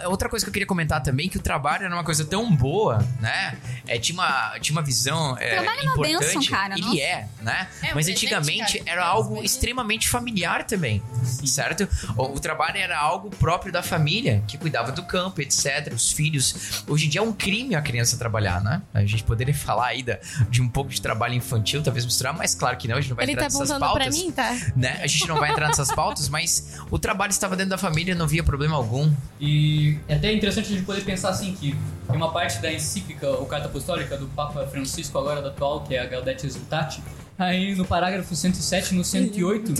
É 0.02 0.08
outra 0.08 0.28
coisa 0.28 0.44
que 0.44 0.48
eu 0.48 0.52
queria 0.52 0.66
comentar 0.66 1.02
também, 1.02 1.28
que 1.28 1.36
o 1.36 1.40
trabalho 1.40 1.84
era 1.84 1.94
uma 1.94 2.04
coisa 2.04 2.24
tão 2.24 2.54
boa, 2.54 2.98
né? 3.20 3.56
É, 3.86 3.98
tinha, 3.98 4.14
uma, 4.18 4.58
tinha 4.60 4.76
uma 4.76 4.82
visão 4.82 5.36
é, 5.38 5.50
Trabalho 5.56 5.78
é 5.80 5.82
uma 5.82 5.92
importante. 5.92 6.18
bênção, 6.34 6.44
cara, 6.44 6.74
Ele 6.74 6.82
nossa. 6.84 7.00
é, 7.00 7.28
né? 7.42 7.68
É 7.82 7.84
Mas 7.86 7.92
presente, 8.06 8.26
antigamente 8.26 8.78
cara. 8.78 8.90
era 8.90 9.00
É 9.02 9.04
algo 9.04 9.28
presente. 9.30 9.46
extremamente 9.46 10.08
familiar 10.08 10.64
também, 10.64 11.02
certo? 11.44 11.88
O, 12.16 12.24
o 12.34 12.40
trabalho 12.40 12.76
era 12.78 12.98
algo 12.98 13.30
próprio 13.30 13.72
da 13.72 13.82
família, 13.82 14.42
que 14.46 14.56
cuidava 14.58 14.92
do 14.92 15.02
campo, 15.02 15.40
etc. 15.40 15.92
Os 15.94 16.12
filhos. 16.12 16.82
Hoje 16.86 17.06
em 17.06 17.08
dia 17.08 17.20
é 17.20 17.24
um 17.24 17.32
crime 17.32 17.74
a 17.74 17.82
criança 17.82 18.16
trabalhar, 18.16 18.60
né? 18.62 18.82
A 18.94 19.04
gente 19.04 19.22
poderia 19.24 19.54
falar 19.54 19.88
aí 19.88 20.02
da- 20.02 20.18
de 20.48 20.60
um 20.62 20.68
pouco 20.68 20.90
de 20.90 21.00
trabalho 21.00 21.34
infantil, 21.34 21.82
talvez 21.82 22.04
misturar, 22.04 22.34
mas 22.36 22.54
claro 22.54 22.76
que 22.76 22.86
não, 22.88 22.96
a 22.96 23.00
gente 23.00 23.10
não 23.10 23.16
vai 23.16 23.24
Ele 23.24 23.32
entrar 23.32 23.48
tá 23.50 23.58
nessas 23.58 23.78
pautas 23.78 24.02
pra 24.02 24.10
mim, 24.24 24.30
tá? 24.32 24.56
né? 24.76 25.00
A 25.02 25.06
gente 25.06 25.26
não 25.28 25.36
vai 25.38 25.50
entrar 25.50 25.68
nessas 25.68 25.92
pautas, 25.92 26.28
mas 26.28 26.78
o 26.90 26.98
trabalho 26.98 27.30
estava 27.30 27.56
dentro 27.56 27.70
da 27.70 27.78
família, 27.78 28.14
não 28.14 28.24
havia 28.24 28.42
problema 28.42 28.76
algum. 28.76 29.12
E 29.40 29.89
é 30.08 30.14
até 30.14 30.32
interessante 30.32 30.66
a 30.66 30.76
gente 30.76 30.84
poder 30.84 31.02
pensar 31.02 31.30
assim 31.30 31.54
que 31.54 31.74
tem 32.06 32.16
uma 32.16 32.32
parte 32.32 32.60
da 32.60 32.72
encíclica, 32.72 33.28
ou 33.28 33.46
carta 33.46 33.66
apostólica 33.66 34.16
do 34.16 34.26
Papa 34.28 34.66
Francisco 34.66 35.16
agora 35.18 35.40
da 35.40 35.48
atual, 35.48 35.82
que 35.82 35.94
é 35.94 36.00
a 36.00 36.06
Gaudete 36.06 36.46
Exultate, 36.46 37.02
aí 37.38 37.74
no 37.74 37.84
parágrafo 37.84 38.34
107 38.34 38.92
e 38.92 38.96
no 38.96 39.04
108, 39.04 39.74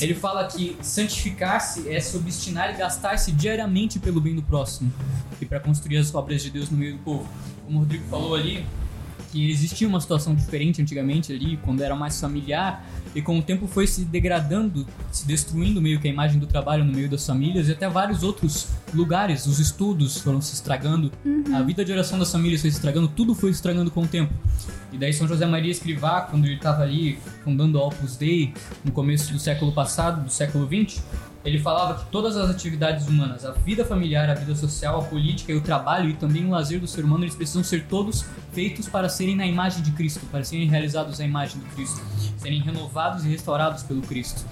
ele 0.00 0.14
fala 0.14 0.46
que 0.46 0.76
santificar-se 0.82 1.88
é 1.88 2.00
se 2.00 2.16
obstinar 2.16 2.74
e 2.74 2.76
gastar-se 2.76 3.30
diariamente 3.32 3.98
pelo 3.98 4.20
bem 4.20 4.34
do 4.34 4.42
próximo 4.42 4.92
e 5.40 5.46
para 5.46 5.60
construir 5.60 5.98
as 5.98 6.14
obras 6.14 6.42
de 6.42 6.50
Deus 6.50 6.70
no 6.70 6.76
meio 6.76 6.94
do 6.94 6.98
povo. 6.98 7.28
Como 7.64 7.78
o 7.78 7.80
Rodrigo 7.80 8.04
falou 8.08 8.34
ali, 8.34 8.64
que 9.34 9.50
existia 9.50 9.88
uma 9.88 10.00
situação 10.00 10.32
diferente 10.32 10.80
antigamente 10.80 11.32
ali, 11.32 11.56
quando 11.56 11.82
era 11.82 11.96
mais 11.96 12.20
familiar, 12.20 12.88
e 13.16 13.20
com 13.20 13.36
o 13.36 13.42
tempo 13.42 13.66
foi 13.66 13.84
se 13.84 14.04
degradando, 14.04 14.86
se 15.10 15.26
destruindo 15.26 15.82
meio 15.82 15.98
que 15.98 16.06
a 16.06 16.10
imagem 16.10 16.38
do 16.38 16.46
trabalho 16.46 16.84
no 16.84 16.92
meio 16.92 17.10
das 17.10 17.26
famílias, 17.26 17.68
e 17.68 17.72
até 17.72 17.88
vários 17.88 18.22
outros 18.22 18.68
lugares, 18.94 19.46
os 19.46 19.58
estudos 19.58 20.18
foram 20.18 20.40
se 20.40 20.54
estragando, 20.54 21.10
a 21.52 21.62
vida 21.62 21.84
de 21.84 21.90
oração 21.90 22.16
das 22.16 22.30
famílias 22.30 22.60
foi 22.60 22.70
se 22.70 22.76
estragando, 22.76 23.08
tudo 23.08 23.34
foi 23.34 23.50
se 23.52 23.56
estragando 23.56 23.90
com 23.90 24.02
o 24.02 24.06
tempo. 24.06 24.32
E 24.92 24.96
daí 24.96 25.12
São 25.12 25.26
José 25.26 25.44
Maria 25.46 25.72
Escrivá, 25.72 26.20
quando 26.20 26.44
ele 26.44 26.54
estava 26.54 26.84
ali 26.84 27.18
fundando 27.42 27.80
a 27.80 27.84
Opus 27.84 28.16
Dei, 28.16 28.54
no 28.84 28.92
começo 28.92 29.32
do 29.32 29.40
século 29.40 29.72
passado, 29.72 30.22
do 30.22 30.30
século 30.30 30.68
XX, 30.68 31.02
ele 31.44 31.58
falava 31.58 32.02
que 32.02 32.10
todas 32.10 32.36
as 32.36 32.48
atividades 32.48 33.06
humanas, 33.06 33.44
a 33.44 33.52
vida 33.52 33.84
familiar, 33.84 34.30
a 34.30 34.34
vida 34.34 34.54
social, 34.54 35.00
a 35.00 35.04
política 35.04 35.52
e 35.52 35.56
o 35.56 35.60
trabalho 35.60 36.08
e 36.08 36.14
também 36.14 36.46
o 36.46 36.50
lazer 36.50 36.80
do 36.80 36.86
ser 36.86 37.04
humano, 37.04 37.24
eles 37.24 37.34
precisam 37.34 37.62
ser 37.62 37.86
todos 37.86 38.24
feitos 38.52 38.88
para 38.88 39.08
serem 39.08 39.36
na 39.36 39.46
imagem 39.46 39.82
de 39.82 39.92
Cristo, 39.92 40.24
para 40.30 40.42
serem 40.42 40.66
realizados 40.68 41.20
à 41.20 41.24
imagem 41.24 41.60
do 41.60 41.66
Cristo, 41.74 42.00
serem 42.38 42.62
renovados 42.62 43.26
e 43.26 43.28
restaurados 43.28 43.82
pelo 43.82 44.00
Cristo. 44.00 44.42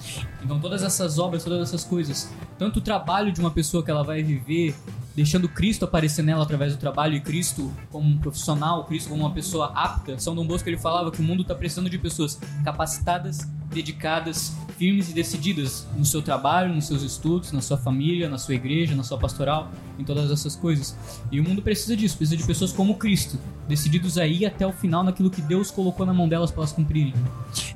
Então 0.43 0.59
todas 0.59 0.83
essas 0.83 1.17
obras, 1.17 1.43
todas 1.43 1.67
essas 1.67 1.83
coisas, 1.83 2.31
tanto 2.59 2.77
o 2.77 2.81
trabalho 2.81 3.31
de 3.31 3.39
uma 3.39 3.49
pessoa 3.49 3.83
que 3.83 3.89
ela 3.89 4.03
vai 4.03 4.21
viver, 4.21 4.75
deixando 5.15 5.47
Cristo 5.47 5.85
aparecer 5.85 6.23
nela 6.23 6.43
através 6.43 6.73
do 6.73 6.79
trabalho 6.79 7.15
e 7.15 7.21
Cristo 7.21 7.71
como 7.91 8.07
um 8.07 8.17
profissional, 8.17 8.85
Cristo 8.85 9.09
como 9.09 9.23
uma 9.23 9.31
pessoa 9.31 9.71
apta. 9.75 10.17
São 10.17 10.35
Dom 10.35 10.45
Bosco 10.45 10.67
ele 10.67 10.77
falava 10.77 11.11
que 11.11 11.19
o 11.19 11.23
mundo 11.23 11.41
está 11.41 11.53
precisando 11.53 11.89
de 11.89 11.97
pessoas 11.97 12.39
capacitadas, 12.63 13.47
dedicadas, 13.71 14.55
firmes 14.77 15.09
e 15.09 15.13
decididas 15.13 15.87
no 15.95 16.05
seu 16.05 16.21
trabalho, 16.21 16.73
nos 16.73 16.85
seus 16.85 17.03
estudos, 17.03 17.51
na 17.51 17.61
sua 17.61 17.77
família, 17.77 18.29
na 18.29 18.37
sua 18.37 18.55
igreja, 18.55 18.95
na 18.95 19.03
sua 19.03 19.17
pastoral, 19.17 19.71
em 19.97 20.03
todas 20.03 20.31
essas 20.31 20.55
coisas. 20.55 20.95
E 21.31 21.39
o 21.39 21.43
mundo 21.43 21.61
precisa 21.61 21.95
disso, 21.95 22.17
precisa 22.17 22.37
de 22.37 22.45
pessoas 22.45 22.71
como 22.71 22.95
Cristo, 22.95 23.37
decididos 23.67 24.17
a 24.17 24.25
ir 24.25 24.45
até 24.45 24.65
o 24.65 24.71
final 24.71 25.03
naquilo 25.03 25.29
que 25.29 25.41
Deus 25.41 25.69
colocou 25.71 26.05
na 26.05 26.13
mão 26.13 26.27
delas 26.27 26.51
para 26.51 26.61
elas 26.61 26.71
cumprirem. 26.71 27.13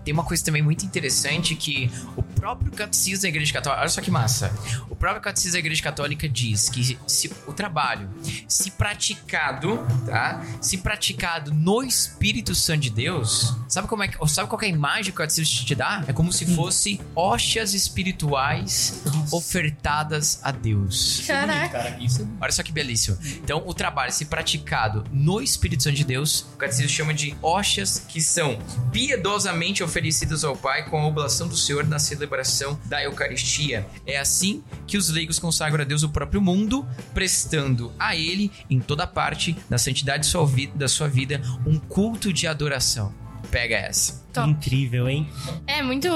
Tem 0.07 0.13
uma 0.13 0.23
coisa 0.23 0.41
também 0.41 0.61
muito 0.61 0.85
interessante 0.85 1.53
que 1.53 1.91
o 2.15 2.23
próprio 2.23 2.71
catecismo 2.71 3.23
da 3.23 3.27
Igreja 3.27 3.51
Católica, 3.51 3.81
olha 3.81 3.89
só 3.89 3.99
que 3.99 4.09
massa. 4.09 4.53
O 4.89 4.95
próprio 4.95 5.21
catecismo 5.21 5.51
da 5.51 5.59
Igreja 5.59 5.83
Católica 5.83 6.29
diz 6.29 6.69
que 6.69 6.97
se 7.05 7.29
o 7.45 7.51
trabalho, 7.51 8.09
se 8.47 8.71
praticado, 8.71 9.85
tá? 10.05 10.41
Se 10.61 10.77
praticado 10.77 11.53
no 11.53 11.83
Espírito 11.83 12.55
Santo 12.55 12.83
de 12.83 12.89
Deus, 12.89 13.53
sabe 13.67 13.89
como 13.89 14.01
é 14.01 14.07
que, 14.07 14.17
sabe 14.29 14.47
qual 14.49 14.61
é 14.61 14.67
a 14.67 14.69
imagem 14.69 15.05
que 15.05 15.09
o 15.11 15.15
catecismo 15.15 15.65
te 15.65 15.75
dá? 15.75 16.05
É 16.07 16.13
como 16.13 16.31
se 16.31 16.45
fosse 16.55 17.01
hóstias 17.13 17.73
espirituais 17.73 19.03
ofertadas 19.29 20.39
a 20.41 20.51
Deus. 20.51 21.25
Caraca. 21.27 21.67
Cara, 21.67 21.97
isso 21.99 22.25
Olha 22.39 22.51
só 22.53 22.63
que 22.63 22.71
belíssimo. 22.71 23.17
Então, 23.43 23.61
o 23.65 23.73
trabalho, 23.73 24.13
se 24.13 24.23
praticado 24.23 25.03
no 25.11 25.41
Espírito 25.41 25.83
Santo 25.83 25.97
de 25.97 26.05
Deus, 26.05 26.45
o 26.53 26.57
catecismo 26.57 26.89
chama 26.89 27.13
de 27.13 27.35
hóstias 27.41 28.05
que 28.07 28.21
são 28.21 28.57
piedosamente 28.93 29.83
oferecidas 29.97 30.43
ao 30.43 30.55
Pai 30.55 30.87
com 30.87 30.99
a 30.99 31.07
oblação 31.07 31.47
do 31.47 31.57
Senhor 31.57 31.83
na 31.83 31.97
celebração 31.97 32.79
da 32.85 33.03
Eucaristia. 33.03 33.87
É 34.05 34.19
assim 34.19 34.63
que 34.85 34.95
os 34.95 35.09
leigos 35.09 35.39
consagram 35.39 35.81
a 35.81 35.85
Deus 35.85 36.03
o 36.03 36.09
próprio 36.09 36.39
mundo, 36.39 36.85
prestando 37.15 37.91
a 37.97 38.15
Ele, 38.15 38.51
em 38.69 38.79
toda 38.79 39.07
parte, 39.07 39.57
na 39.67 39.79
santidade 39.79 40.31
da 40.75 40.87
sua 40.87 41.07
vida, 41.07 41.41
um 41.65 41.79
culto 41.79 42.31
de 42.31 42.45
adoração. 42.45 43.26
Pega 43.51 43.75
essa. 43.75 44.25
Top. 44.33 44.49
Incrível, 44.49 45.07
hein? 45.09 45.27
É 45.65 45.81
muito, 45.81 46.07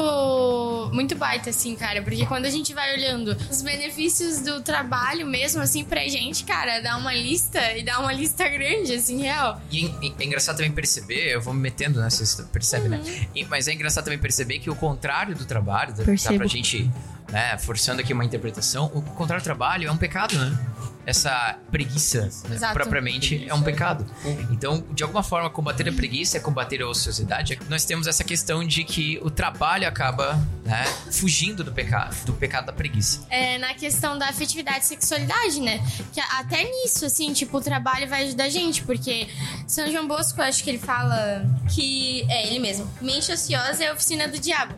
muito 0.94 1.16
baita, 1.16 1.50
assim, 1.50 1.76
cara. 1.76 2.02
Porque 2.02 2.26
quando 2.26 2.46
a 2.46 2.50
gente 2.50 2.74
vai 2.74 2.94
olhando 2.96 3.36
os 3.50 3.62
benefícios 3.62 4.42
do 4.42 4.62
trabalho 4.62 5.26
mesmo, 5.26 5.62
assim, 5.62 5.84
pra 5.84 6.08
gente, 6.08 6.44
cara, 6.44 6.82
dá 6.82 6.98
uma 6.98 7.14
lista 7.14 7.60
e 7.78 7.84
dá 7.84 8.00
uma 8.00 8.14
lista 8.14 8.48
grande, 8.48 8.94
assim, 8.94 9.22
real. 9.22 9.60
E 9.72 9.86
é, 9.86 10.22
é 10.22 10.26
engraçado 10.26 10.58
também 10.58 10.72
perceber, 10.72 11.34
eu 11.34 11.42
vou 11.42 11.54
me 11.54 11.62
metendo, 11.62 12.00
né? 12.00 12.10
Vocês 12.10 12.36
percebem, 12.52 12.90
né? 12.90 13.02
E- 13.34 13.46
mas 13.46 13.68
é 13.68 13.74
engraçado 13.74 14.04
também 14.04 14.20
perceber 14.20 14.60
que 14.60 14.70
o 14.70 14.76
contrário 14.76 15.34
do 15.36 15.46
trabalho, 15.46 15.94
dá 15.96 16.04
Percebo. 16.04 16.38
pra 16.38 16.48
gente, 16.48 16.92
né, 17.32 17.58
forçando 17.58 18.02
aqui 18.02 18.14
uma 18.14 18.26
interpretação, 18.26 18.92
o 18.94 19.02
contrário 19.02 19.42
do 19.42 19.46
trabalho 19.46 19.88
é 19.88 19.92
um 19.92 19.98
pecado, 19.98 20.38
né? 20.38 20.60
Essa 21.06 21.58
preguiça, 21.72 22.30
né, 22.48 22.74
propriamente, 22.74 23.46
é 23.48 23.54
um 23.54 23.62
pecado. 23.62 24.06
Então, 24.52 24.86
de 24.92 25.04
alguma 25.04 25.24
forma, 25.24 25.50
combater 25.50 25.88
a 25.90 25.92
preguiça 25.92 26.38
é 26.38 26.40
combater 26.40 26.82
a 26.82 26.88
ociosidade. 26.88 27.58
Nós 27.70 27.86
temos 27.86 28.08
essa 28.08 28.24
questão 28.24 28.66
de 28.66 28.84
que 28.84 29.20
o 29.24 29.30
trabalho 29.30 29.88
acaba, 29.88 30.36
né, 30.64 30.84
fugindo 31.12 31.64
do 31.64 31.72
pecado, 31.72 32.16
do 32.26 32.34
pecado 32.34 32.66
da 32.68 32.74
preguiça. 32.74 33.26
É, 33.30 33.58
na 33.58 33.74
questão 33.74 34.18
da 34.18 34.30
afetividade 34.30 34.86
e 34.86 34.88
sexualidade, 34.88 35.60
né? 35.60 35.80
Que 36.14 36.20
até 36.20 36.64
nisso, 36.64 37.06
assim, 37.06 37.34
tipo, 37.34 37.58
o 37.58 37.62
trabalho 37.62 38.08
vai 38.08 38.24
ajudar 38.24 38.46
a 38.46 38.50
gente, 38.50 38.84
porque 38.84 39.28
São 39.68 39.90
João 39.92 40.08
Bosco, 40.08 40.40
eu 40.40 40.46
acho 40.46 40.64
que 40.64 40.70
ele 40.70 40.80
fala 40.80 41.44
que. 41.74 42.26
É, 42.30 42.48
ele 42.48 42.60
mesmo. 42.60 42.90
Mente 43.02 43.32
ociosa 43.32 43.84
é 43.84 43.90
a 43.90 43.94
oficina 43.94 44.28
do 44.28 44.38
diabo. 44.40 44.76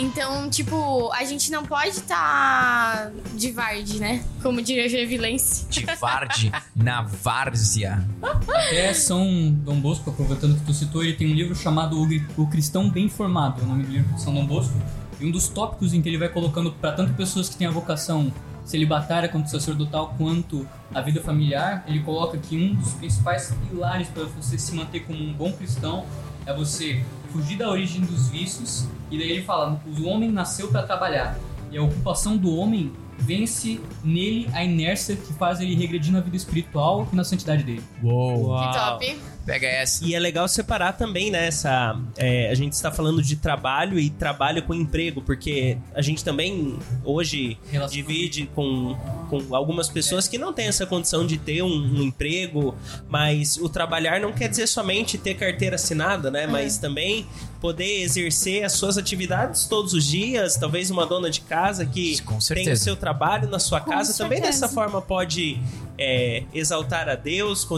Então, 0.00 0.48
tipo, 0.48 1.12
a 1.12 1.24
gente 1.24 1.50
não 1.50 1.62
pode 1.62 1.90
estar 1.90 3.12
de 3.34 3.52
varde, 3.52 4.00
né? 4.00 4.24
Como 4.42 4.62
diria 4.62 4.88
Gevilense. 4.88 5.66
De 5.68 5.84
Varde 5.84 6.50
na 6.74 7.02
várzea. 7.02 8.02
Até 8.22 8.94
São 8.94 9.50
Dom 9.50 9.78
Bosco, 9.78 10.08
aproveitando 10.08 10.58
que 10.58 10.64
tu 10.64 10.72
citou, 10.72 11.02
ele 11.02 11.12
tem 11.12 11.30
um 11.30 11.34
livro 11.34 11.54
chamado 11.54 12.00
O 12.38 12.46
Cristão 12.46 12.88
Bem 12.88 13.10
Formado, 13.10 13.60
é 13.60 13.64
o 13.64 13.66
nome 13.66 13.84
do 13.84 13.92
livro 13.92 14.14
de 14.14 14.22
São 14.22 14.32
Dom 14.32 14.46
Bosco. 14.46 14.72
E 15.20 15.26
um 15.26 15.30
dos 15.30 15.48
tópicos 15.48 15.92
em 15.92 16.00
que 16.00 16.08
ele 16.08 16.16
vai 16.16 16.30
colocando 16.30 16.72
para 16.72 16.92
tanto 16.92 17.12
pessoas 17.12 17.50
que 17.50 17.56
têm 17.56 17.66
a 17.66 17.70
vocação 17.70 18.32
celibatária 18.64 19.28
quanto 19.28 19.50
sacerdotal 19.50 20.14
quanto 20.16 20.66
a 20.94 21.02
vida 21.02 21.20
familiar, 21.20 21.84
ele 21.86 22.00
coloca 22.00 22.38
que 22.38 22.56
um 22.56 22.74
dos 22.74 22.94
principais 22.94 23.54
pilares 23.68 24.08
para 24.08 24.24
você 24.24 24.56
se 24.56 24.74
manter 24.74 25.00
como 25.00 25.22
um 25.22 25.32
bom 25.34 25.52
cristão 25.52 26.06
é 26.46 26.54
você 26.54 27.04
fugir 27.32 27.56
da 27.58 27.68
origem 27.70 28.00
dos 28.02 28.28
vícios. 28.28 28.86
E 29.10 29.18
daí 29.18 29.30
ele 29.30 29.42
fala: 29.42 29.80
o 29.98 30.04
homem 30.06 30.30
nasceu 30.30 30.68
para 30.68 30.82
trabalhar. 30.82 31.38
E 31.70 31.76
a 31.78 31.82
ocupação 31.82 32.36
do 32.36 32.54
homem 32.56 32.92
vence 33.18 33.80
nele 34.02 34.48
a 34.52 34.64
inércia 34.64 35.14
que 35.14 35.32
faz 35.34 35.60
ele 35.60 35.74
regredir 35.74 36.10
na 36.12 36.20
vida 36.20 36.36
espiritual 36.36 37.06
e 37.12 37.16
na 37.16 37.22
santidade 37.22 37.62
dele. 37.62 37.82
Uou. 38.02 38.58
Que 38.58 38.72
top. 38.72 39.18
Pega 39.44 39.66
essa. 39.66 40.04
E 40.04 40.14
é 40.14 40.18
legal 40.18 40.46
separar 40.48 40.92
também, 40.92 41.30
né? 41.30 41.46
Essa, 41.48 41.98
é, 42.16 42.50
a 42.50 42.54
gente 42.54 42.72
está 42.74 42.90
falando 42.92 43.22
de 43.22 43.36
trabalho 43.36 43.98
e 43.98 44.08
trabalho 44.10 44.62
com 44.62 44.74
emprego, 44.74 45.22
porque 45.22 45.76
a 45.94 46.02
gente 46.02 46.22
também 46.24 46.78
hoje 47.04 47.58
Relação- 47.70 47.94
divide 47.94 48.46
com, 48.54 48.96
com 49.30 49.54
algumas 49.54 49.88
pessoas 49.88 50.26
que 50.26 50.36
não 50.36 50.52
têm 50.52 50.66
essa 50.66 50.84
condição 50.84 51.24
de 51.24 51.38
ter 51.38 51.62
um, 51.62 51.68
um 51.68 52.02
emprego, 52.02 52.74
mas 53.08 53.56
o 53.56 53.68
trabalhar 53.68 54.20
não 54.20 54.32
quer 54.32 54.48
dizer 54.48 54.66
somente 54.66 55.16
ter 55.16 55.34
carteira 55.34 55.76
assinada, 55.76 56.30
né? 56.30 56.48
Mas 56.48 56.76
também 56.78 57.24
poder 57.60 58.02
exercer 58.02 58.64
as 58.64 58.72
suas 58.72 58.96
atividades 58.96 59.66
todos 59.66 59.92
os 59.92 60.04
dias, 60.04 60.56
talvez 60.56 60.90
uma 60.90 61.04
dona 61.06 61.28
de 61.28 61.42
casa 61.42 61.84
que 61.84 62.16
tem 62.54 62.72
o 62.72 62.76
seu 62.76 62.96
trabalho 62.96 63.48
na 63.48 63.58
sua 63.58 63.80
Com 63.80 63.90
casa, 63.90 64.16
também 64.16 64.40
dessa 64.40 64.68
forma 64.68 65.02
pode 65.02 65.60
é, 65.98 66.44
exaltar 66.54 67.10
a 67.10 67.14
Deus, 67.14 67.68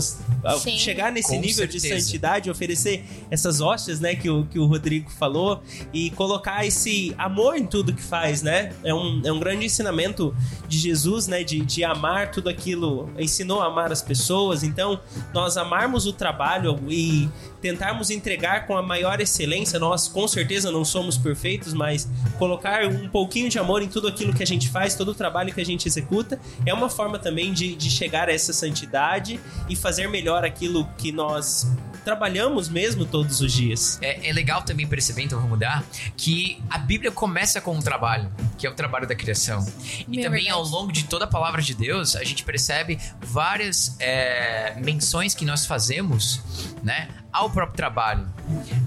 Sim. 0.61 0.79
chegar 0.79 1.11
nesse 1.11 1.35
Com 1.35 1.41
nível 1.41 1.67
de 1.67 1.81
certeza. 1.81 2.05
santidade, 2.05 2.49
oferecer 2.49 3.05
essas 3.29 3.61
hóstias, 3.61 3.99
né, 3.99 4.15
que 4.15 4.31
o, 4.31 4.47
que 4.47 4.61
o 4.61 4.67
Rodrigo 4.67 5.11
falou, 5.11 5.61
e 5.93 6.11
colocar 6.11 6.65
esse 6.65 7.13
amor 7.19 7.57
em 7.57 7.67
tudo 7.67 7.93
que 7.93 8.03
faz, 8.03 8.41
né? 8.41 8.73
É 8.85 8.95
um, 8.95 9.21
é 9.25 9.33
um 9.33 9.41
grande 9.41 9.67
ensinamento 9.67 10.35
de 10.69 10.79
Jesus, 10.79 11.27
né, 11.27 11.43
de, 11.43 11.61
de 11.61 11.83
amar 11.83 12.31
tudo 12.31 12.49
aquilo, 12.49 13.11
ensinou 13.19 13.61
a 13.61 13.67
amar 13.67 13.91
as 13.91 14.01
pessoas, 14.01 14.63
então 14.63 15.01
nós 15.35 15.57
amarmos 15.57 16.07
o 16.07 16.13
trabalho 16.13 16.79
e 16.89 17.29
tentarmos 17.63 18.11
entregar 18.11 18.67
com 18.67 18.77
a 18.77 18.83
maior 18.83 19.21
excelência. 19.21 19.79
Nós, 19.79 20.09
com 20.09 20.27
certeza, 20.27 20.71
não 20.71 20.85
somos 20.85 21.17
perfeitos, 21.17 21.73
mas 21.73 22.09
colocar 22.39 22.85
um 22.87 23.09
pouquinho 23.09 23.49
de 23.49 23.59
amor 23.59 23.81
em 23.83 23.89
tudo 23.89 24.09
aquilo 24.09 24.35
que 24.35 24.43
a 24.43 24.47
gente 24.47 24.69
faz, 24.69 24.97
todo 24.97 25.13
o 25.13 25.15
trabalho 25.15 25.55
que 25.55 25.61
a 25.61 25.65
gente 25.65 25.87
executa, 25.87 26.39
é 26.67 26.75
uma 26.75 26.91
forma 26.91 27.19
também 27.19 27.53
de, 27.53 27.75
de 27.77 27.89
chegar 27.89 28.29
a 28.29 28.33
essa 28.33 28.53
santidade 28.53 29.41
e 29.69 29.77
fazer 29.77 30.09
melhor 30.09 30.45
aquilo 30.45 30.87
que 30.99 31.13
nós 31.13 31.67
trabalhamos 32.05 32.69
mesmo 32.69 33.05
todos 33.07 33.41
os 33.41 33.53
dias. 33.53 33.99
É, 34.03 34.29
é, 34.29 34.33
legal 34.33 34.63
também 34.63 34.87
perceber, 34.87 35.23
então 35.23 35.39
vou 35.39 35.49
mudar, 35.49 35.85
que 36.17 36.61
a 36.69 36.79
Bíblia 36.79 37.13
começa 37.13 37.61
com 37.61 37.75
um 37.75 37.81
trabalho, 37.81 38.31
que 38.59 38.67
é 38.67 38.71
o 38.71 38.75
trabalho 38.75 39.07
da 39.07 39.15
criação. 39.15 39.65
E 40.09 40.17
Meu 40.17 40.25
também 40.25 40.45
verdade. 40.45 40.51
ao 40.51 40.65
longo 40.65 40.93
de 40.93 41.05
toda 41.05 41.25
a 41.25 41.29
palavra 41.29 41.63
de 41.63 41.75
Deus, 41.75 42.17
a 42.17 42.25
gente 42.25 42.43
percebe 42.45 42.99
várias 43.21 43.97
é, 44.01 44.75
menções 44.81 45.35
que 45.35 45.45
nós 45.45 45.65
fazemos, 45.65 46.41
né? 46.83 47.09
Ao 47.33 47.49
próprio 47.49 47.77
trabalho. 47.77 48.29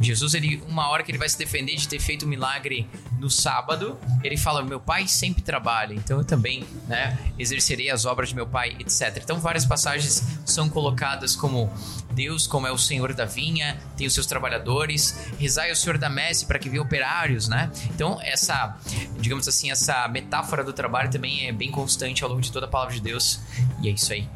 Jesus, 0.01 0.33
ele, 0.33 0.61
uma 0.67 0.87
hora 0.89 1.01
que 1.01 1.11
ele 1.11 1.17
vai 1.17 1.27
se 1.27 1.37
defender 1.37 1.75
de 1.75 1.87
ter 1.87 1.99
feito 1.99 2.25
um 2.25 2.29
milagre 2.29 2.87
no 3.19 3.29
sábado, 3.29 3.97
ele 4.23 4.37
fala: 4.37 4.61
Meu 4.61 4.79
pai 4.79 5.07
sempre 5.07 5.41
trabalha, 5.41 5.93
então 5.93 6.19
eu 6.19 6.25
também, 6.25 6.63
né? 6.87 7.17
Exercerei 7.39 7.89
as 7.89 8.05
obras 8.05 8.29
de 8.29 8.35
meu 8.35 8.45
pai, 8.45 8.75
etc. 8.79 9.19
Então, 9.23 9.39
várias 9.39 9.65
passagens 9.65 10.23
são 10.45 10.69
colocadas 10.69 11.35
como 11.35 11.71
Deus, 12.11 12.45
como 12.47 12.67
é 12.67 12.71
o 12.71 12.77
Senhor 12.77 13.13
da 13.13 13.25
vinha, 13.25 13.77
tem 13.97 14.05
os 14.05 14.13
seus 14.13 14.25
trabalhadores, 14.25 15.29
rezai 15.39 15.69
ao 15.69 15.75
Senhor 15.75 15.97
da 15.97 16.09
messe 16.09 16.45
para 16.45 16.59
que 16.59 16.69
venha 16.69 16.81
operários, 16.81 17.47
né? 17.47 17.71
Então, 17.85 18.19
essa, 18.21 18.77
digamos 19.19 19.47
assim, 19.47 19.71
essa 19.71 20.07
metáfora 20.07 20.63
do 20.63 20.71
trabalho 20.71 21.09
também 21.09 21.47
é 21.47 21.51
bem 21.51 21.71
constante 21.71 22.23
ao 22.23 22.29
longo 22.29 22.41
de 22.41 22.51
toda 22.51 22.67
a 22.67 22.69
palavra 22.69 22.93
de 22.93 23.01
Deus. 23.01 23.39
E 23.81 23.89
é 23.89 23.91
isso 23.91 24.13
aí. 24.13 24.27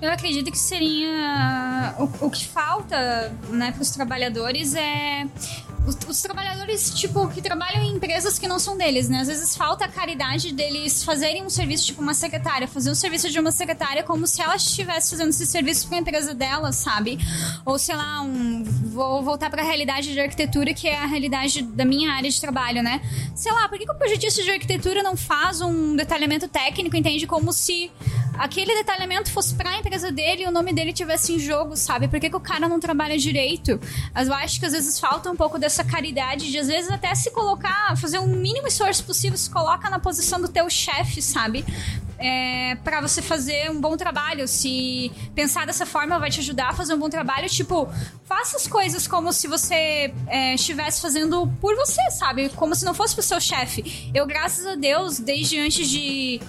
Eu 0.00 0.10
acredito 0.12 0.50
que 0.50 0.58
seria. 0.58 1.94
O, 1.98 2.26
o 2.26 2.30
que 2.30 2.46
falta, 2.46 3.32
né, 3.48 3.72
pros 3.72 3.90
trabalhadores 3.90 4.74
é. 4.74 5.26
Os, 5.86 5.96
os 6.08 6.20
trabalhadores, 6.20 6.92
tipo, 6.94 7.28
que 7.28 7.40
trabalham 7.40 7.82
em 7.82 7.94
empresas 7.94 8.38
que 8.38 8.48
não 8.48 8.58
são 8.58 8.76
deles, 8.76 9.08
né? 9.08 9.20
Às 9.20 9.28
vezes 9.28 9.56
falta 9.56 9.84
a 9.84 9.88
caridade 9.88 10.52
deles 10.52 11.04
fazerem 11.04 11.44
um 11.44 11.50
serviço, 11.50 11.86
tipo 11.86 12.02
uma 12.02 12.14
secretária, 12.14 12.66
fazer 12.66 12.90
um 12.90 12.94
serviço 12.94 13.30
de 13.30 13.38
uma 13.38 13.52
secretária 13.52 14.02
como 14.02 14.26
se 14.26 14.42
ela 14.42 14.56
estivesse 14.56 15.10
fazendo 15.10 15.30
esse 15.30 15.46
serviço 15.46 15.88
pra 15.88 15.98
empresa 15.98 16.34
dela, 16.34 16.72
sabe? 16.72 17.18
Ou 17.64 17.78
sei 17.78 17.94
lá, 17.94 18.20
um. 18.20 18.64
Vou 18.64 19.22
voltar 19.22 19.50
pra 19.50 19.62
realidade 19.62 20.12
de 20.12 20.20
arquitetura, 20.20 20.74
que 20.74 20.88
é 20.88 20.98
a 20.98 21.06
realidade 21.06 21.62
da 21.62 21.84
minha 21.84 22.12
área 22.12 22.30
de 22.30 22.40
trabalho, 22.40 22.82
né? 22.82 23.00
Sei 23.34 23.52
lá, 23.52 23.68
por 23.68 23.78
que, 23.78 23.84
que 23.84 23.92
o 23.92 23.94
projetista 23.94 24.42
de 24.42 24.50
arquitetura 24.50 25.02
não 25.02 25.16
faz 25.16 25.60
um 25.60 25.94
detalhamento 25.94 26.48
técnico, 26.48 26.96
entende? 26.96 27.26
Como 27.26 27.52
se 27.52 27.90
aquele 28.38 28.74
detalhamento 28.74 29.30
fosse 29.30 29.54
pra 29.54 29.78
empresa 29.78 30.10
dele 30.12 30.44
e 30.44 30.46
o 30.46 30.50
nome 30.50 30.72
dele 30.72 30.92
tivesse 30.92 31.32
em 31.32 31.38
jogo, 31.38 31.76
sabe? 31.76 32.08
Por 32.08 32.20
que, 32.20 32.30
que 32.30 32.36
o 32.36 32.40
cara 32.40 32.68
não 32.68 32.78
trabalha 32.78 33.16
direito? 33.18 33.80
Eu 34.14 34.34
acho 34.34 34.60
que 34.60 34.66
às 34.66 34.72
vezes 34.72 34.98
falta 34.98 35.30
um 35.30 35.36
pouco 35.36 35.58
dessa 35.58 35.75
caridade 35.84 36.50
de 36.50 36.58
às 36.58 36.66
vezes 36.68 36.90
até 36.90 37.14
se 37.14 37.30
colocar, 37.30 37.96
fazer 37.96 38.18
o 38.18 38.26
mínimo 38.26 38.66
esforço 38.66 39.04
possível, 39.04 39.36
se 39.36 39.50
coloca 39.50 39.88
na 39.90 39.98
posição 39.98 40.40
do 40.40 40.48
teu 40.48 40.68
chefe, 40.68 41.22
sabe? 41.22 41.64
É, 42.18 42.76
para 42.82 43.00
você 43.00 43.20
fazer 43.20 43.70
um 43.70 43.80
bom 43.80 43.96
trabalho. 43.96 44.48
Se 44.48 45.12
pensar 45.34 45.66
dessa 45.66 45.84
forma 45.84 46.18
vai 46.18 46.30
te 46.30 46.40
ajudar 46.40 46.70
a 46.70 46.72
fazer 46.72 46.94
um 46.94 46.98
bom 46.98 47.10
trabalho, 47.10 47.48
tipo, 47.48 47.88
faça 48.24 48.56
as 48.56 48.66
coisas 48.66 49.06
como 49.06 49.32
se 49.32 49.46
você 49.46 50.12
é, 50.26 50.54
estivesse 50.54 51.00
fazendo 51.00 51.46
por 51.60 51.76
você, 51.76 52.10
sabe? 52.10 52.48
Como 52.50 52.74
se 52.74 52.84
não 52.84 52.92
fosse 52.92 53.14
pro 53.14 53.22
seu 53.22 53.40
chefe. 53.40 54.10
Eu, 54.14 54.26
graças 54.26 54.66
a 54.66 54.74
Deus, 54.74 55.18
desde 55.18 55.58
antes 55.58 55.88
de, 55.88 56.40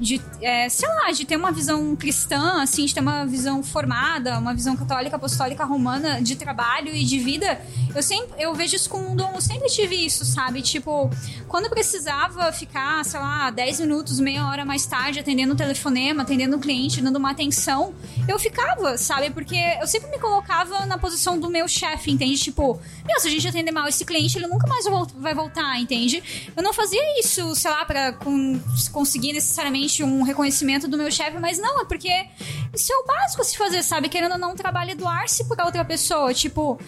de 0.00 0.20
é, 0.40 0.68
sei 0.68 0.88
lá, 0.88 1.10
de 1.10 1.24
ter 1.24 1.36
uma 1.36 1.52
visão 1.52 1.94
cristã, 1.94 2.62
assim, 2.62 2.86
de 2.86 2.94
ter 2.94 3.00
uma 3.00 3.26
visão 3.26 3.62
formada, 3.62 4.38
uma 4.38 4.54
visão 4.54 4.76
católica, 4.76 5.16
apostólica, 5.16 5.64
romana 5.64 6.22
de 6.22 6.36
trabalho 6.36 6.94
e 6.94 7.04
de 7.04 7.18
vida, 7.18 7.60
eu 7.94 8.02
sempre 8.02 8.26
eu 8.38 8.54
vejo 8.54 8.76
isso 8.76 8.88
como 8.88 9.10
um 9.10 9.16
dom, 9.16 9.32
eu 9.34 9.40
sempre 9.40 9.68
tive 9.68 9.94
isso, 9.94 10.24
sabe? 10.24 10.62
Tipo, 10.62 11.10
quando 11.48 11.68
precisava 11.68 12.50
ficar, 12.52 13.04
sei 13.04 13.20
lá, 13.20 13.50
10 13.50 13.80
minutos, 13.80 14.20
meia 14.20 14.46
hora 14.46 14.64
mais 14.64 14.86
tarde, 14.86 15.15
atendendo 15.20 15.52
o 15.54 15.56
telefonema, 15.56 16.22
atendendo 16.22 16.56
o 16.56 16.60
cliente, 16.60 17.00
dando 17.00 17.16
uma 17.16 17.30
atenção, 17.30 17.94
eu 18.28 18.38
ficava, 18.38 18.96
sabe? 18.98 19.30
Porque 19.30 19.56
eu 19.80 19.86
sempre 19.86 20.10
me 20.10 20.18
colocava 20.18 20.86
na 20.86 20.98
posição 20.98 21.38
do 21.38 21.48
meu 21.50 21.66
chefe, 21.68 22.10
entende? 22.10 22.38
Tipo, 22.38 22.80
meu, 23.06 23.20
se 23.20 23.28
a 23.28 23.30
gente 23.30 23.46
atender 23.48 23.70
mal 23.72 23.86
esse 23.88 24.04
cliente, 24.04 24.38
ele 24.38 24.46
nunca 24.46 24.66
mais 24.66 24.84
vai 25.16 25.34
voltar, 25.34 25.78
entende? 25.80 26.22
Eu 26.56 26.62
não 26.62 26.72
fazia 26.72 27.00
isso, 27.20 27.54
sei 27.54 27.70
lá, 27.70 27.84
pra 27.84 28.12
con- 28.12 28.60
conseguir 28.92 29.32
necessariamente 29.32 30.02
um 30.02 30.22
reconhecimento 30.22 30.88
do 30.88 30.96
meu 30.96 31.10
chefe, 31.10 31.38
mas 31.38 31.58
não, 31.58 31.80
é 31.80 31.84
porque 31.84 32.26
isso 32.74 32.92
é 32.92 32.96
o 32.96 33.06
básico 33.06 33.42
a 33.42 33.44
se 33.44 33.56
fazer, 33.56 33.82
sabe? 33.82 34.08
Querendo 34.08 34.32
ou 34.32 34.38
não, 34.38 34.52
um 34.52 34.56
trabalho 34.56 34.96
doar-se 34.96 35.44
por 35.44 35.60
outra 35.60 35.84
pessoa. 35.84 36.32
Tipo, 36.34 36.78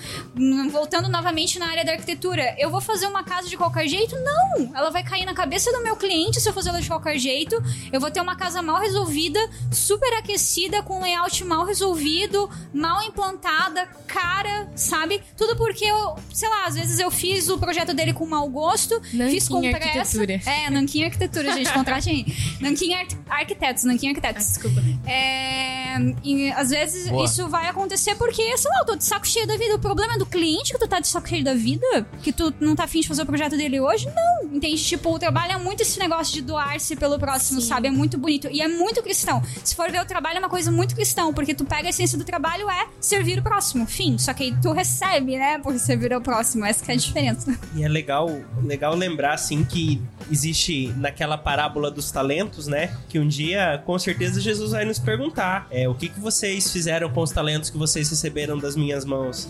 voltando 0.71 1.09
novamente 1.09 1.59
na 1.59 1.67
área 1.71 1.85
da 1.85 1.93
arquitetura, 1.93 2.55
eu 2.59 2.71
vou 2.71 2.81
fazer 2.81 3.07
uma 3.07 3.23
casa 3.25 3.49
de 3.49 3.57
qualquer 3.57 3.89
jeito? 3.89 4.15
Não! 4.17 4.75
Ela 4.75 4.91
vai 4.91 5.03
cair 5.03 5.25
na 5.25 5.35
cabeça 5.35 5.73
do 5.73 5.83
meu 5.83 5.97
cliente 5.97 6.41
se 6.41 6.49
eu 6.49 6.53
fazer 6.53 6.69
ela 6.71 6.81
de 6.81 6.89
qualquer 6.89 7.19
jeito. 7.19 7.57
Eu 7.93 8.01
vou 8.01 8.11
ter 8.11 8.18
uma 8.23 8.37
casa 8.37 8.61
mal 8.63 8.81
resolvida, 8.81 9.39
super 9.73 10.13
aquecida, 10.15 10.83
com 10.83 11.01
layout 11.01 11.45
mal 11.45 11.65
resolvido, 11.65 12.49
mal 12.73 13.03
implantada, 13.03 13.87
cara, 14.07 14.71
sabe? 14.77 15.23
Tudo 15.37 15.57
porque 15.57 15.85
eu, 15.85 16.17
sei 16.33 16.49
lá, 16.49 16.67
às 16.67 16.75
vezes 16.75 16.99
eu 16.99 17.11
fiz 17.11 17.49
o 17.49 17.59
projeto 17.59 17.95
dele 17.95 18.13
com 18.13 18.27
mau 18.27 18.49
gosto, 18.49 19.01
Nanquim 19.13 19.31
fiz 19.33 19.49
com 19.49 19.61
pressa. 19.61 19.89
Arquitetura. 20.21 20.41
É, 20.47 20.71
Nanquim 20.71 21.05
Arquitetura, 21.05 21.53
gente, 21.53 21.71
contrate 21.75 22.09
aí. 22.11 22.27
Nanquim 22.61 22.95
Ar- 22.95 23.07
Arquitetos, 23.29 23.85
Nanquim 23.85 24.09
Arquitetos. 24.09 24.47
Desculpa. 24.47 24.83
É, 25.07 25.97
e 26.23 26.51
às 26.53 26.71
vezes 26.71 27.09
Boa. 27.11 27.25
isso 27.25 27.49
vai 27.49 27.67
acontecer 27.69 28.15
porque, 28.15 28.57
sei 28.57 28.71
lá, 28.71 28.79
eu 28.81 28.87
tô 28.87 28.97
de 28.97 29.05
saco 29.05 29.27
cheio 29.27 29.47
da 29.47 29.57
vida. 29.57 29.75
O 29.75 29.79
problema 29.79 30.15
é 30.15 30.19
do 30.19 30.27
cliente 30.27 30.73
que 30.73 30.79
tu 30.79 30.87
tá 30.89 31.01
de 31.01 31.09
saco 31.09 31.29
cheio 31.29 31.43
da 31.45 31.55
vida? 31.55 32.07
Que 32.23 32.33
tu 32.33 32.55
não 32.61 32.75
tá 32.77 32.85
afim 32.85 33.01
de 33.01 33.09
fazer 33.09 33.23
o 33.23 33.27
projeto 33.27 33.57
dele 33.57 33.81
hoje? 33.81 34.09
Não, 34.15 34.55
entende? 34.55 34.83
Tipo, 34.83 35.15
o 35.15 35.19
trabalho 35.19 35.53
é 35.53 35.59
muito 35.59 35.81
esse 35.83 35.99
negócio 35.99 36.33
de 36.35 36.43
doar-se 36.43 36.95
pelo 36.97 37.19
próximo, 37.19 37.61
Sim. 37.61 37.67
sabe? 37.69 37.89
É 37.89 37.91
muito 37.91 38.08
bonito. 38.17 38.49
E 38.51 38.61
é 38.63 38.69
muito 38.69 39.03
cristão. 39.03 39.43
Se 39.65 39.75
for 39.75 39.91
ver 39.91 40.01
o 40.01 40.07
trabalho, 40.07 40.37
é 40.37 40.39
uma 40.39 40.49
coisa 40.49 40.71
muito 40.71 40.95
cristão, 40.95 41.35
porque 41.35 41.55
tu 41.55 41.65
pega 41.65 41.89
a 41.89 41.91
essência 41.91 42.17
do 42.17 42.25
trabalho 42.25 42.71
é 42.71 42.87
servir 43.01 43.39
o 43.39 43.43
próximo. 43.43 43.87
Fim. 43.87 44.17
Só 44.19 44.33
que 44.33 44.45
aí 44.45 44.55
tu 44.63 44.73
recebe, 44.73 45.37
né, 45.37 45.59
por 45.59 45.77
servir 45.79 46.13
ao 46.13 46.21
próximo. 46.21 46.65
Essa 46.65 46.93
é 46.93 46.95
a 46.95 46.97
diferença. 46.97 47.59
E 47.75 47.83
é 47.83 47.89
legal, 47.89 48.29
legal 48.63 48.95
lembrar, 48.95 49.35
assim, 49.35 49.65
que 49.65 50.01
existe 50.31 50.93
naquela 50.97 51.37
parábola 51.37 51.91
dos 51.91 52.11
talentos, 52.11 52.67
né? 52.67 52.97
Que 53.09 53.19
um 53.19 53.27
dia, 53.27 53.83
com 53.85 53.99
certeza, 53.99 54.41
Jesus 54.41 54.73
vai 54.73 54.85
nos 54.85 54.99
perguntar 54.99 55.67
é, 55.71 55.89
o 55.89 55.95
que, 55.95 56.09
que 56.09 56.21
vocês 56.21 56.71
fizeram 56.71 57.11
com 57.11 57.23
os 57.23 57.31
talentos 57.31 57.71
que 57.71 57.79
vocês 57.79 58.09
receberam 58.09 58.59
das 58.59 58.77
minhas 58.77 59.05
mãos. 59.05 59.49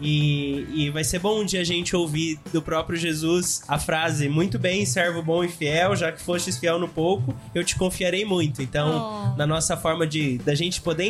E, 0.00 0.66
e 0.72 0.90
vai 0.90 1.04
ser 1.04 1.18
bom 1.18 1.40
um 1.40 1.44
dia 1.44 1.60
a 1.60 1.64
gente 1.64 1.96
ouvir 1.96 2.38
do 2.52 2.62
próprio 2.62 2.96
Jesus 2.96 3.62
a 3.66 3.78
frase, 3.78 4.28
muito 4.28 4.58
bem, 4.58 4.84
servo 4.84 5.22
bom 5.22 5.42
e 5.42 5.48
fiel, 5.48 5.96
já 5.96 6.12
que 6.12 6.20
fostes 6.20 6.56
fiel 6.56 6.78
no 6.78 6.88
pouco, 6.88 7.34
eu 7.54 7.64
te 7.64 7.76
confiarei 7.98 8.24
muito. 8.24 8.62
Então, 8.62 8.88
Oh. 8.88 9.36
na 9.36 9.46
nossa 9.46 9.76
forma 9.76 10.06
de 10.06 10.38
da 10.38 10.54
gente 10.54 10.80
poder 10.80 11.04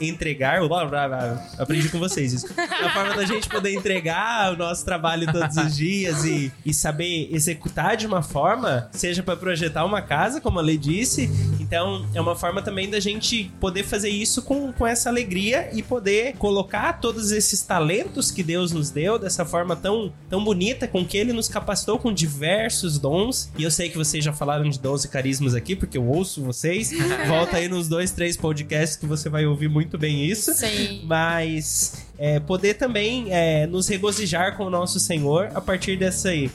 entregar, 0.00 0.66
blá, 0.66 0.84
blá, 0.86 1.08
blá, 1.08 1.46
aprendi 1.58 1.88
com 1.90 1.98
vocês 1.98 2.32
isso. 2.32 2.46
Na 2.56 2.90
forma 2.92 3.14
da 3.14 3.24
gente 3.24 3.48
poder 3.48 3.74
entregar 3.74 4.52
o 4.54 4.56
nosso 4.56 4.84
trabalho 4.84 5.30
todos 5.30 5.56
os 5.56 5.76
dias 5.76 6.24
e, 6.24 6.50
e 6.64 6.72
saber 6.72 7.28
executar 7.32 7.96
de 7.96 8.06
uma 8.06 8.22
forma, 8.22 8.88
seja 8.92 9.22
para 9.22 9.36
projetar 9.36 9.84
uma 9.84 10.00
casa, 10.00 10.40
como 10.40 10.58
a 10.58 10.62
Lei 10.62 10.78
disse. 10.78 11.28
Então, 11.70 12.04
é 12.12 12.20
uma 12.20 12.34
forma 12.34 12.60
também 12.60 12.90
da 12.90 12.98
gente 12.98 13.48
poder 13.60 13.84
fazer 13.84 14.08
isso 14.08 14.42
com, 14.42 14.72
com 14.72 14.84
essa 14.84 15.08
alegria 15.08 15.70
e 15.72 15.84
poder 15.84 16.34
colocar 16.36 16.94
todos 16.94 17.30
esses 17.30 17.62
talentos 17.62 18.32
que 18.32 18.42
Deus 18.42 18.72
nos 18.72 18.90
deu 18.90 19.20
dessa 19.20 19.44
forma 19.44 19.76
tão, 19.76 20.12
tão 20.28 20.42
bonita, 20.42 20.88
com 20.88 21.06
que 21.06 21.16
Ele 21.16 21.32
nos 21.32 21.46
capacitou 21.46 21.96
com 21.96 22.12
diversos 22.12 22.98
dons. 22.98 23.52
E 23.56 23.62
eu 23.62 23.70
sei 23.70 23.88
que 23.88 23.96
vocês 23.96 24.24
já 24.24 24.32
falaram 24.32 24.68
de 24.68 24.80
dons 24.80 25.04
e 25.04 25.08
carismas 25.08 25.54
aqui, 25.54 25.76
porque 25.76 25.96
eu 25.96 26.04
ouço 26.04 26.42
vocês. 26.42 26.90
Volta 27.28 27.58
aí 27.58 27.68
nos 27.68 27.86
dois, 27.86 28.10
três 28.10 28.36
podcasts 28.36 28.96
que 28.96 29.06
você 29.06 29.28
vai 29.28 29.46
ouvir 29.46 29.68
muito 29.68 29.96
bem 29.96 30.26
isso. 30.26 30.52
Sei. 30.52 31.02
Mas 31.04 32.04
é, 32.18 32.40
poder 32.40 32.74
também 32.74 33.26
é, 33.30 33.68
nos 33.68 33.86
regozijar 33.86 34.56
com 34.56 34.64
o 34.64 34.70
nosso 34.70 34.98
Senhor 34.98 35.50
a 35.54 35.60
partir 35.60 35.96
dessa 35.96 36.30
aí. 36.30 36.50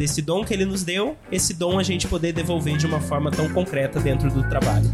Desse 0.00 0.22
dom 0.22 0.42
que 0.46 0.54
ele 0.54 0.64
nos 0.64 0.82
deu, 0.82 1.14
esse 1.30 1.52
dom 1.52 1.78
a 1.78 1.82
gente 1.82 2.08
poder 2.08 2.32
devolver 2.32 2.74
de 2.78 2.86
uma 2.86 3.02
forma 3.02 3.30
tão 3.30 3.50
concreta 3.50 4.00
dentro 4.00 4.30
do 4.30 4.42
trabalho. 4.48 4.90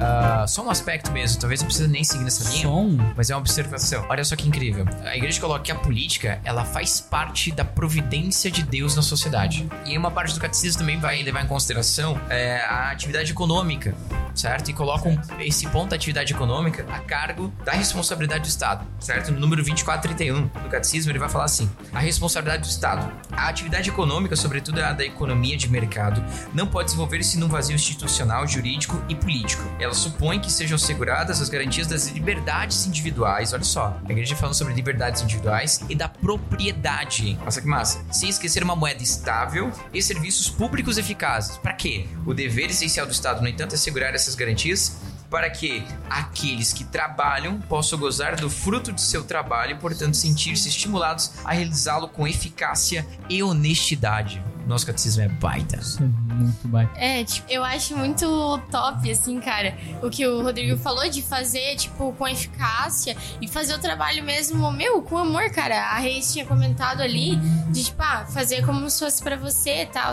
Ah, 0.00 0.44
só 0.46 0.64
um 0.64 0.70
aspecto 0.70 1.10
mesmo, 1.10 1.40
talvez 1.40 1.60
não 1.60 1.66
precise 1.66 1.88
nem 1.88 2.04
seguir 2.04 2.22
nessa 2.22 2.48
linha. 2.50 2.62
Som. 2.62 2.96
Mas 3.16 3.28
é 3.28 3.34
uma 3.34 3.40
observação. 3.40 4.06
Olha 4.08 4.22
só 4.22 4.36
que 4.36 4.46
incrível. 4.46 4.86
A 5.02 5.16
igreja 5.16 5.40
coloca 5.40 5.64
que 5.64 5.72
a 5.72 5.74
política, 5.74 6.40
ela 6.44 6.64
faz 6.64 7.00
parte 7.00 7.50
da 7.50 7.64
providência 7.64 8.48
de 8.48 8.62
Deus 8.62 8.94
na 8.94 9.02
sociedade. 9.02 9.68
E 9.84 9.98
uma 9.98 10.12
parte 10.12 10.32
do 10.34 10.40
catecismo 10.40 10.78
também 10.78 11.00
vai 11.00 11.20
levar 11.20 11.44
em 11.44 11.48
consideração 11.48 12.16
é, 12.30 12.60
a 12.60 12.92
atividade 12.92 13.32
econômica. 13.32 13.92
Certo? 14.38 14.70
E 14.70 14.72
colocam 14.72 15.20
esse 15.40 15.66
ponto 15.68 15.90
da 15.90 15.96
atividade 15.96 16.32
econômica 16.32 16.86
a 16.88 17.00
cargo 17.00 17.52
da 17.64 17.72
responsabilidade 17.72 18.42
do 18.42 18.48
Estado, 18.48 18.86
certo? 19.00 19.32
No 19.32 19.40
número 19.40 19.62
2431 19.62 20.46
do 20.46 20.68
Catecismo, 20.68 21.10
ele 21.10 21.18
vai 21.18 21.28
falar 21.28 21.44
assim: 21.44 21.68
a 21.92 21.98
responsabilidade 21.98 22.62
do 22.62 22.68
Estado. 22.68 23.12
A 23.32 23.48
atividade 23.48 23.90
econômica, 23.90 24.36
sobretudo 24.36 24.80
a 24.80 24.92
da 24.92 25.04
economia 25.04 25.56
de 25.56 25.68
mercado, 25.68 26.24
não 26.54 26.66
pode 26.66 26.86
desenvolver-se 26.86 27.38
num 27.38 27.48
vazio 27.48 27.74
institucional, 27.74 28.46
jurídico 28.46 29.02
e 29.08 29.14
político. 29.14 29.62
Ela 29.78 29.94
supõe 29.94 30.40
que 30.40 30.50
sejam 30.50 30.76
asseguradas 30.76 31.40
as 31.40 31.48
garantias 31.48 31.86
das 31.86 32.08
liberdades 32.08 32.86
individuais, 32.86 33.52
olha 33.52 33.64
só, 33.64 34.00
a 34.08 34.12
igreja 34.12 34.36
falando 34.36 34.54
sobre 34.54 34.74
liberdades 34.74 35.22
individuais 35.22 35.80
e 35.88 35.94
da 35.94 36.08
propriedade. 36.08 37.38
Nossa, 37.44 37.60
que 37.60 37.66
massa. 37.66 38.04
Sem 38.12 38.28
esquecer 38.28 38.62
uma 38.62 38.76
moeda 38.76 39.02
estável 39.02 39.72
e 39.92 40.02
serviços 40.02 40.48
públicos 40.48 40.98
eficazes. 40.98 41.56
Para 41.58 41.72
quê? 41.72 42.06
O 42.26 42.34
dever 42.34 42.70
essencial 42.70 43.06
do 43.06 43.12
Estado, 43.12 43.42
no 43.42 43.48
entanto, 43.48 43.72
é 43.72 43.74
assegurar 43.74 44.14
essas 44.28 44.34
garantias 44.34 44.98
para 45.30 45.50
que 45.50 45.84
aqueles 46.08 46.72
que 46.72 46.84
trabalham 46.84 47.60
possam 47.60 47.98
gozar 47.98 48.36
do 48.36 48.48
fruto 48.48 48.92
de 48.92 49.00
seu 49.00 49.24
trabalho 49.24 49.72
e, 49.72 49.74
portanto, 49.74 50.14
sentir-se 50.14 50.68
estimulados 50.68 51.32
a 51.44 51.52
realizá-lo 51.52 52.08
com 52.08 52.26
eficácia 52.26 53.06
e 53.28 53.42
honestidade. 53.42 54.42
Nosso 54.66 54.86
catecismo 54.86 55.22
é 55.22 55.28
baita. 55.28 55.76
Isso 55.76 56.02
é 56.02 56.06
muito 56.06 56.68
baita. 56.68 56.92
É, 56.96 57.24
tipo, 57.24 57.50
eu 57.50 57.64
acho 57.64 57.96
muito 57.96 58.58
top, 58.70 59.10
assim, 59.10 59.40
cara, 59.40 59.76
o 60.02 60.10
que 60.10 60.26
o 60.26 60.42
Rodrigo 60.42 60.78
falou 60.78 61.08
de 61.08 61.22
fazer, 61.22 61.76
tipo, 61.76 62.12
com 62.12 62.28
eficácia 62.28 63.16
e 63.40 63.48
fazer 63.48 63.74
o 63.74 63.78
trabalho 63.78 64.22
mesmo, 64.22 64.70
meu, 64.70 65.02
com 65.02 65.16
amor, 65.16 65.50
cara. 65.50 65.92
A 65.92 65.98
Reis 65.98 66.32
tinha 66.32 66.44
comentado 66.44 67.00
ali 67.00 67.36
de, 67.70 67.84
tipo, 67.84 68.02
ah, 68.02 68.26
fazer 68.26 68.64
como 68.64 68.88
se 68.90 68.98
fosse 68.98 69.22
pra 69.22 69.36
você 69.36 69.82
e 69.82 69.86
tal. 69.86 70.12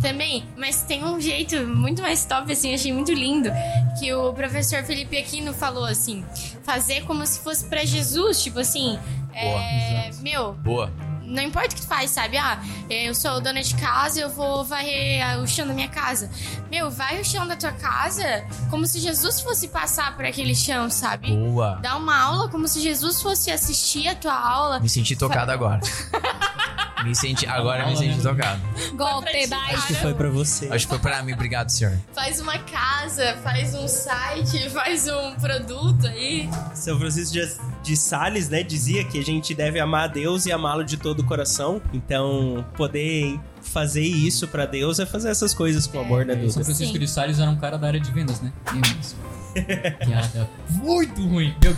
Também, 0.00 0.44
mas 0.56 0.82
tem 0.82 1.04
um 1.04 1.20
jeito 1.20 1.66
muito 1.66 2.00
mais 2.00 2.24
top, 2.24 2.50
assim, 2.52 2.74
achei 2.74 2.92
muito 2.92 3.12
lindo, 3.12 3.50
que 3.98 4.12
o 4.14 4.32
professor 4.32 4.82
Felipe 4.82 5.18
Aquino 5.18 5.52
falou, 5.52 5.84
assim, 5.84 6.24
fazer 6.62 7.04
como 7.04 7.26
se 7.26 7.40
fosse 7.40 7.66
pra 7.66 7.84
Jesus, 7.84 8.42
tipo 8.42 8.58
assim, 8.60 8.98
é, 9.34 10.10
meu, 10.22 10.52
Boa. 10.54 10.90
Não 11.30 11.42
importa 11.42 11.68
o 11.68 11.74
que 11.76 11.82
tu 11.82 11.86
faz, 11.86 12.10
sabe? 12.10 12.36
Ah, 12.36 12.60
eu 12.88 13.14
sou 13.14 13.40
dona 13.40 13.62
de 13.62 13.74
casa, 13.76 14.20
eu 14.20 14.28
vou 14.28 14.64
varrer 14.64 15.40
o 15.40 15.46
chão 15.46 15.66
da 15.66 15.72
minha 15.72 15.88
casa. 15.88 16.30
Meu, 16.70 16.90
vai 16.90 17.20
o 17.20 17.24
chão 17.24 17.46
da 17.46 17.56
tua 17.56 17.72
casa 17.72 18.44
como 18.68 18.86
se 18.86 19.00
Jesus 19.00 19.40
fosse 19.40 19.68
passar 19.68 20.16
por 20.16 20.24
aquele 20.24 20.54
chão, 20.54 20.90
sabe? 20.90 21.28
Boa. 21.34 21.78
Dá 21.82 21.96
uma 21.96 22.18
aula 22.18 22.48
como 22.48 22.66
se 22.66 22.80
Jesus 22.80 23.22
fosse 23.22 23.50
assistir 23.50 24.08
a 24.08 24.14
tua 24.14 24.34
aula. 24.34 24.80
Me 24.80 24.88
senti 24.88 25.16
tocado 25.16 25.52
agora. 25.52 25.80
Me 27.04 27.14
senti, 27.14 27.46
agora 27.46 27.86
me 27.86 27.96
senti 27.96 28.22
tocado. 28.22 28.60
Golpe 28.94 29.46
baixo. 29.46 29.86
Que 29.86 29.94
foi 29.94 30.12
pra 30.12 30.28
você. 30.28 30.68
Acho 30.70 30.86
que 30.86 30.90
foi 30.90 30.98
pra 30.98 31.22
mim, 31.22 31.32
obrigado, 31.32 31.70
senhor. 31.70 31.98
Faz 32.12 32.40
uma 32.40 32.58
casa, 32.58 33.36
faz 33.42 33.74
um 33.74 33.88
site, 33.88 34.68
faz 34.70 35.08
um 35.08 35.34
produto 35.36 36.06
aí. 36.06 36.48
São 36.74 36.98
Francisco 36.98 37.32
de, 37.32 37.48
de 37.82 37.96
Sales, 37.96 38.48
né, 38.48 38.62
dizia 38.62 39.04
que 39.04 39.18
a 39.18 39.24
gente 39.24 39.54
deve 39.54 39.80
amar 39.80 40.04
a 40.04 40.06
Deus 40.08 40.44
e 40.44 40.52
amá-lo 40.52 40.84
de 40.84 40.96
todo 40.98 41.19
o 41.20 41.24
coração. 41.24 41.80
Então, 41.92 42.64
poder 42.76 43.38
fazer 43.62 44.02
isso 44.02 44.48
pra 44.48 44.66
Deus 44.66 44.98
é 44.98 45.06
fazer 45.06 45.28
essas 45.30 45.52
coisas 45.54 45.86
com 45.86 46.00
amor, 46.00 46.24
né, 46.24 46.34
São 46.34 46.42
Duda? 46.46 46.64
Francisco 46.64 46.92
Sim. 46.94 46.98
de 46.98 47.06
Sales 47.08 47.38
era 47.38 47.50
um 47.50 47.56
cara 47.56 47.76
da 47.78 47.86
área 47.86 48.00
de 48.00 48.10
vendas, 48.10 48.40
né? 48.40 48.52
Piada 50.04 50.48
muito 50.82 51.26
ruim. 51.26 51.54
Meu. 51.62 51.76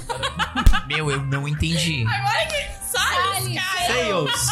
Meu, 0.86 1.10
eu 1.10 1.22
não 1.24 1.48
entendi. 1.48 2.04
Sai, 2.90 3.54
cara! 3.54 3.86
Sales. 3.86 4.48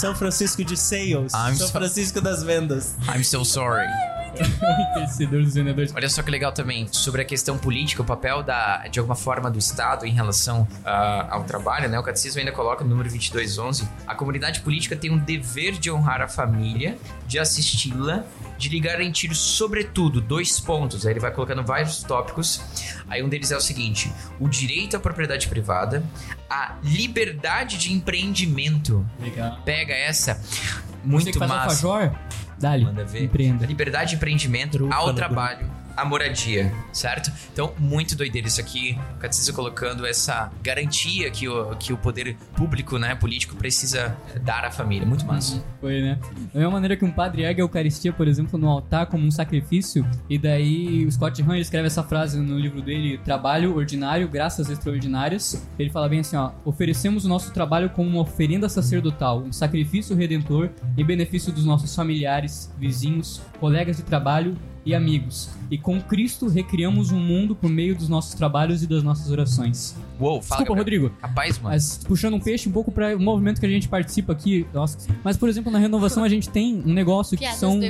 São 0.00 0.14
Francisco 0.14 0.64
de 0.64 0.76
Sales. 0.76 1.32
I'm 1.34 1.56
São 1.56 1.66
so- 1.66 1.72
Francisco 1.72 2.20
das 2.20 2.42
Vendas. 2.42 2.96
I'm 3.14 3.22
so 3.22 3.44
sorry. 3.44 3.86
O 4.34 5.26
dos 5.26 5.54
vendedores. 5.54 5.92
Olha 5.94 6.08
só 6.08 6.22
que 6.22 6.30
legal 6.30 6.52
também 6.52 6.88
sobre 6.90 7.22
a 7.22 7.24
questão 7.24 7.56
política, 7.58 8.02
o 8.02 8.04
papel 8.04 8.42
da, 8.42 8.86
de 8.88 8.98
alguma 8.98 9.14
forma 9.14 9.50
do 9.50 9.58
Estado 9.58 10.06
em 10.06 10.12
relação 10.12 10.66
ah, 10.84 11.26
ao 11.30 11.44
trabalho, 11.44 11.88
né? 11.88 11.98
O 11.98 12.02
catecismo 12.02 12.38
ainda 12.38 12.52
coloca 12.52 12.82
no 12.82 12.90
número 12.90 13.08
2211, 13.08 13.88
a 14.06 14.14
comunidade 14.14 14.60
política 14.60 14.96
tem 14.96 15.10
um 15.10 15.18
dever 15.18 15.72
de 15.72 15.90
honrar 15.90 16.20
a 16.20 16.28
família, 16.28 16.96
de 17.26 17.38
assisti-la, 17.38 18.24
de 18.58 18.68
lhe 18.68 18.80
garantir 18.80 19.34
sobretudo 19.34 20.20
dois 20.20 20.58
pontos. 20.60 21.06
Aí 21.06 21.12
ele 21.12 21.20
vai 21.20 21.30
colocando 21.30 21.62
vários 21.62 22.02
tópicos. 22.02 22.60
Aí 23.08 23.22
um 23.22 23.28
deles 23.28 23.50
é 23.50 23.56
o 23.56 23.60
seguinte: 23.60 24.12
o 24.40 24.48
direito 24.48 24.96
à 24.96 25.00
propriedade 25.00 25.48
privada, 25.48 26.02
a 26.48 26.76
liberdade 26.82 27.76
de 27.76 27.92
empreendimento. 27.92 29.04
Legal. 29.20 29.58
Pega 29.64 29.94
essa 29.94 30.34
Você 30.34 30.68
muito 31.04 31.32
que 31.32 31.38
faz 31.38 31.50
massa. 31.50 31.86
alfajor? 31.86 32.18
Dali. 32.64 32.84
Manda 32.84 33.04
ver. 33.04 33.24
Empreenda. 33.24 33.66
Liberdade 33.66 34.10
de 34.10 34.16
empreendimento 34.16 34.78
Trufa 34.78 34.94
ao 34.94 35.12
trabalho, 35.12 35.70
à 35.96 36.04
moradia, 36.04 36.72
certo? 36.92 37.30
Então, 37.52 37.72
muito 37.78 38.16
doideira 38.16 38.46
isso 38.46 38.60
aqui. 38.60 38.98
O 39.16 39.18
Catecismo 39.18 39.54
colocando 39.54 40.06
essa 40.06 40.50
garantia 40.62 41.30
que 41.30 41.48
o, 41.48 41.74
que 41.76 41.92
o 41.92 41.96
poder 41.96 42.36
público, 42.56 42.98
né, 42.98 43.14
político, 43.14 43.56
precisa 43.56 44.16
dar 44.42 44.64
à 44.64 44.70
família. 44.70 45.06
Muito 45.06 45.26
massa. 45.26 45.64
Foi, 45.80 46.00
né? 46.00 46.18
Da 46.52 46.60
mesma 46.60 46.72
maneira 46.72 46.96
que 46.96 47.04
um 47.04 47.10
padre 47.10 47.42
ergue 47.42 47.60
a 47.60 47.64
Eucaristia, 47.64 48.12
por 48.12 48.26
exemplo, 48.26 48.58
no 48.58 48.68
altar 48.68 49.06
como 49.06 49.26
um 49.26 49.30
sacrifício, 49.30 50.06
e 50.28 50.38
daí 50.38 51.04
o 51.06 51.12
Scott 51.12 51.42
Hahn 51.42 51.56
escreve 51.56 51.86
essa 51.86 52.02
frase 52.02 52.38
no 52.38 52.58
livro 52.58 52.82
dele, 52.82 53.18
Trabalho 53.18 53.76
Ordinário, 53.76 54.28
Graças 54.28 54.68
Extraordinárias. 54.70 55.66
Ele 55.78 55.90
fala 55.90 56.08
bem 56.08 56.20
assim, 56.20 56.36
ó, 56.36 56.52
oferecemos 56.64 57.24
o 57.24 57.28
nosso 57.28 57.52
trabalho 57.52 57.90
como 57.90 58.08
uma 58.08 58.20
oferenda 58.20 58.68
sacerdotal, 58.68 59.40
um 59.40 59.52
sacrifício 59.52 60.16
redentor 60.16 60.70
em 60.96 61.04
benefício 61.04 61.52
dos 61.52 61.64
nossos 61.64 61.94
familiares, 61.94 62.72
vizinhos, 62.78 63.40
colegas 63.60 63.96
de 63.96 64.02
trabalho 64.02 64.56
e 64.84 64.94
amigos. 64.94 65.50
E 65.70 65.78
com 65.78 66.00
Cristo 66.00 66.48
recriamos 66.48 67.10
um 67.10 67.18
mundo 67.18 67.54
por 67.54 67.70
meio 67.70 67.96
dos 67.96 68.08
nossos 68.08 68.34
trabalhos 68.34 68.82
e 68.82 68.86
das 68.86 69.02
nossas 69.02 69.30
orações. 69.30 69.96
Uou, 70.20 70.40
fala, 70.40 70.60
Desculpa, 70.60 70.78
Gabriel. 70.78 71.02
Rodrigo. 71.02 71.20
Rapaz, 71.20 71.58
mano. 71.58 71.74
Mas 71.74 72.00
puxando 72.06 72.34
um 72.34 72.40
peixe 72.40 72.68
um 72.68 72.72
pouco 72.72 72.92
para 72.92 73.16
o 73.16 73.20
movimento 73.20 73.60
que 73.60 73.66
a 73.66 73.68
gente 73.68 73.88
participa 73.88 74.32
aqui. 74.32 74.66
Nossa. 74.72 74.98
Mas, 75.22 75.36
por 75.36 75.48
exemplo, 75.48 75.72
na 75.72 75.78
renovação 75.78 76.22
a 76.22 76.28
gente 76.28 76.48
tem 76.48 76.82
um 76.84 76.92
negócio 76.92 77.36
que 77.36 77.44
Piadas 77.44 77.58
são 77.58 77.80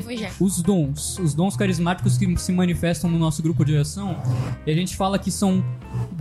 os 0.41 0.63
dons. 0.63 1.19
Os 1.19 1.35
dons 1.35 1.57
carismáticos 1.57 2.17
que 2.17 2.37
se 2.37 2.53
manifestam 2.53 3.11
no 3.11 3.19
nosso 3.19 3.43
grupo 3.43 3.65
de 3.65 3.75
oração. 3.75 4.17
E 4.67 4.71
a 4.71 4.75
gente 4.75 4.97
fala 4.97 5.19
que 5.19 5.31
são 5.31 5.63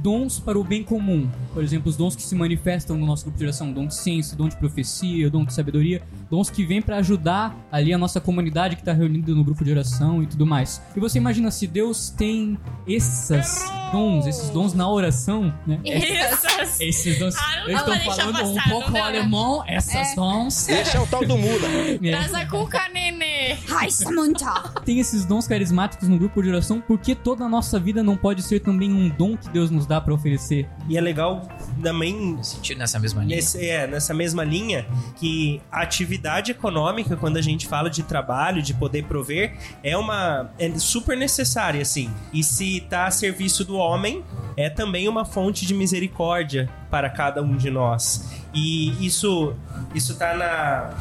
dons 0.01 0.39
para 0.39 0.59
o 0.59 0.63
bem 0.63 0.83
comum. 0.83 1.29
Por 1.53 1.63
exemplo, 1.63 1.89
os 1.89 1.95
dons 1.95 2.15
que 2.15 2.21
se 2.21 2.35
manifestam 2.35 2.97
no 2.97 3.05
nosso 3.05 3.23
grupo 3.23 3.37
de 3.37 3.45
oração. 3.45 3.71
Dom 3.71 3.87
de 3.87 3.95
ciência, 3.95 4.35
dom 4.35 4.49
de 4.49 4.57
profecia, 4.57 5.29
dom 5.29 5.45
de 5.45 5.53
sabedoria. 5.53 6.01
Dons 6.29 6.49
que 6.49 6.65
vêm 6.65 6.81
para 6.81 6.97
ajudar 6.97 7.55
ali 7.71 7.93
a 7.93 7.97
nossa 7.97 8.19
comunidade 8.19 8.75
que 8.75 8.81
está 8.81 8.91
reunida 8.91 9.33
no 9.33 9.43
grupo 9.43 9.63
de 9.63 9.71
oração 9.71 10.21
e 10.21 10.27
tudo 10.27 10.45
mais. 10.45 10.81
E 10.95 10.99
você 10.99 11.17
imagina 11.17 11.42
se 11.51 11.67
Deus 11.67 12.09
tem 12.09 12.57
esses 12.87 13.63
dons, 13.91 14.25
esses 14.25 14.49
dons 14.49 14.73
na 14.73 14.89
oração, 14.89 15.53
né? 15.65 15.79
Essas. 15.85 16.81
Esses 16.81 17.19
dons. 17.19 17.35
Ah, 17.37 17.63
eu 17.67 17.77
estou 17.77 17.95
falando 17.95 18.45
um 18.45 18.55
passar, 18.55 18.69
pouco 18.69 18.91
dá, 18.91 18.93
né? 18.93 19.01
alemão, 19.01 19.63
essas 19.67 20.15
dons. 20.15 20.67
Esse 20.67 20.97
é 20.97 20.99
o 20.99 21.07
tal 21.07 21.25
do 21.25 21.37
Mula. 21.37 21.53
É. 22.03 22.11
Traz 22.11 22.33
a 22.33 22.45
cuca, 22.45 22.89
Tem 24.85 24.99
esses 24.99 25.25
dons 25.25 25.47
carismáticos 25.47 26.07
no 26.07 26.17
grupo 26.17 26.41
de 26.41 26.49
oração, 26.49 26.81
porque 26.81 27.15
toda 27.15 27.45
a 27.45 27.49
nossa 27.49 27.79
vida 27.79 28.03
não 28.03 28.15
pode 28.17 28.41
ser 28.41 28.59
também 28.59 28.91
um 28.91 29.09
dom 29.09 29.37
que 29.37 29.49
Deus 29.49 29.69
nos 29.71 29.85
dá 29.85 29.99
para 30.01 30.13
oferecer? 30.13 30.67
E 30.89 30.97
é 30.97 31.01
legal 31.01 31.47
também 31.81 32.37
Sentido 32.43 32.77
nessa 32.79 32.99
mesma 32.99 33.23
linha. 33.23 33.35
Nesse- 33.35 33.65
é, 33.69 33.87
nessa 33.87 34.13
mesma 34.13 34.43
linha, 34.43 34.85
que 35.15 35.61
a 35.71 35.81
atividade 35.81 36.51
econômica, 36.51 37.15
quando 37.15 37.37
a 37.37 37.41
gente 37.41 37.67
fala 37.67 37.89
de 37.89 38.03
trabalho, 38.03 38.61
de 38.61 38.73
poder 38.73 39.03
prover, 39.05 39.57
é 39.83 39.95
uma. 39.97 40.51
é 40.59 40.69
super 40.77 41.17
necessária, 41.17 41.81
assim. 41.81 42.09
E 42.31 42.43
se 42.43 42.81
tá 42.89 43.05
a 43.07 43.11
serviço 43.11 43.63
do 43.65 43.75
homem, 43.75 44.23
é 44.57 44.69
também 44.69 45.07
uma 45.07 45.25
fonte 45.25 45.65
de 45.65 45.73
misericórdia 45.73 46.69
para 46.89 47.09
cada 47.09 47.41
um 47.41 47.55
de 47.55 47.69
nós. 47.69 48.29
E 48.53 49.05
isso, 49.05 49.53
isso 49.95 50.15
tá 50.15 50.35
na. 50.35 50.93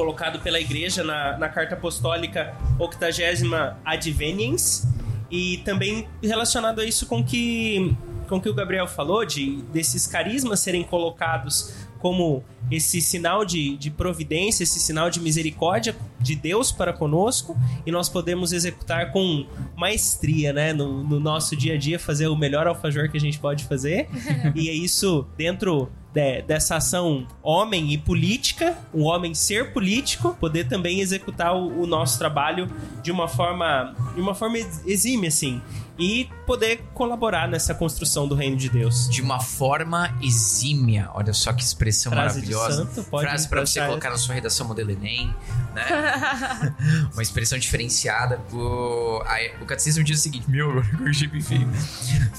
Colocado 0.00 0.40
pela 0.40 0.58
igreja 0.58 1.04
na, 1.04 1.36
na 1.36 1.48
carta 1.50 1.74
apostólica 1.74 2.56
80 2.78 3.76
Adveniens. 3.84 4.86
E 5.30 5.58
também 5.58 6.08
relacionado 6.22 6.80
a 6.80 6.84
isso 6.86 7.06
com 7.06 7.22
que 7.22 7.94
com 8.26 8.36
o 8.36 8.40
que 8.40 8.48
o 8.48 8.54
Gabriel 8.54 8.86
falou, 8.86 9.26
de 9.26 9.60
desses 9.72 10.06
carismas 10.06 10.60
serem 10.60 10.84
colocados 10.84 11.74
como 11.98 12.44
esse 12.70 13.00
sinal 13.00 13.44
de, 13.44 13.76
de 13.76 13.90
providência, 13.90 14.62
esse 14.62 14.78
sinal 14.78 15.10
de 15.10 15.20
misericórdia 15.20 15.94
de 16.20 16.36
Deus 16.36 16.70
para 16.70 16.92
conosco, 16.92 17.56
e 17.84 17.90
nós 17.90 18.08
podemos 18.08 18.52
executar 18.52 19.10
com 19.12 19.44
maestria, 19.76 20.52
né, 20.52 20.72
no, 20.72 21.02
no 21.02 21.18
nosso 21.18 21.56
dia 21.56 21.74
a 21.74 21.76
dia, 21.76 21.98
fazer 21.98 22.28
o 22.28 22.36
melhor 22.36 22.68
alfajor 22.68 23.10
que 23.10 23.16
a 23.16 23.20
gente 23.20 23.38
pode 23.38 23.64
fazer, 23.64 24.08
e 24.54 24.68
é 24.70 24.72
isso 24.72 25.26
dentro 25.36 25.90
de- 26.12 26.42
dessa 26.42 26.76
ação 26.76 27.26
homem 27.42 27.92
e 27.92 27.98
política, 27.98 28.76
o 28.92 29.04
homem 29.04 29.34
ser 29.34 29.72
político, 29.72 30.36
poder 30.40 30.68
também 30.68 31.00
executar 31.00 31.54
o, 31.54 31.82
o 31.82 31.86
nosso 31.86 32.18
trabalho 32.18 32.68
de 33.02 33.10
uma 33.12 33.28
forma, 33.28 33.94
de 34.14 34.20
uma 34.20 34.34
forma 34.34 34.58
ex- 34.58 34.82
exímia, 34.86 35.28
assim, 35.28 35.60
e 36.00 36.30
poder 36.46 36.82
colaborar 36.94 37.46
nessa 37.46 37.74
construção 37.74 38.26
do 38.26 38.34
reino 38.34 38.56
de 38.56 38.70
Deus. 38.70 39.08
De 39.08 39.20
uma 39.20 39.38
forma 39.38 40.16
exímia. 40.22 41.10
Olha 41.12 41.34
só 41.34 41.52
que 41.52 41.62
expressão 41.62 42.10
Frase 42.10 42.40
de 42.40 42.50
maravilhosa. 42.50 42.86
santo, 42.86 43.04
pode 43.08 43.28
Frase 43.28 43.46
pra 43.48 43.60
você 43.60 43.84
colocar 43.84 44.08
na 44.08 44.16
sua 44.16 44.34
redação 44.34 44.66
modelo 44.66 44.90
Enem, 44.90 45.32
né? 45.74 46.74
uma 47.12 47.22
expressão 47.22 47.58
diferenciada. 47.58 48.40
O, 48.50 49.22
aí, 49.26 49.52
o 49.60 49.66
catecismo 49.66 50.02
diz 50.02 50.18
o 50.18 50.22
seguinte: 50.22 50.50
Meu, 50.50 50.70
agora 50.80 50.96
corrigi 50.96 51.28
feio. 51.42 51.66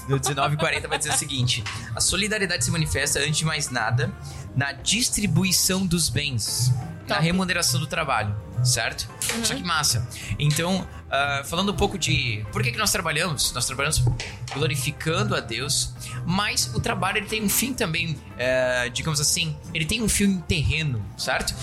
No 0.08 0.16
1940 0.16 0.88
vai 0.88 0.98
dizer 0.98 1.10
o 1.10 1.16
seguinte: 1.16 1.62
A 1.94 2.00
solidariedade 2.00 2.64
se 2.64 2.70
manifesta, 2.70 3.20
antes 3.20 3.36
de 3.36 3.44
mais 3.44 3.70
nada, 3.70 4.12
na 4.56 4.72
distribuição 4.72 5.86
dos 5.86 6.08
bens, 6.08 6.72
na 7.08 7.14
Top. 7.14 7.22
remuneração 7.22 7.78
do 7.78 7.86
trabalho, 7.86 8.34
certo? 8.64 9.08
Só 9.42 9.54
que 9.54 9.62
massa. 9.62 10.08
Então, 10.38 10.86
ah, 11.10 11.42
falando 11.44 11.72
um 11.72 11.76
pouco 11.76 11.98
de 11.98 12.42
por 12.50 12.62
que, 12.62 12.72
que 12.72 12.78
nós 12.78 12.90
trabalhamos, 12.90 13.52
nós 13.52 13.66
trabalhamos 13.66 14.02
glorificando 14.54 15.36
a 15.36 15.40
Deus, 15.40 15.92
mas 16.24 16.72
o 16.74 16.80
trabalho 16.80 17.18
ele 17.18 17.26
tem 17.26 17.42
um 17.42 17.48
fim 17.50 17.74
também, 17.74 18.18
eh, 18.38 18.88
digamos 18.92 19.20
assim, 19.20 19.54
ele 19.74 19.84
tem 19.84 20.02
um 20.02 20.08
fim 20.08 20.40
terreno, 20.40 21.04
certo? 21.18 21.54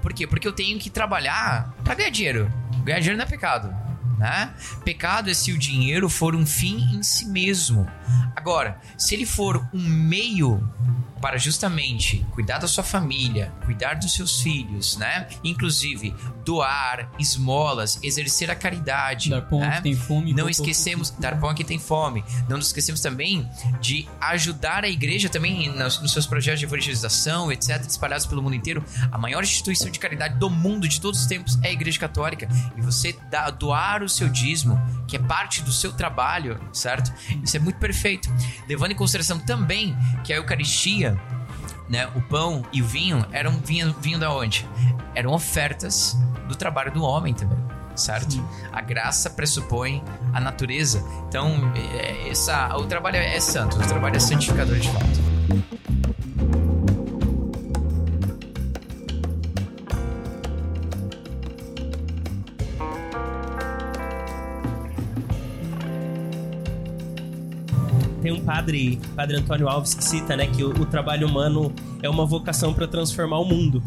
Por 0.00 0.12
quê? 0.14 0.26
Porque 0.26 0.48
eu 0.48 0.52
tenho 0.52 0.78
que 0.78 0.88
trabalhar 0.88 1.74
para 1.84 1.94
ganhar 1.94 2.10
dinheiro. 2.10 2.52
Ganhar 2.82 2.98
dinheiro 3.00 3.18
não 3.18 3.24
é 3.24 3.28
pecado. 3.28 3.87
Né? 4.18 4.52
Pecado 4.84 5.30
é 5.30 5.34
se 5.34 5.52
o 5.52 5.58
dinheiro 5.58 6.08
for 6.08 6.34
um 6.34 6.44
fim 6.44 6.96
em 6.96 7.02
si 7.04 7.24
mesmo. 7.26 7.88
Agora, 8.34 8.80
se 8.96 9.14
ele 9.14 9.24
for 9.24 9.64
um 9.72 9.80
meio 9.80 10.60
para 11.20 11.36
justamente 11.36 12.24
cuidar 12.32 12.58
da 12.58 12.68
sua 12.68 12.84
família, 12.84 13.52
cuidar 13.64 13.94
dos 13.94 14.12
seus 14.14 14.40
filhos, 14.40 14.96
né? 14.96 15.26
Inclusive 15.42 16.14
doar 16.44 17.10
esmolas, 17.18 17.98
exercer 18.04 18.50
a 18.50 18.54
caridade, 18.54 19.28
Dar 19.30 19.42
pão 19.42 19.58
né? 19.60 19.72
quem 19.72 19.82
tem 19.82 19.96
fome. 19.96 20.32
Não 20.32 20.48
esquecemos, 20.48 21.10
dar 21.10 21.38
pão 21.40 21.50
a 21.50 21.54
quem 21.54 21.66
tem 21.66 21.78
fome. 21.78 22.24
Não 22.48 22.56
nos 22.56 22.68
esquecemos 22.68 23.00
também 23.00 23.48
de 23.80 24.08
ajudar 24.20 24.84
a 24.84 24.88
igreja 24.88 25.28
também 25.28 25.68
nos, 25.74 26.00
nos 26.00 26.12
seus 26.12 26.24
projetos 26.26 26.60
de 26.60 26.66
evangelização, 26.66 27.50
etc., 27.50 27.84
espalhados 27.86 28.24
pelo 28.24 28.40
mundo 28.40 28.54
inteiro. 28.54 28.84
A 29.10 29.18
maior 29.18 29.42
instituição 29.42 29.90
de 29.90 29.98
caridade 29.98 30.38
do 30.38 30.48
mundo 30.48 30.88
de 30.88 31.00
todos 31.00 31.20
os 31.20 31.26
tempos 31.26 31.58
é 31.62 31.68
a 31.68 31.72
Igreja 31.72 31.98
Católica. 31.98 32.48
E 32.76 32.80
você 32.80 33.14
dá- 33.28 33.50
doar 33.50 34.04
o 34.04 34.07
seu 34.08 34.28
dízimo, 34.28 34.80
que 35.06 35.16
é 35.16 35.18
parte 35.18 35.62
do 35.62 35.72
seu 35.72 35.92
trabalho, 35.92 36.60
certo? 36.72 37.12
Isso 37.42 37.56
é 37.56 37.60
muito 37.60 37.78
perfeito. 37.78 38.28
Levando 38.68 38.92
em 38.92 38.96
consideração 38.96 39.38
também 39.38 39.96
que 40.24 40.32
a 40.32 40.36
Eucaristia, 40.36 41.20
né, 41.88 42.06
o 42.14 42.20
pão 42.20 42.64
e 42.72 42.82
o 42.82 42.86
vinho 42.86 43.24
eram 43.32 43.52
vinho, 43.58 43.94
vinho 44.00 44.18
da 44.18 44.32
onde? 44.32 44.66
Eram 45.14 45.32
ofertas 45.32 46.16
do 46.48 46.54
trabalho 46.54 46.92
do 46.92 47.02
homem 47.02 47.34
também, 47.34 47.58
certo? 47.94 48.42
A 48.72 48.80
graça 48.80 49.30
pressupõe 49.30 50.02
a 50.32 50.40
natureza. 50.40 51.04
Então, 51.28 51.72
é, 51.74 52.28
essa, 52.28 52.76
o 52.76 52.86
trabalho 52.86 53.16
é 53.16 53.40
santo, 53.40 53.76
o 53.76 53.86
trabalho 53.86 54.16
é 54.16 54.20
santificador 54.20 54.78
de 54.78 54.90
fato. 54.90 55.97
Tem 68.28 68.36
um 68.36 68.44
padre, 68.44 69.00
padre 69.16 69.38
Antônio 69.38 69.66
Alves, 69.66 69.94
que 69.94 70.04
cita, 70.04 70.36
né, 70.36 70.46
que 70.46 70.62
o, 70.62 70.68
o 70.68 70.84
trabalho 70.84 71.26
humano 71.26 71.72
é 72.02 72.10
uma 72.10 72.26
vocação 72.26 72.74
para 72.74 72.86
transformar 72.86 73.38
o 73.38 73.44
mundo. 73.46 73.82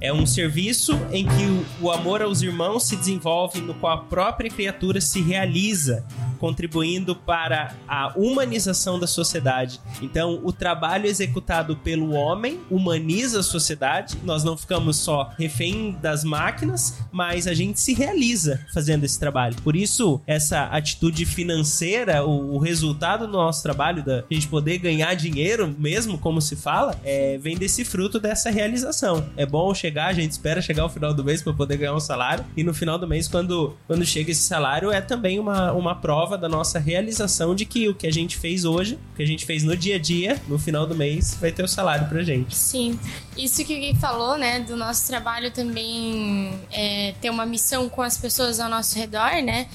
É 0.00 0.12
um 0.12 0.24
serviço 0.24 0.96
em 1.10 1.26
que 1.26 1.44
o, 1.80 1.86
o 1.86 1.90
amor 1.90 2.22
aos 2.22 2.40
irmãos 2.40 2.84
se 2.84 2.94
desenvolve, 2.94 3.60
no 3.60 3.74
qual 3.74 3.94
a 3.94 3.98
própria 4.02 4.48
criatura 4.48 5.00
se 5.00 5.20
realiza, 5.20 6.04
contribuindo 6.40 7.14
para 7.14 7.74
a 7.86 8.12
humanização 8.16 8.98
da 8.98 9.06
sociedade. 9.06 9.80
Então, 10.00 10.40
o 10.42 10.52
trabalho 10.52 11.06
executado 11.06 11.76
pelo 11.76 12.12
homem 12.12 12.58
humaniza 12.70 13.40
a 13.40 13.42
sociedade. 13.42 14.16
Nós 14.24 14.42
não 14.42 14.56
ficamos 14.56 14.96
só 14.96 15.30
refém 15.38 15.96
das 16.00 16.24
máquinas, 16.24 16.98
mas 17.12 17.46
a 17.46 17.52
gente 17.52 17.78
se 17.78 17.92
realiza 17.92 18.66
fazendo 18.72 19.04
esse 19.04 19.20
trabalho. 19.20 19.56
Por 19.62 19.76
isso, 19.76 20.20
essa 20.26 20.64
atitude 20.64 21.26
financeira, 21.26 22.24
o, 22.24 22.54
o 22.54 22.58
resultado 22.58 23.26
do 23.26 23.32
nosso 23.32 23.62
trabalho, 23.62 24.02
da 24.02 24.24
gente 24.30 24.48
poder 24.48 24.78
ganhar 24.78 25.14
dinheiro, 25.14 25.74
mesmo 25.78 26.16
como 26.16 26.40
se 26.40 26.56
fala, 26.56 26.98
é, 27.04 27.36
vem 27.38 27.56
desse 27.56 27.84
fruto 27.84 28.18
dessa 28.18 28.50
realização. 28.50 29.26
É 29.36 29.44
bom 29.44 29.74
chegar, 29.74 30.06
a 30.06 30.12
gente 30.12 30.32
espera 30.32 30.62
chegar 30.62 30.82
ao 30.82 30.88
final 30.88 31.12
do 31.12 31.22
mês 31.22 31.42
para 31.42 31.52
poder 31.52 31.76
ganhar 31.76 31.94
um 31.94 32.00
salário, 32.00 32.44
e 32.56 32.64
no 32.64 32.72
final 32.72 32.98
do 32.98 33.06
mês, 33.06 33.28
quando, 33.28 33.76
quando 33.86 34.04
chega 34.04 34.30
esse 34.30 34.42
salário, 34.42 34.90
é 34.90 35.00
também 35.00 35.38
uma, 35.38 35.72
uma 35.72 35.94
prova 35.94 36.29
da 36.36 36.48
nossa 36.48 36.78
realização 36.78 37.54
de 37.54 37.64
que 37.64 37.88
o 37.88 37.94
que 37.94 38.06
a 38.06 38.12
gente 38.12 38.36
fez 38.36 38.64
hoje, 38.64 38.98
o 39.12 39.16
que 39.16 39.22
a 39.22 39.26
gente 39.26 39.46
fez 39.46 39.62
no 39.62 39.76
dia 39.76 39.96
a 39.96 39.98
dia, 39.98 40.40
no 40.48 40.58
final 40.58 40.86
do 40.86 40.94
mês, 40.94 41.36
vai 41.40 41.52
ter 41.52 41.62
o 41.62 41.68
salário 41.68 42.08
pra 42.08 42.22
gente. 42.22 42.56
Sim, 42.56 42.98
isso 43.36 43.64
que 43.64 43.74
o 43.74 43.78
Gui 43.78 43.96
falou, 44.00 44.36
né, 44.36 44.60
do 44.60 44.76
nosso 44.76 45.06
trabalho 45.06 45.50
também 45.50 46.52
é, 46.72 47.14
ter 47.20 47.30
uma 47.30 47.46
missão 47.46 47.88
com 47.88 48.02
as 48.02 48.16
pessoas 48.16 48.60
ao 48.60 48.68
nosso 48.68 48.96
redor, 48.98 49.42
né, 49.42 49.68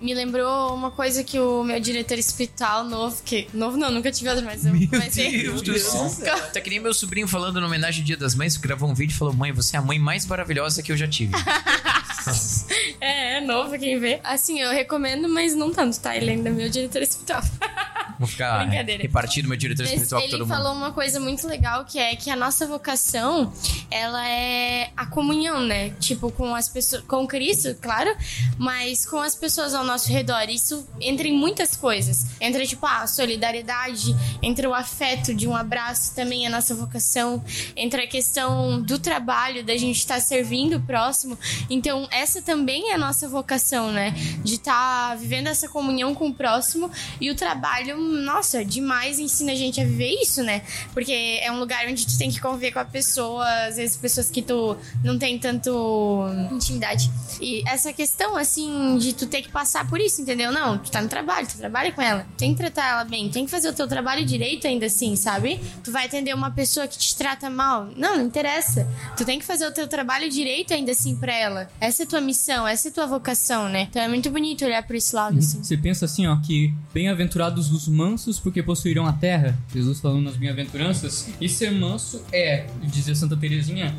me 0.00 0.14
lembrou 0.14 0.74
uma 0.74 0.90
coisa 0.90 1.24
que 1.24 1.38
o 1.38 1.64
meu 1.64 1.80
diretor 1.80 2.18
espiritual 2.18 2.84
novo, 2.84 3.22
que 3.24 3.48
novo 3.52 3.76
não, 3.76 3.90
nunca 3.90 4.12
tive 4.12 4.28
outro, 4.28 4.44
mas 4.44 4.64
eu 4.66 4.72
comecei. 4.88 5.42
Deus 5.42 5.62
do 5.62 5.78
céu. 5.78 6.38
Tá 6.52 6.60
que 6.60 6.70
nem 6.70 6.80
meu 6.80 6.92
sobrinho 6.92 7.26
falando 7.26 7.60
na 7.60 7.66
homenagem 7.66 8.02
ao 8.02 8.06
Dia 8.06 8.16
das 8.16 8.34
Mães, 8.34 8.56
gravou 8.56 8.90
um 8.90 8.94
vídeo 8.94 9.14
e 9.14 9.16
falou: 9.16 9.32
Mãe, 9.32 9.52
você 9.52 9.76
é 9.76 9.78
a 9.78 9.82
mãe 9.82 9.98
mais 9.98 10.26
maravilhosa 10.26 10.82
que 10.82 10.92
eu 10.92 10.96
já 10.96 11.08
tive. 11.08 11.32
É, 13.00 13.38
é 13.38 13.40
novo 13.40 13.78
quem 13.78 13.98
vê. 13.98 14.20
Assim, 14.24 14.60
eu 14.60 14.70
recomendo, 14.70 15.28
mas 15.28 15.54
não 15.54 15.70
tanto, 15.72 16.00
tá? 16.00 16.16
Ele 16.16 16.30
ainda 16.30 16.48
é 16.48 16.52
meu 16.52 16.68
diretor 16.68 17.02
espiritual. 17.02 17.42
Vou 18.18 18.26
ficar 18.26 18.66
Brincadeira. 18.66 19.02
repartindo 19.02 19.48
meu 19.48 19.56
diretor 19.56 19.84
espiritual 19.84 20.20
com 20.20 20.26
ele 20.26 20.30
todo 20.38 20.46
mundo. 20.46 20.56
falou 20.56 20.72
uma 20.74 20.92
coisa 20.92 21.20
muito 21.20 21.46
legal 21.46 21.84
que 21.84 21.98
é 21.98 22.16
que 22.16 22.30
a 22.30 22.36
nossa 22.36 22.66
vocação 22.66 23.52
ela 23.90 24.26
é 24.28 24.90
a 24.96 25.06
comunhão, 25.06 25.60
né? 25.60 25.90
Tipo 26.00 26.30
com 26.30 26.54
as 26.54 26.68
pessoas, 26.68 27.02
com 27.04 27.26
Cristo, 27.26 27.74
claro, 27.80 28.14
mas 28.58 29.04
com 29.04 29.20
as 29.20 29.34
pessoas 29.34 29.74
ao 29.74 29.84
nosso 29.84 30.10
redor. 30.10 30.48
Isso 30.48 30.86
entra 31.00 31.28
em 31.28 31.36
muitas 31.36 31.76
coisas. 31.76 32.26
Entra 32.40 32.66
tipo 32.66 32.86
a 32.86 33.06
solidariedade, 33.06 34.14
entra 34.42 34.68
o 34.68 34.74
afeto 34.74 35.34
de 35.34 35.46
um 35.46 35.54
abraço 35.54 36.14
também 36.14 36.44
é 36.44 36.48
a 36.48 36.50
nossa 36.50 36.74
vocação, 36.74 37.44
entra 37.76 38.04
a 38.04 38.06
questão 38.06 38.80
do 38.80 38.98
trabalho, 38.98 39.64
da 39.64 39.76
gente 39.76 39.98
estar 39.98 40.20
servindo 40.20 40.76
o 40.76 40.80
próximo. 40.80 41.38
Então 41.68 42.08
essa 42.10 42.40
também 42.40 42.90
é 42.90 42.94
a 42.94 42.98
nossa 42.98 43.28
vocação, 43.28 43.92
né? 43.92 44.12
De 44.42 44.54
estar 44.54 45.16
vivendo 45.16 45.48
essa 45.48 45.68
comunhão 45.68 46.14
com 46.14 46.28
o 46.28 46.34
próximo 46.34 46.90
e 47.20 47.30
o 47.30 47.34
trabalho 47.34 48.05
nossa, 48.06 48.64
demais 48.64 49.18
ensina 49.18 49.52
a 49.52 49.54
gente 49.54 49.80
a 49.80 49.84
viver 49.84 50.10
isso, 50.22 50.42
né? 50.42 50.62
Porque 50.92 51.40
é 51.42 51.50
um 51.50 51.58
lugar 51.58 51.86
onde 51.88 52.06
tu 52.06 52.16
tem 52.16 52.30
que 52.30 52.40
conviver 52.40 52.72
com 52.72 52.78
a 52.78 52.84
pessoa, 52.84 53.46
às 53.66 53.76
vezes 53.76 53.96
pessoas 53.96 54.30
que 54.30 54.42
tu 54.42 54.76
não 55.04 55.18
tem 55.18 55.38
tanto 55.38 56.26
intimidade. 56.52 57.10
E 57.40 57.62
essa 57.68 57.92
questão, 57.92 58.36
assim, 58.36 58.96
de 58.98 59.12
tu 59.12 59.26
ter 59.26 59.42
que 59.42 59.50
passar 59.50 59.88
por 59.88 60.00
isso, 60.00 60.22
entendeu? 60.22 60.50
Não, 60.52 60.78
tu 60.78 60.90
tá 60.90 61.02
no 61.02 61.08
trabalho, 61.08 61.46
tu 61.46 61.56
trabalha 61.56 61.92
com 61.92 62.00
ela, 62.00 62.26
tem 62.36 62.52
que 62.52 62.58
tratar 62.58 62.88
ela 62.88 63.04
bem, 63.04 63.28
tem 63.28 63.44
que 63.44 63.50
fazer 63.50 63.68
o 63.68 63.72
teu 63.72 63.86
trabalho 63.86 64.24
direito 64.24 64.66
ainda 64.66 64.86
assim, 64.86 65.16
sabe? 65.16 65.60
Tu 65.82 65.92
vai 65.92 66.06
atender 66.06 66.34
uma 66.34 66.50
pessoa 66.50 66.86
que 66.86 66.98
te 66.98 67.16
trata 67.16 67.50
mal. 67.50 67.88
Não, 67.96 68.16
não 68.16 68.24
interessa. 68.24 68.86
Tu 69.16 69.24
tem 69.24 69.38
que 69.38 69.44
fazer 69.44 69.66
o 69.66 69.72
teu 69.72 69.86
trabalho 69.86 70.30
direito 70.30 70.72
ainda 70.72 70.92
assim 70.92 71.16
pra 71.16 71.34
ela. 71.34 71.70
Essa 71.80 72.02
é 72.02 72.06
tua 72.06 72.20
missão, 72.20 72.66
essa 72.66 72.88
é 72.88 72.90
tua 72.90 73.06
vocação, 73.06 73.68
né? 73.68 73.88
Então 73.90 74.02
é 74.02 74.08
muito 74.08 74.30
bonito 74.30 74.64
olhar 74.64 74.82
por 74.86 74.96
esse 74.96 75.14
lado, 75.14 75.38
assim. 75.38 75.62
Você 75.62 75.76
pensa 75.76 76.04
assim, 76.04 76.26
ó, 76.26 76.36
que 76.36 76.72
bem-aventurados 76.92 77.70
os 77.70 77.88
mansos, 77.96 78.38
porque 78.38 78.62
possuirão 78.62 79.06
a 79.06 79.12
terra. 79.12 79.58
Jesus 79.72 80.00
falando 80.00 80.24
nas 80.24 80.36
bem-aventuranças. 80.36 81.30
E 81.40 81.48
ser 81.48 81.70
manso 81.72 82.22
é, 82.30 82.66
dizia 82.82 83.14
Santa 83.14 83.36
Teresinha, 83.36 83.96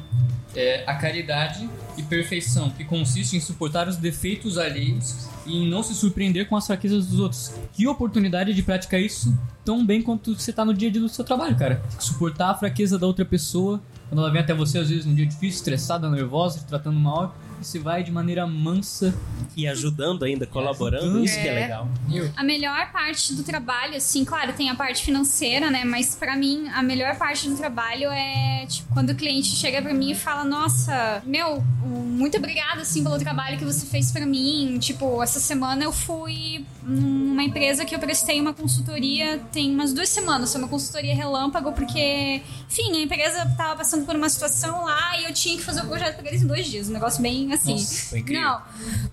é 0.56 0.84
a 0.88 0.96
caridade 0.96 1.68
e 1.98 2.04
perfeição, 2.04 2.70
que 2.70 2.84
consiste 2.84 3.36
em 3.36 3.40
suportar 3.40 3.88
os 3.88 3.98
defeitos 3.98 4.58
alheios 4.58 5.28
e 5.46 5.58
em 5.58 5.68
não 5.68 5.82
se 5.82 5.94
surpreender 5.94 6.48
com 6.48 6.56
as 6.56 6.66
fraquezas 6.68 7.08
dos 7.08 7.20
outros. 7.20 7.54
Que 7.74 7.88
oportunidade 7.88 8.54
de 8.54 8.62
praticar 8.62 9.02
isso 9.02 9.38
tão 9.66 9.86
bem 9.86 10.02
quanto 10.02 10.36
você 10.36 10.54
tá 10.54 10.64
no 10.64 10.74
dia 10.74 10.90
a 10.90 10.92
dia 10.92 11.02
do 11.02 11.10
seu 11.10 11.26
trabalho, 11.26 11.58
cara. 11.58 11.82
Suportar 12.00 12.52
a 12.52 12.56
fraqueza 12.56 12.98
da 12.98 13.06
outra 13.06 13.26
pessoa 13.26 13.82
quando 14.10 14.22
ela 14.22 14.32
vem 14.32 14.42
até 14.42 14.54
você, 14.54 14.80
às 14.80 14.90
vezes, 14.90 15.06
num 15.06 15.14
dia 15.14 15.26
difícil, 15.26 15.58
estressada, 15.58 16.10
nervosa, 16.10 16.60
te 16.60 16.66
tratando 16.66 17.00
mal. 17.00 17.36
Se 17.62 17.80
vai 17.80 18.04
de 18.04 18.12
maneira 18.12 18.46
mansa. 18.48 19.14
E 19.56 19.68
ajudando 19.68 20.24
ainda, 20.24 20.46
colaborando, 20.46 21.04
ajudando. 21.06 21.26
isso 21.26 21.40
que 21.42 21.48
é 21.48 21.52
É. 21.52 21.60
legal. 21.62 21.88
A 22.36 22.44
melhor 22.44 22.92
parte 22.92 23.34
do 23.34 23.44
trabalho, 23.44 23.96
assim, 23.96 24.24
claro, 24.24 24.54
tem 24.54 24.70
a 24.70 24.76
parte 24.76 25.04
financeira, 25.04 25.72
né? 25.72 25.84
Mas 25.84 26.16
pra 26.16 26.36
mim, 26.36 26.68
a 26.70 26.84
melhor 26.84 27.16
parte 27.18 27.50
do 27.50 27.56
trabalho 27.58 28.10
é 28.12 28.66
tipo, 28.68 28.94
quando 28.94 29.10
o 29.12 29.16
cliente 29.16 29.48
chega 29.50 29.82
pra 29.82 29.94
mim 29.94 30.12
e 30.12 30.16
fala: 30.16 30.44
Nossa, 30.44 31.22
meu, 31.26 31.62
muito 31.84 32.38
obrigada, 32.38 32.82
assim, 32.82 33.04
pelo 33.04 33.18
trabalho 33.18 33.58
que 33.58 33.66
você 33.66 33.86
fez 33.88 34.12
pra 34.12 34.26
mim. 34.26 34.78
Tipo, 34.80 35.24
essa 35.24 35.40
semana 35.40 35.84
eu 35.84 35.92
fui 35.92 36.64
numa 36.84 37.44
empresa 37.44 37.84
que 37.84 37.94
eu 37.96 38.00
prestei 38.00 38.40
uma 38.40 38.54
consultoria 38.54 39.40
tem 39.52 39.72
umas 39.74 39.92
duas 39.94 40.10
semanas. 40.10 40.52
Foi 40.52 40.62
uma 40.62 40.68
consultoria 40.70 41.16
relâmpago, 41.16 41.72
porque, 41.74 42.42
enfim, 42.70 42.96
a 42.98 43.02
empresa 43.02 43.46
tava 43.58 43.78
passando 43.78 44.06
por 44.06 44.16
uma 44.16 44.30
situação 44.30 44.86
lá 44.86 45.20
e 45.20 45.26
eu 45.26 45.34
tinha 45.34 45.58
que 45.58 45.64
fazer 45.64 45.82
o 45.82 45.88
projeto 45.88 46.18
pra 46.20 46.28
eles 46.30 46.42
em 46.44 46.48
dois 46.48 46.68
dias. 46.68 46.90
Um 46.90 46.94
negócio 46.94 47.22
bem 47.22 47.47
assim. 47.54 47.74
Nossa, 47.74 48.10
foi 48.10 48.20
incrível. 48.20 48.44
Não, 48.44 48.62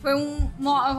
foi 0.01 0.15
um, 0.15 0.51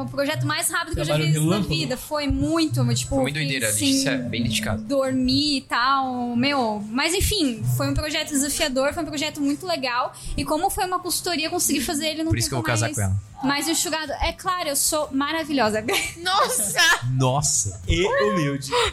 o 0.01 0.09
projeto 0.09 0.45
mais 0.45 0.69
rápido 0.69 0.95
que 0.95 1.01
eu 1.01 1.05
já 1.05 1.15
Trabalho 1.15 1.33
fiz 1.33 1.45
na 1.45 1.59
vida. 1.59 1.97
Foi 1.97 2.27
muito, 2.27 2.85
tipo. 2.95 3.15
Foi 3.15 3.23
muito 3.23 3.35
doideira, 3.35 3.69
isso 3.69 4.09
é 4.09 4.17
bem 4.17 4.43
dedicado. 4.43 4.81
Dormir 4.83 5.57
e 5.57 5.61
tal, 5.61 6.35
meu. 6.35 6.83
Mas 6.89 7.13
enfim, 7.13 7.63
foi 7.77 7.89
um 7.89 7.93
projeto 7.93 8.29
desafiador, 8.29 8.93
foi 8.93 9.03
um 9.03 9.07
projeto 9.07 9.41
muito 9.41 9.65
legal. 9.65 10.13
E 10.35 10.43
como 10.43 10.69
foi 10.69 10.85
uma 10.85 10.99
consultoria, 10.99 11.47
eu 11.47 11.51
consegui 11.51 11.81
fazer 11.81 12.07
ele 12.07 12.23
num 12.23 12.29
Por 12.29 12.37
isso 12.37 12.49
que 12.49 12.53
eu 12.53 12.57
vou 12.57 12.65
casar 12.65 12.93
com 12.93 13.01
ela. 13.01 13.15
Mais 13.43 13.67
enxugado. 13.67 14.11
É 14.13 14.33
claro, 14.33 14.69
eu 14.69 14.75
sou 14.75 15.09
maravilhosa. 15.11 15.83
Nossa! 16.17 16.81
Nossa! 17.13 17.81
E 17.87 18.05
humilde. 18.23 18.71
Aí, 18.73 18.91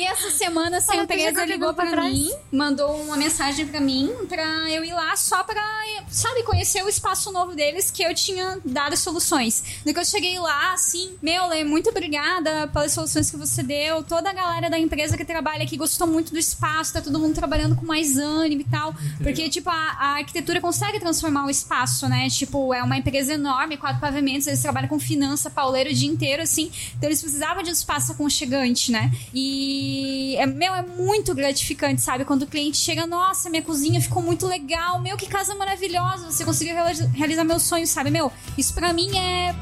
essa 0.09 0.31
semana, 0.31 0.77
essa 0.77 0.91
que 0.91 0.97
empresa 0.97 1.39
já 1.39 1.45
ligou 1.45 1.73
pra 1.73 1.85
pra 1.87 2.03
mim, 2.03 2.31
mandou 2.51 3.01
uma 3.01 3.17
mensagem 3.17 3.65
pra 3.67 3.79
mim, 3.79 4.11
pra 4.27 4.69
eu 4.69 4.83
ir 4.83 4.93
lá 4.93 5.15
só 5.15 5.43
pra, 5.43 5.63
sabe, 6.09 6.43
conhecer 6.43 6.83
o 6.83 6.89
espaço 6.89 7.31
novo 7.31 7.55
deles 7.55 7.91
que 7.91 8.03
eu 8.03 8.13
tinha 8.13 8.59
dado 8.65 8.95
soluções. 8.97 9.81
No 9.85 9.93
que 9.93 9.99
eu 9.99 10.05
cheguei 10.05 10.37
lá, 10.39 10.73
assim, 10.73 11.17
meu, 11.21 11.47
Lê, 11.47 11.63
muito 11.63 11.89
obrigada 11.89 12.67
pelas 12.67 12.91
soluções 12.91 13.29
que 13.29 13.37
você 13.37 13.63
deu. 13.63 14.03
Toda 14.03 14.29
a 14.29 14.33
galera 14.33 14.69
da 14.69 14.79
empresa 14.79 15.17
que 15.17 15.25
trabalha 15.25 15.63
aqui 15.63 15.77
gostou 15.77 16.07
muito 16.07 16.31
do 16.31 16.39
espaço, 16.39 16.93
tá 16.93 17.01
todo 17.01 17.19
mundo 17.19 17.35
trabalhando 17.35 17.75
com 17.75 17.85
mais 17.85 18.17
ânimo 18.17 18.61
e 18.61 18.65
tal. 18.65 18.93
Porque, 19.21 19.49
tipo, 19.49 19.69
a, 19.69 19.73
a 19.73 20.07
arquitetura 20.17 20.59
consegue 20.59 20.99
transformar 20.99 21.45
o 21.45 21.49
espaço, 21.49 22.07
né? 22.07 22.29
Tipo, 22.29 22.73
é 22.73 22.83
uma 22.83 22.97
empresa 22.97 23.33
enorme, 23.33 23.77
quatro 23.77 23.99
pavimentos, 23.99 24.47
eles 24.47 24.61
trabalham 24.61 24.87
com 24.87 24.99
finança, 24.99 25.49
pauleiro 25.49 25.89
o 25.89 25.93
dia 25.93 26.09
inteiro, 26.09 26.43
assim. 26.43 26.71
Então 26.97 27.09
eles 27.09 27.21
precisavam 27.21 27.63
de 27.63 27.69
um 27.69 27.73
espaço 27.73 28.11
aconchegante, 28.11 28.91
né? 28.91 29.11
E, 29.33 29.98
é, 30.37 30.45
meu, 30.45 30.73
é 30.73 30.81
muito 30.81 31.33
gratificante, 31.33 32.01
sabe? 32.01 32.25
Quando 32.25 32.43
o 32.43 32.47
cliente 32.47 32.77
chega, 32.77 33.05
nossa, 33.07 33.49
minha 33.49 33.61
cozinha 33.61 33.99
ficou 34.01 34.21
muito 34.21 34.45
legal, 34.47 34.99
meu, 35.01 35.15
que 35.17 35.25
casa 35.27 35.53
maravilhosa, 35.55 36.31
você 36.31 36.43
conseguiu 36.45 36.75
reali- 36.75 37.07
realizar 37.13 37.43
meus 37.43 37.63
sonhos, 37.63 37.89
sabe? 37.89 38.09
Meu, 38.09 38.31
isso 38.57 38.73
pra 38.73 38.93
mim 38.93 39.09
é 39.17 39.55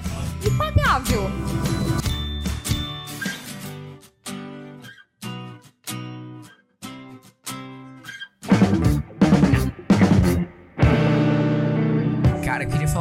impagável. 0.45 1.29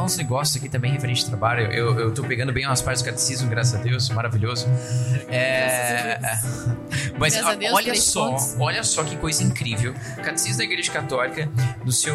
Uns 0.06 0.16
negócios 0.16 0.56
aqui 0.56 0.68
também 0.68 0.92
referente 0.92 1.22
ao 1.24 1.28
trabalho. 1.28 1.70
Eu, 1.72 1.98
eu 1.98 2.14
tô 2.14 2.22
pegando 2.22 2.52
bem 2.52 2.64
umas 2.64 2.80
partes 2.80 3.02
do 3.02 3.06
catecismo, 3.06 3.48
graças 3.50 3.78
a 3.78 3.82
Deus, 3.82 4.08
maravilhoso. 4.10 4.66
É... 5.28 6.18
Mas 7.18 7.36
a 7.36 7.54
Deus, 7.54 7.74
olha 7.74 7.94
só, 7.94 8.30
pontos. 8.30 8.56
olha 8.58 8.82
só 8.82 9.04
que 9.04 9.16
coisa 9.16 9.42
incrível. 9.42 9.94
Catecismo 10.22 10.58
da 10.58 10.64
Igreja 10.64 10.92
Católica, 10.92 11.48
no 11.84 11.92
seu 11.92 12.14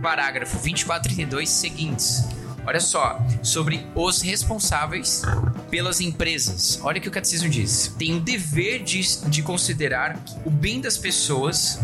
parágrafo 0.00 0.52
2432 0.54 1.48
seguintes. 1.48 2.24
Olha 2.66 2.80
só, 2.80 3.18
sobre 3.42 3.86
os 3.94 4.22
responsáveis 4.22 5.22
pelas 5.70 6.00
empresas. 6.00 6.78
Olha 6.82 6.98
o 6.98 7.00
que 7.00 7.08
o 7.08 7.10
catecismo 7.10 7.48
diz. 7.48 7.94
Tem 7.98 8.14
o 8.14 8.20
dever 8.20 8.82
de, 8.82 9.02
de 9.28 9.42
considerar 9.42 10.18
o 10.44 10.50
bem 10.50 10.80
das 10.80 10.96
pessoas 10.96 11.78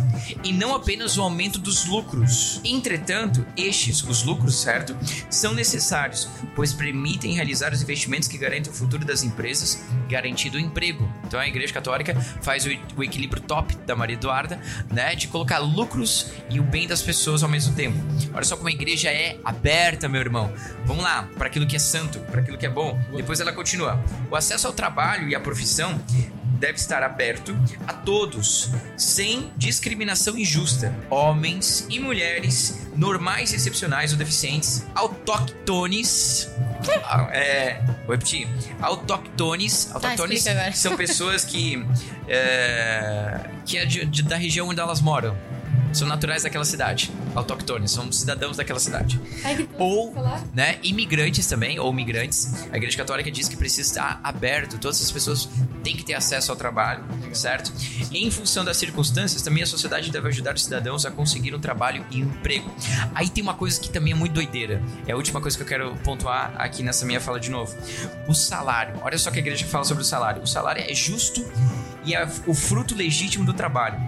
e 0.44 0.52
não 0.52 0.74
apenas 0.74 1.18
o 1.18 1.22
aumento 1.22 1.58
dos 1.58 1.86
lucros. 1.86 2.60
Entretanto, 2.64 3.44
estes, 3.56 4.02
os 4.02 4.22
lucros, 4.22 4.60
certo, 4.60 4.96
são 5.28 5.52
necessários, 5.52 6.28
pois 6.54 6.72
permitem 6.72 7.34
realizar 7.34 7.72
os 7.72 7.82
investimentos 7.82 8.28
que 8.28 8.38
garantem 8.38 8.72
o 8.72 8.74
futuro 8.74 9.04
das 9.04 9.22
empresas, 9.22 9.82
garantindo 10.08 10.56
o 10.56 10.60
emprego. 10.60 11.10
Então 11.26 11.38
a 11.38 11.46
Igreja 11.46 11.72
Católica 11.72 12.14
faz 12.42 12.64
o, 12.66 12.70
o 12.96 13.04
equilíbrio 13.04 13.42
top 13.42 13.76
da 13.86 13.96
Maria 13.96 14.14
Eduarda, 14.14 14.60
né, 14.90 15.14
de 15.14 15.28
colocar 15.28 15.58
lucros 15.58 16.28
e 16.48 16.60
o 16.60 16.62
bem 16.62 16.86
das 16.86 17.02
pessoas 17.02 17.42
ao 17.42 17.48
mesmo 17.48 17.74
tempo. 17.74 17.98
Olha 18.32 18.44
só 18.44 18.56
como 18.56 18.68
a 18.68 18.72
igreja 18.72 19.10
é 19.10 19.38
aberta, 19.44 20.08
meu 20.08 20.20
irmão. 20.20 20.52
Vamos 20.84 21.04
lá, 21.04 21.28
para 21.38 21.46
aquilo 21.46 21.66
que 21.66 21.76
é 21.76 21.78
santo, 21.78 22.18
para 22.20 22.40
aquilo 22.40 22.56
que 22.58 22.66
é 22.66 22.70
bom. 22.70 22.98
Depois 23.14 23.40
ela 23.40 23.52
continua. 23.52 24.02
O 24.30 24.36
acesso 24.36 24.66
ao 24.66 24.72
trabalho 24.72 25.28
e 25.28 25.34
à 25.34 25.40
profissão 25.40 26.00
deve 26.58 26.74
estar 26.74 27.02
aberto 27.02 27.56
a 27.86 27.92
todos, 27.92 28.70
sem 28.96 29.50
discriminação 29.56 30.36
injusta. 30.36 30.94
Homens 31.08 31.86
e 31.88 31.98
mulheres, 31.98 32.86
normais, 32.96 33.52
excepcionais 33.54 34.12
ou 34.12 34.18
deficientes, 34.18 34.84
autóctones. 34.94 36.50
ah, 37.04 37.28
É, 37.32 37.80
vou 38.06 38.14
repetir. 38.14 38.46
Autóctones. 38.80 39.90
Autóctones 39.94 40.38
explica 40.38 40.58
agora. 40.60 40.74
são 40.74 40.96
pessoas 40.96 41.44
que. 41.44 41.82
É, 42.28 43.40
que 43.64 43.78
é 43.78 43.84
de- 43.84 44.04
de- 44.06 44.22
da 44.22 44.36
região 44.36 44.68
onde 44.68 44.80
elas 44.80 45.00
moram. 45.00 45.36
São 45.92 46.06
naturais 46.06 46.42
daquela 46.42 46.64
cidade. 46.64 47.10
Autóctones, 47.34 47.90
são 47.90 48.10
cidadãos 48.10 48.56
daquela 48.56 48.80
cidade 48.80 49.20
Ai, 49.44 49.68
ou 49.78 50.14
né, 50.52 50.78
imigrantes 50.82 51.46
também, 51.46 51.78
ou 51.78 51.92
migrantes. 51.92 52.66
A 52.72 52.76
Igreja 52.76 52.96
Católica 52.96 53.30
diz 53.30 53.48
que 53.48 53.56
precisa 53.56 53.88
estar 53.88 54.20
aberto, 54.22 54.78
todas 54.78 55.00
as 55.00 55.10
pessoas 55.10 55.48
têm 55.82 55.96
que 55.96 56.04
ter 56.04 56.14
acesso 56.14 56.50
ao 56.50 56.56
trabalho, 56.56 57.04
certo? 57.32 57.72
Em 58.12 58.30
função 58.30 58.64
das 58.64 58.76
circunstâncias, 58.76 59.42
também 59.42 59.62
a 59.62 59.66
sociedade 59.66 60.10
deve 60.10 60.28
ajudar 60.28 60.54
os 60.54 60.64
cidadãos 60.64 61.06
a 61.06 61.10
conseguir 61.10 61.54
um 61.54 61.60
trabalho 61.60 62.04
e 62.10 62.22
um 62.22 62.28
emprego. 62.28 62.70
Aí 63.14 63.28
tem 63.28 63.42
uma 63.42 63.54
coisa 63.54 63.80
que 63.80 63.88
também 63.88 64.12
é 64.12 64.16
muito 64.16 64.32
doideira, 64.32 64.82
é 65.06 65.12
a 65.12 65.16
última 65.16 65.40
coisa 65.40 65.56
que 65.56 65.62
eu 65.62 65.66
quero 65.66 65.94
pontuar 66.04 66.52
aqui 66.56 66.82
nessa 66.82 67.04
minha 67.06 67.20
fala 67.20 67.38
de 67.38 67.50
novo. 67.50 67.76
O 68.26 68.34
salário. 68.34 69.00
Olha 69.02 69.18
só 69.18 69.30
o 69.30 69.32
que 69.32 69.38
a 69.38 69.42
igreja 69.42 69.66
fala 69.66 69.84
sobre 69.84 70.02
o 70.02 70.06
salário. 70.06 70.42
O 70.42 70.46
salário 70.46 70.82
é 70.86 70.94
justo 70.94 71.44
e 72.04 72.14
é 72.14 72.28
o 72.46 72.54
fruto 72.54 72.94
legítimo 72.94 73.44
do 73.44 73.52
trabalho. 73.52 74.00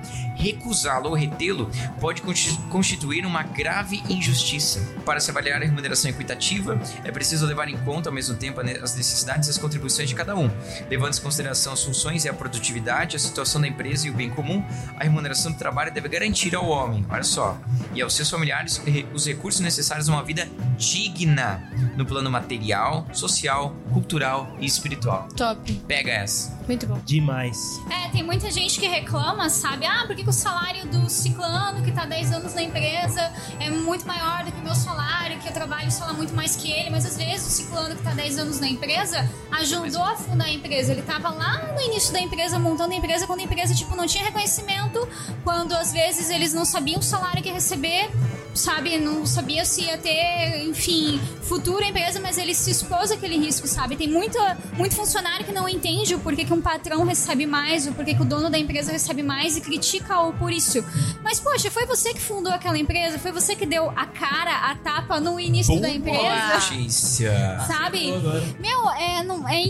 Recusá-lo 0.42 1.10
ou 1.10 1.14
retê-lo 1.14 1.70
pode 2.00 2.20
consti- 2.22 2.58
constituir 2.68 3.24
uma 3.24 3.42
grave 3.44 4.02
injustiça. 4.08 4.80
Para 5.04 5.20
se 5.20 5.30
avaliar 5.30 5.62
a 5.62 5.64
remuneração 5.64 6.10
equitativa, 6.10 6.80
é 7.04 7.10
preciso 7.12 7.46
levar 7.46 7.68
em 7.68 7.76
conta 7.78 8.08
ao 8.08 8.14
mesmo 8.14 8.36
tempo 8.36 8.60
as 8.60 8.94
necessidades 8.96 9.48
e 9.48 9.50
as 9.52 9.58
contribuições 9.58 10.08
de 10.08 10.14
cada 10.14 10.34
um, 10.36 10.50
levando 10.90 11.16
em 11.16 11.20
consideração 11.20 11.72
as 11.72 11.82
funções 11.84 12.24
e 12.24 12.28
a 12.28 12.32
produtividade, 12.34 13.14
a 13.16 13.18
situação 13.18 13.60
da 13.60 13.68
empresa 13.68 14.06
e 14.06 14.10
o 14.10 14.14
bem 14.14 14.30
comum. 14.30 14.64
A 14.98 15.04
remuneração 15.04 15.52
do 15.52 15.58
trabalho 15.58 15.92
deve 15.92 16.08
garantir 16.08 16.54
ao 16.56 16.66
homem, 16.68 17.06
olha 17.08 17.22
só, 17.22 17.56
e 17.94 18.02
aos 18.02 18.14
seus 18.14 18.28
familiares 18.30 18.78
re- 18.78 19.06
os 19.14 19.26
recursos 19.26 19.60
necessários 19.60 20.08
a 20.08 20.12
uma 20.12 20.22
vida 20.24 20.48
digna 20.76 21.62
no 21.96 22.04
plano 22.04 22.30
material, 22.30 23.06
social, 23.12 23.74
cultural 23.92 24.56
e 24.58 24.66
espiritual. 24.66 25.28
Top. 25.36 25.72
Pega 25.86 26.10
essa. 26.10 26.60
Muito 26.66 26.86
bom. 26.86 27.00
Demais. 27.04 27.56
É, 27.90 28.08
tem 28.10 28.22
muita 28.22 28.50
gente 28.50 28.78
que 28.78 28.86
reclama, 28.86 29.48
sabe? 29.50 29.84
Ah, 29.86 30.04
por 30.06 30.14
que, 30.16 30.22
que 30.22 30.28
o 30.32 30.34
salário 30.34 30.86
do 30.86 31.10
ciclano 31.10 31.82
que 31.82 31.92
tá 31.92 32.06
10 32.06 32.32
anos 32.32 32.54
na 32.54 32.62
empresa 32.62 33.30
é 33.60 33.68
muito 33.68 34.06
maior 34.06 34.42
do 34.42 34.50
que 34.50 34.58
o 34.60 34.64
meu 34.64 34.74
salário, 34.74 35.38
que 35.38 35.46
eu 35.46 35.52
trabalho 35.52 35.92
só 35.92 36.06
lá 36.06 36.14
muito 36.14 36.34
mais 36.34 36.56
que 36.56 36.72
ele, 36.72 36.88
mas 36.88 37.04
às 37.04 37.18
vezes 37.18 37.46
o 37.46 37.50
ciclano 37.50 37.94
que 37.94 38.02
tá 38.02 38.14
10 38.14 38.38
anos 38.38 38.58
na 38.58 38.66
empresa 38.66 39.28
ajudou 39.50 40.02
a 40.02 40.16
fundar 40.16 40.46
a 40.46 40.50
empresa. 40.50 40.92
Ele 40.92 41.02
tava 41.02 41.28
lá 41.28 41.74
no 41.74 41.80
início 41.82 42.14
da 42.14 42.20
empresa, 42.20 42.58
montando 42.58 42.94
a 42.94 42.96
empresa, 42.96 43.26
quando 43.26 43.40
a 43.40 43.42
empresa, 43.42 43.74
tipo, 43.74 43.94
não 43.94 44.06
tinha 44.06 44.24
reconhecimento, 44.24 45.06
quando 45.44 45.74
às 45.74 45.92
vezes 45.92 46.30
eles 46.30 46.54
não 46.54 46.64
sabiam 46.64 47.00
o 47.00 47.02
salário 47.02 47.42
que 47.42 47.50
receber, 47.50 48.10
sabe? 48.54 48.98
Não 48.98 49.24
sabia 49.26 49.64
se 49.64 49.82
ia 49.82 49.98
ter, 49.98 50.64
enfim, 50.64 51.20
futuro 51.42 51.84
a 51.84 51.88
empresa, 51.88 52.20
mas 52.20 52.38
ele 52.38 52.54
se 52.54 52.70
expôs 52.70 53.10
àquele 53.10 53.36
risco, 53.36 53.66
sabe? 53.66 53.96
Tem 53.96 54.08
muito, 54.08 54.38
muito 54.76 54.94
funcionário 54.94 55.44
que 55.44 55.52
não 55.52 55.68
entende 55.68 56.14
o 56.14 56.20
porquê 56.20 56.44
que 56.44 56.52
um 56.52 56.60
patrão 56.60 57.04
recebe 57.04 57.46
mais, 57.46 57.86
o 57.86 57.92
porquê 57.92 58.14
que 58.14 58.22
o 58.22 58.24
dono 58.24 58.50
da 58.50 58.58
empresa 58.58 58.92
recebe 58.92 59.22
mais 59.22 59.56
e 59.56 59.60
critica-o 59.60 60.32
por 60.34 60.52
isso. 60.52 60.84
Mas, 61.22 61.40
poxa, 61.40 61.70
foi 61.70 61.86
você 61.86 62.12
que 62.12 62.20
fundou 62.20 62.52
aquela 62.52 62.78
empresa, 62.78 63.18
foi 63.18 63.32
você 63.32 63.56
que 63.56 63.66
deu 63.66 63.90
a 63.90 64.06
cara, 64.06 64.70
a 64.70 64.74
tapa 64.76 65.20
no 65.20 65.38
início 65.38 65.80
da 65.80 65.88
empresa. 65.88 66.54
Notícia. 66.54 67.60
Sabe? 67.66 68.12
Meu, 68.60 68.90
é, 68.90 69.22
não, 69.22 69.48
é 69.48 69.60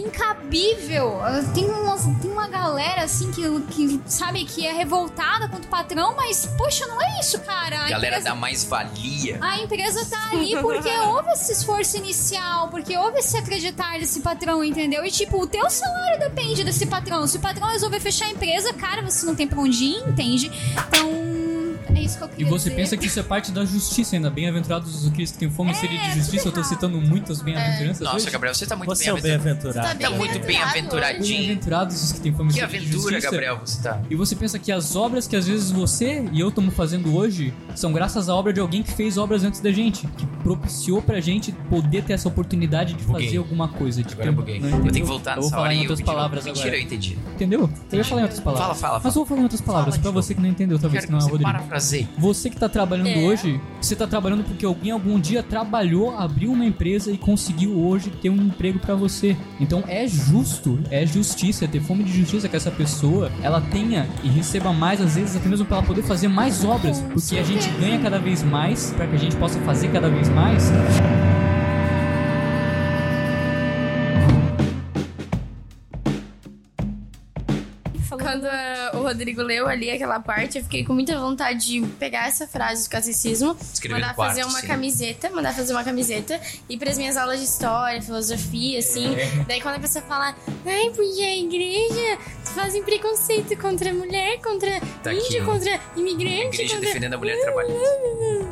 Tem 1.55 1.65
uma, 1.65 1.97
tem 2.21 2.31
uma 2.31 2.47
galera, 2.47 3.05
assim, 3.05 3.31
que, 3.33 3.43
que, 3.73 4.01
sabe, 4.07 4.45
que 4.45 4.67
é 4.67 4.73
revoltada 4.73 5.49
contra 5.49 5.67
o 5.67 5.69
patrão, 5.71 6.15
mas, 6.15 6.47
poxa, 6.59 6.87
não 6.87 7.01
é 7.01 7.21
isso, 7.21 7.39
cara. 7.41 7.77
A 7.87 7.89
Galera 7.89 8.17
empresa- 8.17 8.25
da 8.31 8.35
mais-valia. 8.35 9.39
a 9.41 9.59
empresa 9.59 10.05
tá 10.07 10.31
ali 10.33 10.57
porque 10.61 10.89
houve 11.09 11.31
esse 11.33 11.53
esforço 11.53 11.97
inicial, 11.97 12.69
porque 12.69 12.97
houve 12.97 13.19
esse 13.21 13.37
acreditar 13.37 13.99
desse 13.99 14.21
patrão, 14.21 14.63
entendeu? 14.63 15.05
E 15.05 15.11
tipo, 15.11 15.41
o 15.43 15.47
teu 15.47 15.69
salário 15.71 16.21
depende 16.21 16.63
desse 16.65 16.87
patrão. 16.87 17.27
Se 17.27 17.39
o 17.39 17.41
patrão 17.41 17.69
resolver 17.69 18.01
fechar 18.01 18.27
a 18.27 18.31
empresa, 18.31 18.73
cara, 18.75 19.03
você 19.03 19.25
não 19.25 19.35
tem 19.35 19.47
pra 19.47 19.59
onde 19.61 19.83
ir, 19.85 20.09
entende? 20.09 20.51
Então, 20.89 21.09
É 21.95 22.01
isso 22.01 22.19
que 22.19 22.25
eu 22.25 22.29
E 22.29 22.31
queria 22.31 22.51
você 22.51 22.69
dizer. 22.71 22.77
pensa 22.83 22.97
que 22.97 23.07
isso 23.07 23.21
é 23.21 23.23
parte 23.23 23.53
da 23.53 23.65
justiça 23.65 24.17
ainda. 24.17 24.31
Bem-aventurados 24.31 25.05
os 25.05 25.13
que 25.13 25.27
têm 25.33 25.51
fome 25.51 25.73
e 25.73 25.75
sede 25.75 25.97
de 25.99 26.15
justiça. 26.19 26.49
Eu 26.49 26.53
tô 26.53 26.65
citando 26.65 27.01
muitas 27.01 27.43
bem-aventuranças. 27.43 28.01
Nossa, 28.01 28.17
hoje. 28.17 28.31
Gabriel, 28.31 28.55
você 28.55 28.67
tá 28.67 28.77
muito 28.77 28.89
Você 28.89 29.11
é 29.11 29.13
bem-aventurado. 29.21 29.43
bem-aventurado. 29.45 29.99
Tá 29.99 30.11
Tá 30.11 30.17
muito 30.17 30.39
bem-aventuradinho. 30.47 31.39
Bem-aventurados 31.39 32.03
os 32.03 32.13
que 32.13 32.21
têm 32.21 32.33
fome 32.33 32.51
e 32.51 32.55
Que 32.55 32.61
sede 32.61 32.73
de 32.73 32.77
aventura, 32.79 33.03
justiça. 33.15 33.31
Gabriel, 33.31 33.59
você 33.65 33.83
tá. 33.83 34.01
E 34.11 34.15
você 34.15 34.35
pensa 34.37 34.59
que 34.59 34.73
as 34.73 34.97
obras 34.97 35.27
que 35.27 35.37
às 35.37 35.47
vezes 35.47 35.71
você 35.71 36.25
e 36.33 36.41
eu 36.41 36.49
estamos 36.49 36.75
fazendo 36.75 37.15
hoje 37.17 37.53
são 37.75 37.93
graças 37.93 38.29
à 38.29 38.35
obra 38.35 38.53
de 38.53 38.61
alguém 38.61 38.83
que 38.83 38.93
fez 38.93 39.17
obras 39.19 39.45
antes 39.45 39.61
da 39.61 39.71
gente, 39.71 40.07
que 40.17 40.27
propiciou 40.43 41.01
pra 41.03 41.21
gente 41.21 41.53
poder 41.71 42.03
ter 42.05 42.15
essa 42.15 42.29
oportunidade 42.29 42.95
de 42.95 43.05
Buguei. 43.05 43.27
fazer 43.27 43.39
alguma 43.39 43.69
coisa. 43.69 44.03
De 44.03 44.13
Agora 44.13 44.29
eu 44.29 44.33
buguei. 44.33 44.61
não 44.61 44.69
Eu 44.69 44.93
tenho 44.93 44.93
que 44.93 45.03
voltar 45.03 45.37
nessa 45.37 45.51
falar 45.51 45.63
hora 45.63 45.75
em 45.75 45.77
e 45.81 45.85
eu 45.85 45.91
outras 45.91 46.01
palavras 46.07 46.45
Mentira, 46.45 46.67
agora. 46.69 46.79
eu 46.79 46.83
entendi. 46.85 47.19
Entendeu? 47.35 47.71
Eu 47.91 47.99
ia 47.99 48.05
falar 48.05 48.21
em 48.21 48.25
outras 48.25 48.41
palavras. 48.41 48.63
Fala, 48.63 48.75
fala, 48.75 48.95
Mas 48.95 49.03
fala. 49.03 49.11
eu 49.13 49.15
vou 49.15 49.27
falar 49.27 49.41
em 49.41 49.43
outras 49.45 49.61
palavras 49.61 49.95
Fala 49.97 50.03
pra 50.03 50.11
você 50.13 50.35
que 50.35 50.41
não 50.41 50.49
entendeu, 50.49 50.79
talvez 50.79 51.05
que 51.05 51.13
não 51.13 51.19
que 51.19 51.25
é 51.25 51.27
o 51.27 51.29
você 51.39 51.45
Rodrigo. 51.45 51.69
Parafraseie. 51.83 52.09
Você 52.17 52.49
que 52.49 52.57
tá 52.57 52.69
trabalhando 52.69 53.09
É. 53.09 53.19
hoje, 53.19 53.61
você 53.81 53.97
tá 53.97 54.07
trabalhando 54.07 54.45
porque 54.45 54.65
alguém 54.65 54.93
algum 54.93 55.19
dia 55.19 55.43
trabalhou, 55.43 56.17
abriu 56.17 56.53
uma 56.53 56.65
empresa 56.65 57.11
e 57.11 57.19
conseguiu 57.19 57.79
hoje 57.79 58.11
ter 58.11 58.31
um 58.31 58.37
emprego 58.37 58.79
pra 58.79 58.95
você. 58.95 59.37
Então 59.61 59.83
é 59.89 60.07
justo, 60.07 60.79
é 60.91 61.05
justiça, 61.05 61.65
é 61.65 61.69
ter 61.69 61.81
fome 61.81 62.05
de 62.05 62.13
justiça 62.13 62.49
que 62.49 62.57
essa 62.57 62.71
pessoa 62.71 63.31
ela 63.43 63.61
tenha 63.61 64.07
e 64.23 64.29
receba 64.29 64.73
mais, 64.73 65.01
às 65.01 65.17
vezes 65.17 65.37
até 65.37 65.49
mesmo 65.49 65.67
pra 65.67 65.79
ela 65.79 65.87
poder 65.87 66.03
fazer 66.03 66.29
mais 66.29 66.65
obras, 66.65 67.01
porque 67.13 67.39
a 67.39 67.43
gente 67.43 67.69
ganha 67.81 67.99
cada 67.99 68.19
vez 68.19 68.43
mais 68.43 68.93
pra 68.97 69.07
que 69.07 69.17
a 69.17 69.19
gente 69.19 69.37
possa 69.37 69.59
fazer 69.61 69.89
cada 69.91 70.09
vez 70.09 70.29
mais. 70.29 70.71
Quando 78.33 78.47
eh, 78.47 78.91
o 78.95 79.03
Rodrigo 79.03 79.43
leu 79.43 79.69
ali 79.69 79.91
aquela 79.91 80.19
parte, 80.19 80.57
eu 80.57 80.65
fiquei 80.65 80.83
com 80.87 80.95
muita 80.95 81.19
vontade 81.19 81.67
de 81.67 81.87
pegar 81.99 82.29
essa 82.29 82.47
frase 82.47 82.85
do 82.85 82.91
catecismo, 82.91 83.55
Escrever 83.61 84.01
mandar 84.01 84.15
quarto, 84.15 84.31
fazer 84.31 84.45
uma 84.49 84.61
sim. 84.61 84.67
camiseta, 84.67 85.29
mandar 85.29 85.55
fazer 85.55 85.75
uma 85.75 85.85
camiseta, 85.85 86.41
ir 86.67 86.79
pras 86.79 86.97
minhas 86.97 87.19
aulas 87.19 87.41
de 87.41 87.45
história, 87.45 88.01
filosofia, 88.01 88.79
assim. 88.79 89.15
Daí 89.47 89.61
quando 89.61 89.75
a 89.75 89.81
pessoa 89.81 90.03
fala, 90.07 90.35
ai, 90.65 90.91
porque 90.97 91.23
a 91.23 91.37
igreja 91.37 92.19
fazem 92.55 92.83
preconceito 92.83 93.55
contra 93.59 93.91
a 93.91 93.93
mulher, 93.93 94.41
contra 94.41 94.81
Tá 95.03 95.11
aqui, 95.11 95.27
índio, 95.27 95.43
ó. 95.43 95.53
contra 95.53 95.79
imigrante, 95.95 96.55
Igreja 96.55 96.75
contra... 96.75 96.89
defendendo 96.89 97.13
a 97.13 97.19
mulher 97.19 97.39
trabalhista. 97.39 98.49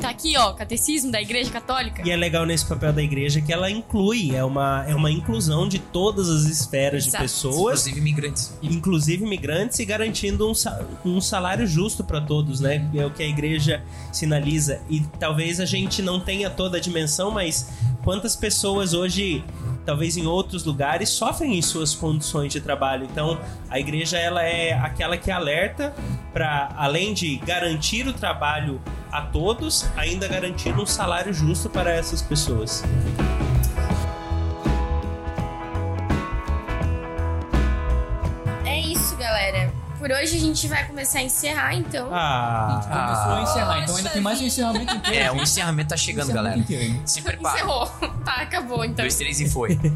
Tá 0.00 0.10
aqui, 0.10 0.36
ó, 0.36 0.52
catecismo 0.52 1.10
da 1.10 1.20
igreja 1.20 1.50
católica. 1.50 2.02
E 2.06 2.10
é 2.10 2.16
legal 2.16 2.44
nesse 2.44 2.66
papel 2.66 2.92
da 2.92 3.02
igreja 3.02 3.40
que 3.40 3.52
ela 3.52 3.70
inclui, 3.70 4.34
é 4.34 4.44
uma, 4.44 4.84
é 4.86 4.94
uma 4.94 5.10
inclusão 5.10 5.66
de 5.66 5.78
todas 5.78 6.28
as 6.28 6.44
esferas 6.44 7.06
Exato. 7.06 7.24
de 7.24 7.30
pessoas, 7.30 7.56
Inclusive 7.86 7.98
imigrantes. 8.00 8.52
inclusive 8.62 9.24
imigrantes, 9.24 9.78
e 9.78 9.84
garantindo 9.86 10.46
um, 10.50 10.52
um 11.04 11.20
salário 11.20 11.66
justo 11.66 12.04
para 12.04 12.20
todos, 12.20 12.60
né? 12.60 12.88
É 12.94 13.06
o 13.06 13.10
que 13.10 13.22
a 13.22 13.26
igreja 13.26 13.82
sinaliza. 14.12 14.80
E 14.90 15.00
talvez 15.18 15.60
a 15.60 15.64
gente 15.64 16.02
não 16.02 16.20
tenha 16.20 16.50
toda 16.50 16.76
a 16.76 16.80
dimensão, 16.80 17.30
mas 17.30 17.70
quantas 18.04 18.36
pessoas 18.36 18.92
hoje, 18.92 19.42
talvez 19.86 20.16
em 20.16 20.26
outros 20.26 20.64
lugares, 20.64 21.08
sofrem 21.08 21.56
em 21.56 21.62
suas 21.62 21.94
condições 21.94 22.52
de 22.52 22.60
trabalho. 22.60 23.06
Então, 23.10 23.38
a 23.70 23.78
igreja 23.78 24.18
ela 24.18 24.42
é 24.42 24.72
aquela 24.74 25.16
que 25.16 25.30
alerta 25.30 25.94
para, 26.32 26.74
além 26.76 27.14
de 27.14 27.36
garantir 27.36 28.06
o 28.06 28.12
trabalho 28.12 28.82
a 29.10 29.22
todos, 29.22 29.86
ainda 29.96 30.28
garantir 30.28 30.78
um 30.78 30.84
salário 30.84 31.32
justo 31.32 31.70
para 31.70 31.90
essas 31.90 32.20
pessoas. 32.20 32.82
Por 39.98 40.10
hoje 40.10 40.36
a 40.36 40.40
gente 40.40 40.68
vai 40.68 40.86
começar 40.86 41.20
a 41.20 41.22
encerrar, 41.22 41.74
então. 41.74 42.08
Ah, 42.12 42.80
Começou 42.82 43.32
a 43.32 43.42
encerrar, 43.42 43.82
então 43.82 43.96
ainda 43.96 44.10
tem 44.10 44.20
mais 44.22 44.40
um 44.40 44.44
encerramento 44.44 44.92
inteiro. 44.94 45.16
É, 45.24 45.30
o 45.30 45.34
gente. 45.34 45.42
encerramento 45.44 45.88
tá 45.88 45.96
chegando, 45.96 46.32
galera. 46.32 46.58
Inteiro? 46.58 47.00
Se 47.06 47.22
prepara. 47.22 47.56
Encerrou. 47.56 47.90
Tá, 48.26 48.42
acabou, 48.42 48.84
então. 48.84 49.04
Dois, 49.04 49.14
três 49.14 49.40
e 49.40 49.48
foi. 49.48 49.78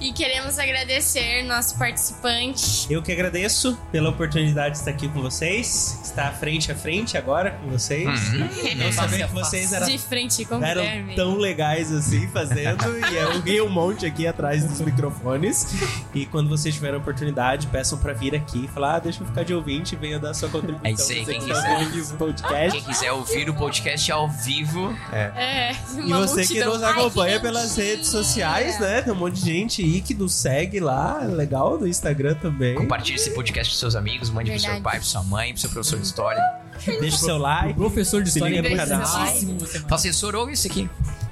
E 0.00 0.12
queremos 0.12 0.58
agradecer 0.58 1.42
nosso 1.44 1.78
participante. 1.78 2.92
eu 2.92 3.00
que 3.02 3.10
agradeço 3.12 3.78
pela 3.90 4.10
oportunidade 4.10 4.74
de 4.74 4.78
estar 4.80 4.90
aqui 4.90 5.08
com 5.08 5.22
vocês, 5.22 5.98
estar 6.04 6.32
frente 6.34 6.70
a 6.72 6.74
frente 6.74 7.16
agora 7.16 7.52
com 7.52 7.68
vocês. 7.70 8.06
Uhum. 8.32 8.48
Não 8.76 8.92
sabia 8.92 9.26
que 9.28 9.32
vocês 9.32 9.72
eram, 9.72 9.86
De 9.86 9.96
frente 9.98 10.44
com 10.44 10.62
eram 10.62 10.82
Guilherme. 10.82 11.14
tão 11.14 11.36
legais 11.36 11.92
assim 11.92 12.26
fazendo, 12.28 12.84
e 13.10 13.16
eu 13.16 13.40
ri 13.40 13.60
um 13.60 13.68
monte 13.68 14.04
aqui 14.06 14.26
atrás 14.26 14.64
dos 14.64 14.80
microfones. 14.80 15.68
E 16.14 16.26
quando 16.26 16.48
vocês 16.48 16.74
tiverem 16.74 16.96
a 16.96 16.98
oportunidade, 16.98 17.66
peçam 17.68 17.98
pra 17.98 18.12
vir 18.12 18.34
aqui 18.34 18.64
e 18.64 18.68
falar: 18.68 18.96
ah, 18.96 19.00
deixa 19.08 19.22
eu 19.22 19.26
ficar 19.26 19.42
de 19.42 19.54
ouvinte 19.54 19.94
e 19.94 19.98
venha 19.98 20.18
dar 20.18 20.34
sua 20.34 20.48
contribuição. 20.48 20.86
É 20.86 20.92
isso 20.92 21.12
aí, 21.12 21.24
quem 21.24 21.40
que 21.40 21.48
tá 21.48 21.76
quiser. 21.88 22.16
podcast. 22.16 22.70
Quem 22.72 22.82
quiser 22.82 23.12
ouvir 23.12 23.48
o 23.48 23.54
podcast 23.54 24.12
ao 24.12 24.28
vivo, 24.28 24.94
É, 25.12 25.72
E 25.96 26.00
uma 26.00 26.26
você 26.26 26.46
que 26.46 26.62
nos 26.62 26.82
Ai, 26.82 26.92
acompanha 26.92 27.36
que 27.36 27.42
pelas 27.42 27.76
redes 27.76 28.08
sociais, 28.08 28.78
né? 28.78 29.02
Tem 29.02 29.12
um 29.12 29.16
monte 29.16 29.34
de 29.40 29.40
gente 29.40 29.82
aí 29.82 30.00
que 30.00 30.14
nos 30.14 30.34
segue 30.34 30.78
lá, 30.80 31.18
legal, 31.22 31.78
no 31.78 31.86
Instagram 31.86 32.34
também. 32.34 32.74
compartilhe 32.74 33.16
esse 33.16 33.30
podcast 33.30 33.72
com 33.74 33.80
seus 33.80 33.96
amigos, 33.96 34.30
mande 34.30 34.50
pro 34.50 34.60
seu 34.60 34.70
Verdade. 34.70 34.84
pai, 34.84 34.98
pro 34.98 35.06
sua 35.08 35.22
mãe, 35.22 35.52
pro 35.52 35.60
seu 35.60 35.70
professor 35.70 35.98
de 35.98 36.06
história. 36.06 36.42
Deixa 37.00 37.16
o 37.16 37.20
seu 37.20 37.38
like. 37.38 37.74
Professor 37.74 38.22
de 38.22 38.28
história 38.28 38.62
canal. 38.76 39.06
Você 39.06 39.80
Fala 39.80 39.94
assim, 39.94 40.10
ouve 40.36 40.52
isso 40.52 40.66
aqui. 40.66 40.88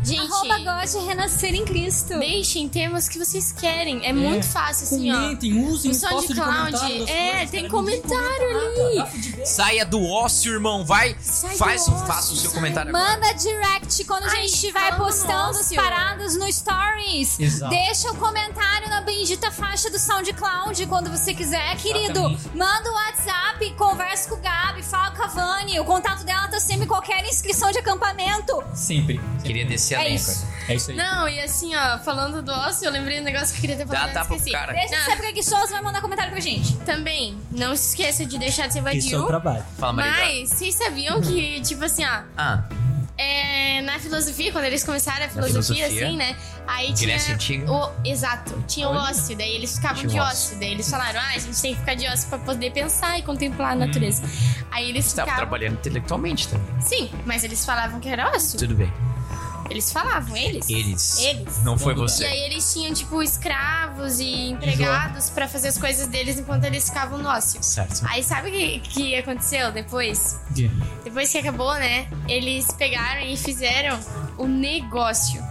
Gente, 0.07 0.33
Arroba 0.33 0.59
gosta 0.61 1.01
de 1.01 1.05
renascer 1.05 1.55
em 1.55 1.65
Cristo. 1.65 2.19
deixem 2.19 2.69
temas 2.69 3.09
que 3.09 3.19
vocês 3.19 3.51
querem. 3.51 4.07
É, 4.07 4.13
muito 4.13 4.47
fácil, 4.47 4.85
assim, 4.85 5.13
ó. 5.13 5.21
Comentem, 5.21 5.65
usem 5.67 5.91
No 5.91 5.97
o 5.97 6.01
SoundCloud, 6.01 6.73
comentário 6.73 6.99
das 7.01 7.09
é, 7.09 7.31
coisas, 7.31 7.51
tem 7.51 7.61
cara, 7.63 7.73
comentário 7.73 8.59
ali. 8.59 9.47
Saia 9.47 9.85
do 9.85 10.03
ócio, 10.05 10.53
irmão. 10.53 10.85
Vai, 10.85 11.17
Sai 11.21 11.57
faz, 11.57 11.89
ócio, 11.89 12.07
faça 12.07 12.33
o 12.33 12.37
seu 12.37 12.51
sai. 12.51 12.61
comentário 12.61 12.95
agora. 12.95 13.15
Manda 13.15 13.33
direct 13.35 14.05
quando 14.05 14.25
a 14.25 14.29
gente 14.29 14.55
estiver 14.55 14.91
falando 14.91 14.97
postando 14.99 15.59
as 15.59 15.73
paradas 15.73 16.37
no 16.37 16.53
Stories. 16.53 17.41
Exato. 17.41 17.71
Deixa 17.75 18.11
o 18.11 18.17
comentário 18.17 18.89
na 18.89 19.01
bendita 19.01 19.51
faixa 19.51 19.91
do 19.91 19.99
SoundCloud 19.99 20.87
quando 20.87 21.11
você 21.11 21.35
quiser, 21.35 21.77
querido. 21.79 22.21
Exatamente. 22.21 22.57
Manda 22.57 22.91
o 22.91 22.95
WhatsApp, 22.95 23.75
conversa 23.75 24.29
com 24.29 24.37
o 24.37 24.39
Gabi, 24.41 24.83
fala 24.83 25.11
com 25.11 25.23
a 25.23 25.27
Vani. 25.27 25.81
O 25.81 25.85
contato 25.85 26.25
dela 26.25 26.47
tá 26.49 26.61
sempre 26.61 26.85
em 26.85 26.89
qualquer 26.89 27.25
inscrição 27.27 27.73
de 27.73 27.79
acampamento. 27.79 28.63
Sempre. 28.75 29.21
Queria 29.43 29.65
descer 29.65 29.96
a 29.96 29.96
É 30.03 30.09
isso. 30.09 30.47
É 30.69 30.75
isso 30.75 30.91
aí. 30.91 30.97
Não, 30.97 31.29
e 31.29 31.41
assim, 31.41 31.75
ó, 31.77 31.99
falando 31.99 32.43
do 32.43 32.51
ócio, 32.53 32.85
eu 32.87 32.91
lembrei 32.91 33.21
um 33.21 33.25
negócio 33.25 33.49
que 33.51 33.59
eu 33.59 33.61
queria 33.61 33.77
ter 33.77 33.85
Dá 33.87 33.95
falado. 33.99 34.13
tapa 34.13 34.37
pro 34.37 34.51
cara. 34.53 34.73
Deixa 34.73 34.89
de 34.89 34.97
Não, 34.97 35.05
ser 35.05 35.17
preguiçoso, 35.17 35.69
vai 35.69 35.83
mandar 35.83 36.01
comentário 36.01 36.31
pra 36.33 36.41
gente. 36.41 36.77
Também, 36.79 37.39
não 37.53 37.77
se 37.77 37.91
esqueça 37.91 38.27
de 38.27 38.37
deixar 38.39 38.67
de 38.67 38.73
ser 38.75 38.79
Isso 38.81 38.89
é 38.89 38.93
vadio. 39.13 39.23
um 39.25 39.27
trabalho. 39.27 39.65
Fala, 39.79 39.93
Maria. 39.93 40.13
Mas 40.13 40.49
vocês 40.51 40.75
sabiam 40.75 41.21
que, 41.21 41.61
tipo 41.61 41.85
assim, 41.85 42.05
ó, 42.05 42.21
Ah, 42.37 42.65
é, 43.19 43.81
na 43.83 43.99
filosofia, 43.99 44.53
quando 44.53 44.65
eles 44.65 44.85
começaram 44.85 45.25
a 45.25 45.29
filosofia, 45.29 45.87
filosofia. 45.87 46.07
assim, 46.07 46.17
né? 46.17 46.37
Aí 46.67 46.93
tinha. 46.93 47.17
Antiga. 47.17 47.71
O, 47.73 47.91
exato, 48.05 48.63
tinha 48.67 48.89
o 48.89 48.93
ócio, 48.95 49.37
daí 49.37 49.55
eles 49.55 49.77
ficavam 49.77 49.97
Tinha 49.99 50.09
o 50.09 50.13
de 50.13 50.19
ócio. 50.21 50.33
ócio. 50.49 50.59
Daí 50.59 50.73
eles 50.73 50.91
falaram, 50.91 51.21
ah, 51.21 51.29
a 51.35 51.39
gente 51.39 51.63
tem 51.63 51.73
que 51.75 51.81
ficar 51.81 51.95
de 51.95 52.07
ócio 52.09 52.29
pra 52.29 52.39
poder 52.39 52.73
pensar 52.73 53.19
e 53.19 53.23
contemplar 53.23 53.73
a 53.73 53.75
natureza. 53.77 54.23
Aí 54.71 54.89
eles 54.91 55.05
você 55.07 55.17
tava 55.17 55.31
ficavam. 55.31 55.49
trabalhando 55.49 55.75
intelectualmente 55.79 56.49
também. 56.49 56.67
Sim, 56.83 57.11
mas 57.25 57.45
eles 57.45 57.65
falavam 57.65 58.01
que 58.01 58.09
era 58.09 58.29
ócio. 58.31 58.59
Tudo 58.59 58.75
bem. 58.75 58.93
Eles 59.71 59.93
falavam, 59.93 60.37
eles. 60.37 60.69
Eles. 60.71 61.19
Eles. 61.19 61.63
Não 61.65 61.79
foi 61.79 61.93
E 61.93 61.97
você. 61.97 62.25
aí 62.25 62.39
eles 62.47 62.73
tinham, 62.73 62.93
tipo, 62.95 63.23
escravos 63.23 64.19
e 64.21 64.51
empregados 64.51 65.31
pra 65.31 65.49
fazer 65.49 65.69
as 65.69 65.79
coisas 65.79 66.07
deles 66.07 66.39
enquanto 66.39 66.65
eles 66.65 66.89
ficavam 66.89 67.19
no 67.19 67.29
ócio. 67.29 67.63
Certo. 67.63 68.03
Aí 68.09 68.23
sabe 68.23 68.49
o 68.49 68.53
que, 68.53 68.81
que 68.81 69.17
aconteceu 69.17 69.73
depois? 69.73 70.39
Que? 70.55 70.71
Depois 71.05 71.31
que 71.31 71.39
acabou, 71.39 71.75
né? 71.75 72.07
Eles 72.29 72.67
pegaram 72.73 73.23
e 73.23 73.37
fizeram 73.37 73.99
o 74.39 74.47
negócio. 74.47 75.43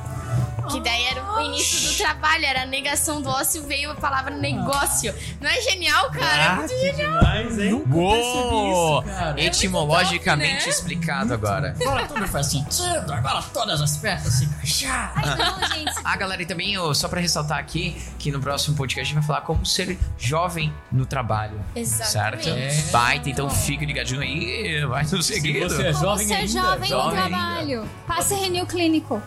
Que 0.71 0.79
daí 0.81 1.03
era 1.05 1.23
o 1.33 1.41
início 1.41 1.89
do 1.91 1.97
trabalho, 1.97 2.45
era 2.45 2.63
a 2.63 2.65
negação 2.65 3.21
do 3.21 3.29
ócio, 3.29 3.63
veio 3.63 3.91
a 3.91 3.95
palavra 3.95 4.35
negócio. 4.35 5.13
Não 5.39 5.49
é 5.49 5.61
genial, 5.61 6.09
cara? 6.11 6.63
Ah, 6.63 6.67
que 6.67 6.91
demais, 6.91 7.59
hein? 7.59 7.71
Nunca 7.71 7.85
percebi 7.89 7.99
Uou! 7.99 9.01
isso, 9.03 9.11
cara. 9.11 9.41
Etimologicamente 9.41 10.53
top, 10.55 10.65
né? 10.65 10.69
explicado 10.69 11.33
agora. 11.33 11.75
Agora 11.79 12.07
tudo 12.07 12.27
faz 12.27 12.47
sentido, 12.47 13.13
agora 13.13 13.41
todas 13.53 13.79
as 13.81 13.97
peças 13.97 14.33
se 14.33 14.45
encaixaram. 14.45 15.11
Ai, 15.15 15.35
não, 15.37 15.67
gente. 15.75 15.93
Ah, 16.03 16.15
galera, 16.17 16.41
e 16.41 16.45
também, 16.45 16.77
ó, 16.77 16.93
só 16.93 17.07
pra 17.07 17.21
ressaltar 17.21 17.59
aqui, 17.59 17.95
que 18.17 18.31
no 18.31 18.39
próximo 18.39 18.75
podcast 18.75 19.01
a 19.01 19.05
gente 19.05 19.15
vai 19.15 19.27
falar 19.27 19.41
como 19.41 19.65
ser 19.65 19.97
jovem 20.17 20.73
no 20.91 21.05
trabalho. 21.05 21.59
Exatamente. 21.75 22.45
Certo? 22.45 22.49
É. 22.49 22.91
Baita, 22.91 23.29
então 23.29 23.49
fica 23.49 23.85
ligadinho 23.85 24.21
aí, 24.21 24.83
vai 24.85 25.03
no 25.03 25.21
Se 25.21 25.33
segredo. 25.33 25.69
você 25.69 25.87
é 25.87 25.91
Como 25.93 26.05
jovem 26.05 26.27
ser 26.27 26.33
ainda, 26.33 26.47
jovem 26.47 26.79
no 26.79 26.87
jovem 26.87 27.29
trabalho. 27.29 27.89
Passe 28.07 28.35
Renew 28.35 28.65
Clínico. 28.65 29.21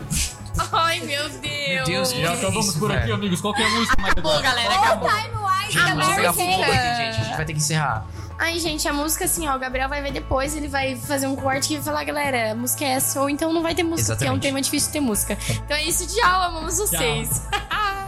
Ai, 0.72 1.00
meu 1.00 1.28
Deus. 1.28 1.68
Meu 1.68 1.84
Deus, 1.84 2.10
Já 2.12 2.32
acabamos 2.34 2.76
por 2.76 2.92
aqui, 2.92 3.12
amigos. 3.12 3.40
Qual 3.40 3.54
que 3.54 3.62
é 3.62 3.66
a 3.66 3.70
música 3.70 3.96
mais 4.00 4.12
Acabou, 4.12 4.40
galera, 4.42 4.74
acabou. 4.74 5.08
Time 5.08 5.36
Wise 5.36 5.72
Gente, 5.72 5.84
da 5.84 5.84
vamos 5.90 6.06
Mary 6.06 6.16
pegar 6.16 6.32
fogo 6.32 6.62
aqui, 6.62 6.62
gente. 6.62 6.70
A 6.70 7.12
gente 7.24 7.36
vai 7.36 7.44
ter 7.44 7.52
que 7.52 7.58
encerrar. 7.58 8.06
Ai, 8.40 8.58
gente, 8.60 8.86
a 8.88 8.92
música, 8.92 9.24
assim, 9.24 9.48
ó, 9.48 9.56
o 9.56 9.58
Gabriel 9.58 9.88
vai 9.88 10.00
ver 10.00 10.12
depois, 10.12 10.54
ele 10.54 10.68
vai 10.68 10.94
fazer 10.96 11.26
um 11.26 11.34
corte 11.34 11.68
que 11.68 11.74
vai 11.74 11.82
falar, 11.84 12.04
galera, 12.04 12.52
a 12.52 12.54
música 12.54 12.84
é 12.84 12.90
essa, 12.90 13.20
ou 13.20 13.28
então 13.28 13.52
não 13.52 13.62
vai 13.62 13.74
ter 13.74 13.82
música, 13.82 14.14
porque 14.14 14.24
é 14.24 14.30
um 14.30 14.34
Exatamente. 14.34 14.42
tema 14.42 14.62
difícil 14.62 14.86
de 14.88 14.92
ter 14.92 15.00
música. 15.00 15.36
Então 15.50 15.76
é 15.76 15.82
isso, 15.82 16.06
tchau, 16.06 16.42
amamos 16.42 16.78
vocês. 16.78 17.42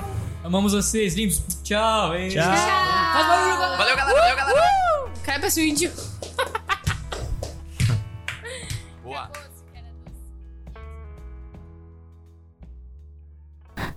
Amamos 0.43 0.73
vocês, 0.73 1.15
lindos. 1.15 1.43
Tchau. 1.63 2.17
hein? 2.17 2.31
Tchau. 2.31 2.43
Faz 2.43 3.27
barulho, 3.27 3.59
galera. 3.59 3.77
Valeu, 3.77 3.97
galera, 3.97 4.21
valeu, 4.21 4.37
galera. 4.37 5.11
Cara, 5.23 5.39
parece 5.39 5.61
um 5.61 5.65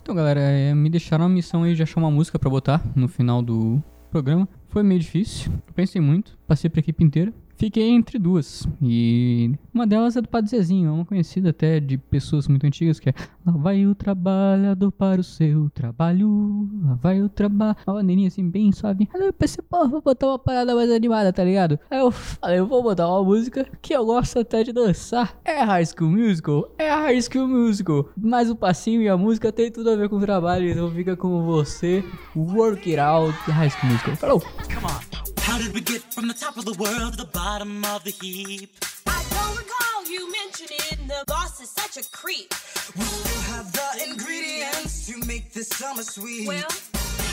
Então, 0.03 0.13
galera, 0.13 0.41
é, 0.41 0.75
me 0.75 0.89
deixaram 0.89 1.23
a 1.23 1.29
missão 1.29 1.63
aí 1.63 1.73
de 1.73 1.81
achar 1.81 1.97
uma 1.97 2.11
música 2.11 2.37
pra 2.37 2.49
botar 2.49 2.83
no 2.93 3.07
final 3.07 3.41
do 3.41 3.81
programa. 4.11 4.49
Foi 4.67 4.83
meio 4.83 4.99
difícil, 4.99 5.49
eu 5.65 5.73
pensei 5.73 6.01
muito, 6.01 6.37
passei 6.45 6.69
pra 6.69 6.81
equipe 6.81 7.01
inteira. 7.01 7.33
Fiquei 7.57 7.89
entre 7.89 8.19
duas. 8.19 8.67
E 8.81 9.51
uma 9.73 9.87
delas 9.87 10.15
é 10.15 10.21
do 10.21 10.27
Padre 10.27 10.49
Zezinho, 10.49 10.93
uma 10.93 11.05
conhecida 11.05 11.49
até 11.49 11.79
de 11.79 11.97
pessoas 11.97 12.47
muito 12.47 12.65
antigas, 12.65 12.99
que 12.99 13.09
é 13.09 13.13
Lá 13.45 13.53
vai 13.53 13.85
o 13.85 13.93
trabalhador 13.93 14.91
para 14.91 15.19
o 15.19 15.23
seu 15.23 15.69
trabalho. 15.69 16.69
Lá 16.83 16.93
vai 16.95 17.21
o 17.21 17.27
trabalho. 17.27 17.75
Uma 17.85 17.95
bandeirinha 17.95 18.29
assim, 18.29 18.49
bem 18.49 18.71
suave. 18.71 19.09
Aí 19.13 19.25
eu 19.25 19.33
pensei, 19.33 19.63
pô, 19.69 19.87
vou 19.87 20.01
botar 20.01 20.27
uma 20.27 20.39
parada 20.39 20.73
mais 20.73 20.89
animada, 20.89 21.33
tá 21.33 21.43
ligado? 21.43 21.77
Aí 21.91 21.99
eu 21.99 22.09
falei, 22.09 22.59
eu 22.59 22.67
vou 22.67 22.81
botar 22.81 23.07
uma 23.07 23.23
música 23.23 23.67
que 23.81 23.93
eu 23.93 24.05
gosto 24.05 24.39
até 24.39 24.63
de 24.63 24.71
dançar. 24.71 25.37
É 25.43 25.61
High 25.61 25.85
School 25.85 26.11
Musical? 26.11 26.73
É 26.77 26.89
High 26.89 27.21
School 27.21 27.47
Musical. 27.47 28.09
Mas 28.15 28.49
o 28.49 28.55
passinho 28.55 29.01
e 29.01 29.09
a 29.09 29.17
música 29.17 29.51
tem 29.51 29.69
tudo 29.69 29.89
a 29.89 29.95
ver 29.95 30.07
com 30.07 30.15
o 30.15 30.21
trabalho, 30.21 30.69
então 30.69 30.89
fica 30.91 31.17
com 31.17 31.43
você. 31.43 32.03
Work 32.35 32.89
It 32.89 32.99
Out 32.99 33.37
High 33.51 33.69
School 33.69 33.91
Musical. 33.91 34.15
Falou! 34.15 34.39
Come 34.39 34.85
on. 34.85 35.32
How 35.43 35.57
did 35.57 35.73
we 35.73 35.81
get 35.81 36.01
from 36.13 36.27
the 36.27 36.33
top 36.33 36.57
of 36.57 36.65
the 36.65 36.73
world 36.73 37.11
to 37.13 37.17
the 37.17 37.25
bottom 37.31 37.83
of 37.85 38.03
the 38.03 38.11
heap? 38.11 38.69
I 39.05 39.23
don't 39.29 39.57
recall 39.57 40.05
you 40.09 40.31
mentioning 40.31 41.07
the 41.07 41.23
boss 41.27 41.61
is 41.61 41.69
such 41.69 41.97
a 42.03 42.09
creep. 42.11 42.53
We 42.95 43.03
still 43.03 43.41
have 43.53 43.71
the 43.71 44.09
ingredients 44.09 45.07
to 45.07 45.17
make 45.25 45.53
this 45.53 45.67
summer 45.69 46.03
sweet. 46.03 46.47
Well, 46.47 46.65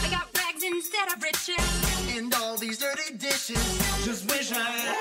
I 0.04 0.10
got 0.10 0.28
rags 0.36 0.62
instead 0.64 1.08
of 1.12 1.22
riches. 1.22 2.16
and 2.16 2.34
all 2.34 2.56
these 2.56 2.78
dirty 2.78 3.14
dishes. 3.16 3.62
Just 4.04 4.30
wish 4.30 4.52
I 4.52 4.58
had 4.58 4.96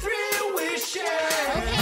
three 0.00 0.54
wishes. 0.54 1.02
Okay, 1.56 1.75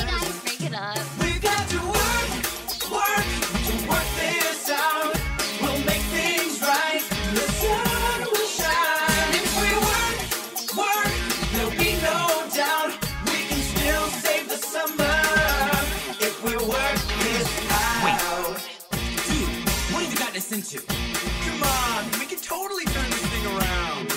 have 20.54 20.72
you 20.72 20.80
gotten 20.80 20.86
us 20.86 20.86
into? 20.86 20.86
Come 20.86 21.62
on, 21.62 22.20
we 22.20 22.26
can 22.26 22.38
totally 22.38 22.84
turn 22.84 23.10
this 23.10 23.26
thing 23.26 23.46
around. 23.46 24.12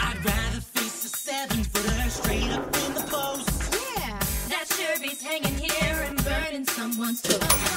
I'd 0.00 0.24
rather 0.24 0.60
face 0.60 1.04
a 1.04 1.08
seven 1.08 1.64
footer 1.64 2.10
straight 2.10 2.50
up 2.50 2.64
in 2.86 2.94
the 2.94 3.04
post. 3.08 3.74
Yeah, 3.96 4.18
that 4.48 4.66
sure 4.68 4.98
beats 5.00 5.22
hanging 5.22 5.56
here 5.56 6.02
and 6.08 6.22
burning 6.24 6.66
someone's 6.66 7.22
toast. 7.22 7.73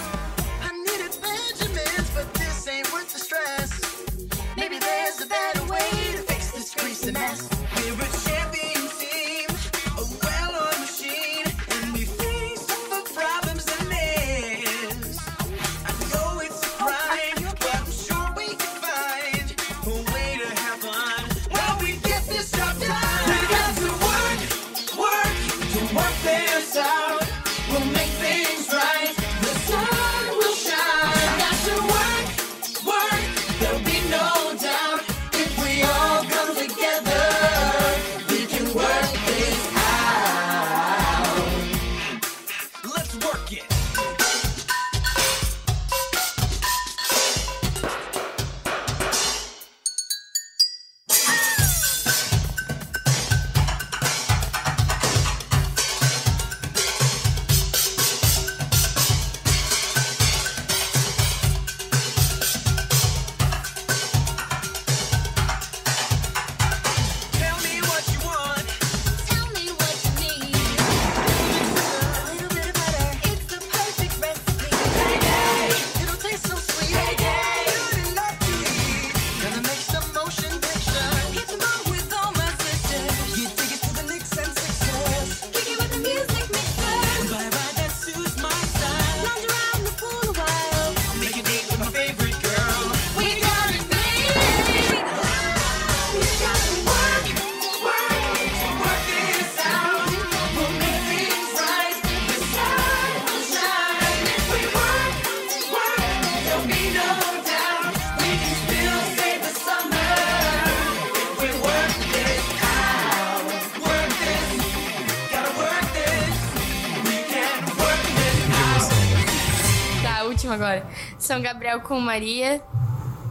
São 121.27 121.41
Gabriel 121.41 121.81
com 121.81 121.99
Maria. 121.99 122.63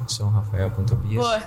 São 0.06 0.28
Rafael 0.30 0.70
com 0.70 0.84
Tobias. 0.84 1.24
Boa. 1.24 1.42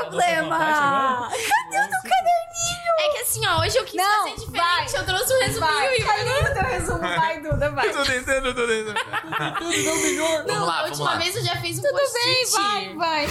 Problema! 0.00 0.58
Cadê 0.58 1.78
o 1.78 1.88
teu 1.88 2.02
caderninho? 2.10 2.92
É 2.98 3.08
que 3.12 3.18
assim, 3.18 3.46
ó, 3.46 3.60
hoje 3.60 3.76
eu 3.76 3.84
quis 3.84 3.94
Não, 3.96 4.28
fazer 4.28 4.40
diferente. 4.46 4.56
vai. 4.92 5.00
Eu 5.00 5.04
trouxe 5.06 5.34
um 5.34 5.38
resuminho 5.40 5.60
Vai, 5.72 5.94
e 5.96 6.02
cadê 6.04 6.30
o 6.30 6.54
teu 6.54 6.62
resumo? 6.64 6.98
Vai, 7.00 7.40
Duda, 7.40 7.70
vai. 7.70 7.90
tô 7.90 8.02
tentando, 8.02 8.54
tô 8.54 8.66
tentando. 8.66 8.94
Não, 10.46 10.54
Vamos 10.54 10.66
lá, 10.66 10.78
a 10.78 10.82
vamos 10.82 10.90
última 10.98 11.10
lá. 11.12 11.16
vez 11.18 11.36
eu 11.36 11.44
já 11.44 11.56
fiz 11.56 11.78
um 11.78 11.82
Tudo 11.82 11.92
bem, 11.94 12.44
post-it. 12.44 12.52
vai, 12.52 12.94
vai. 12.94 13.26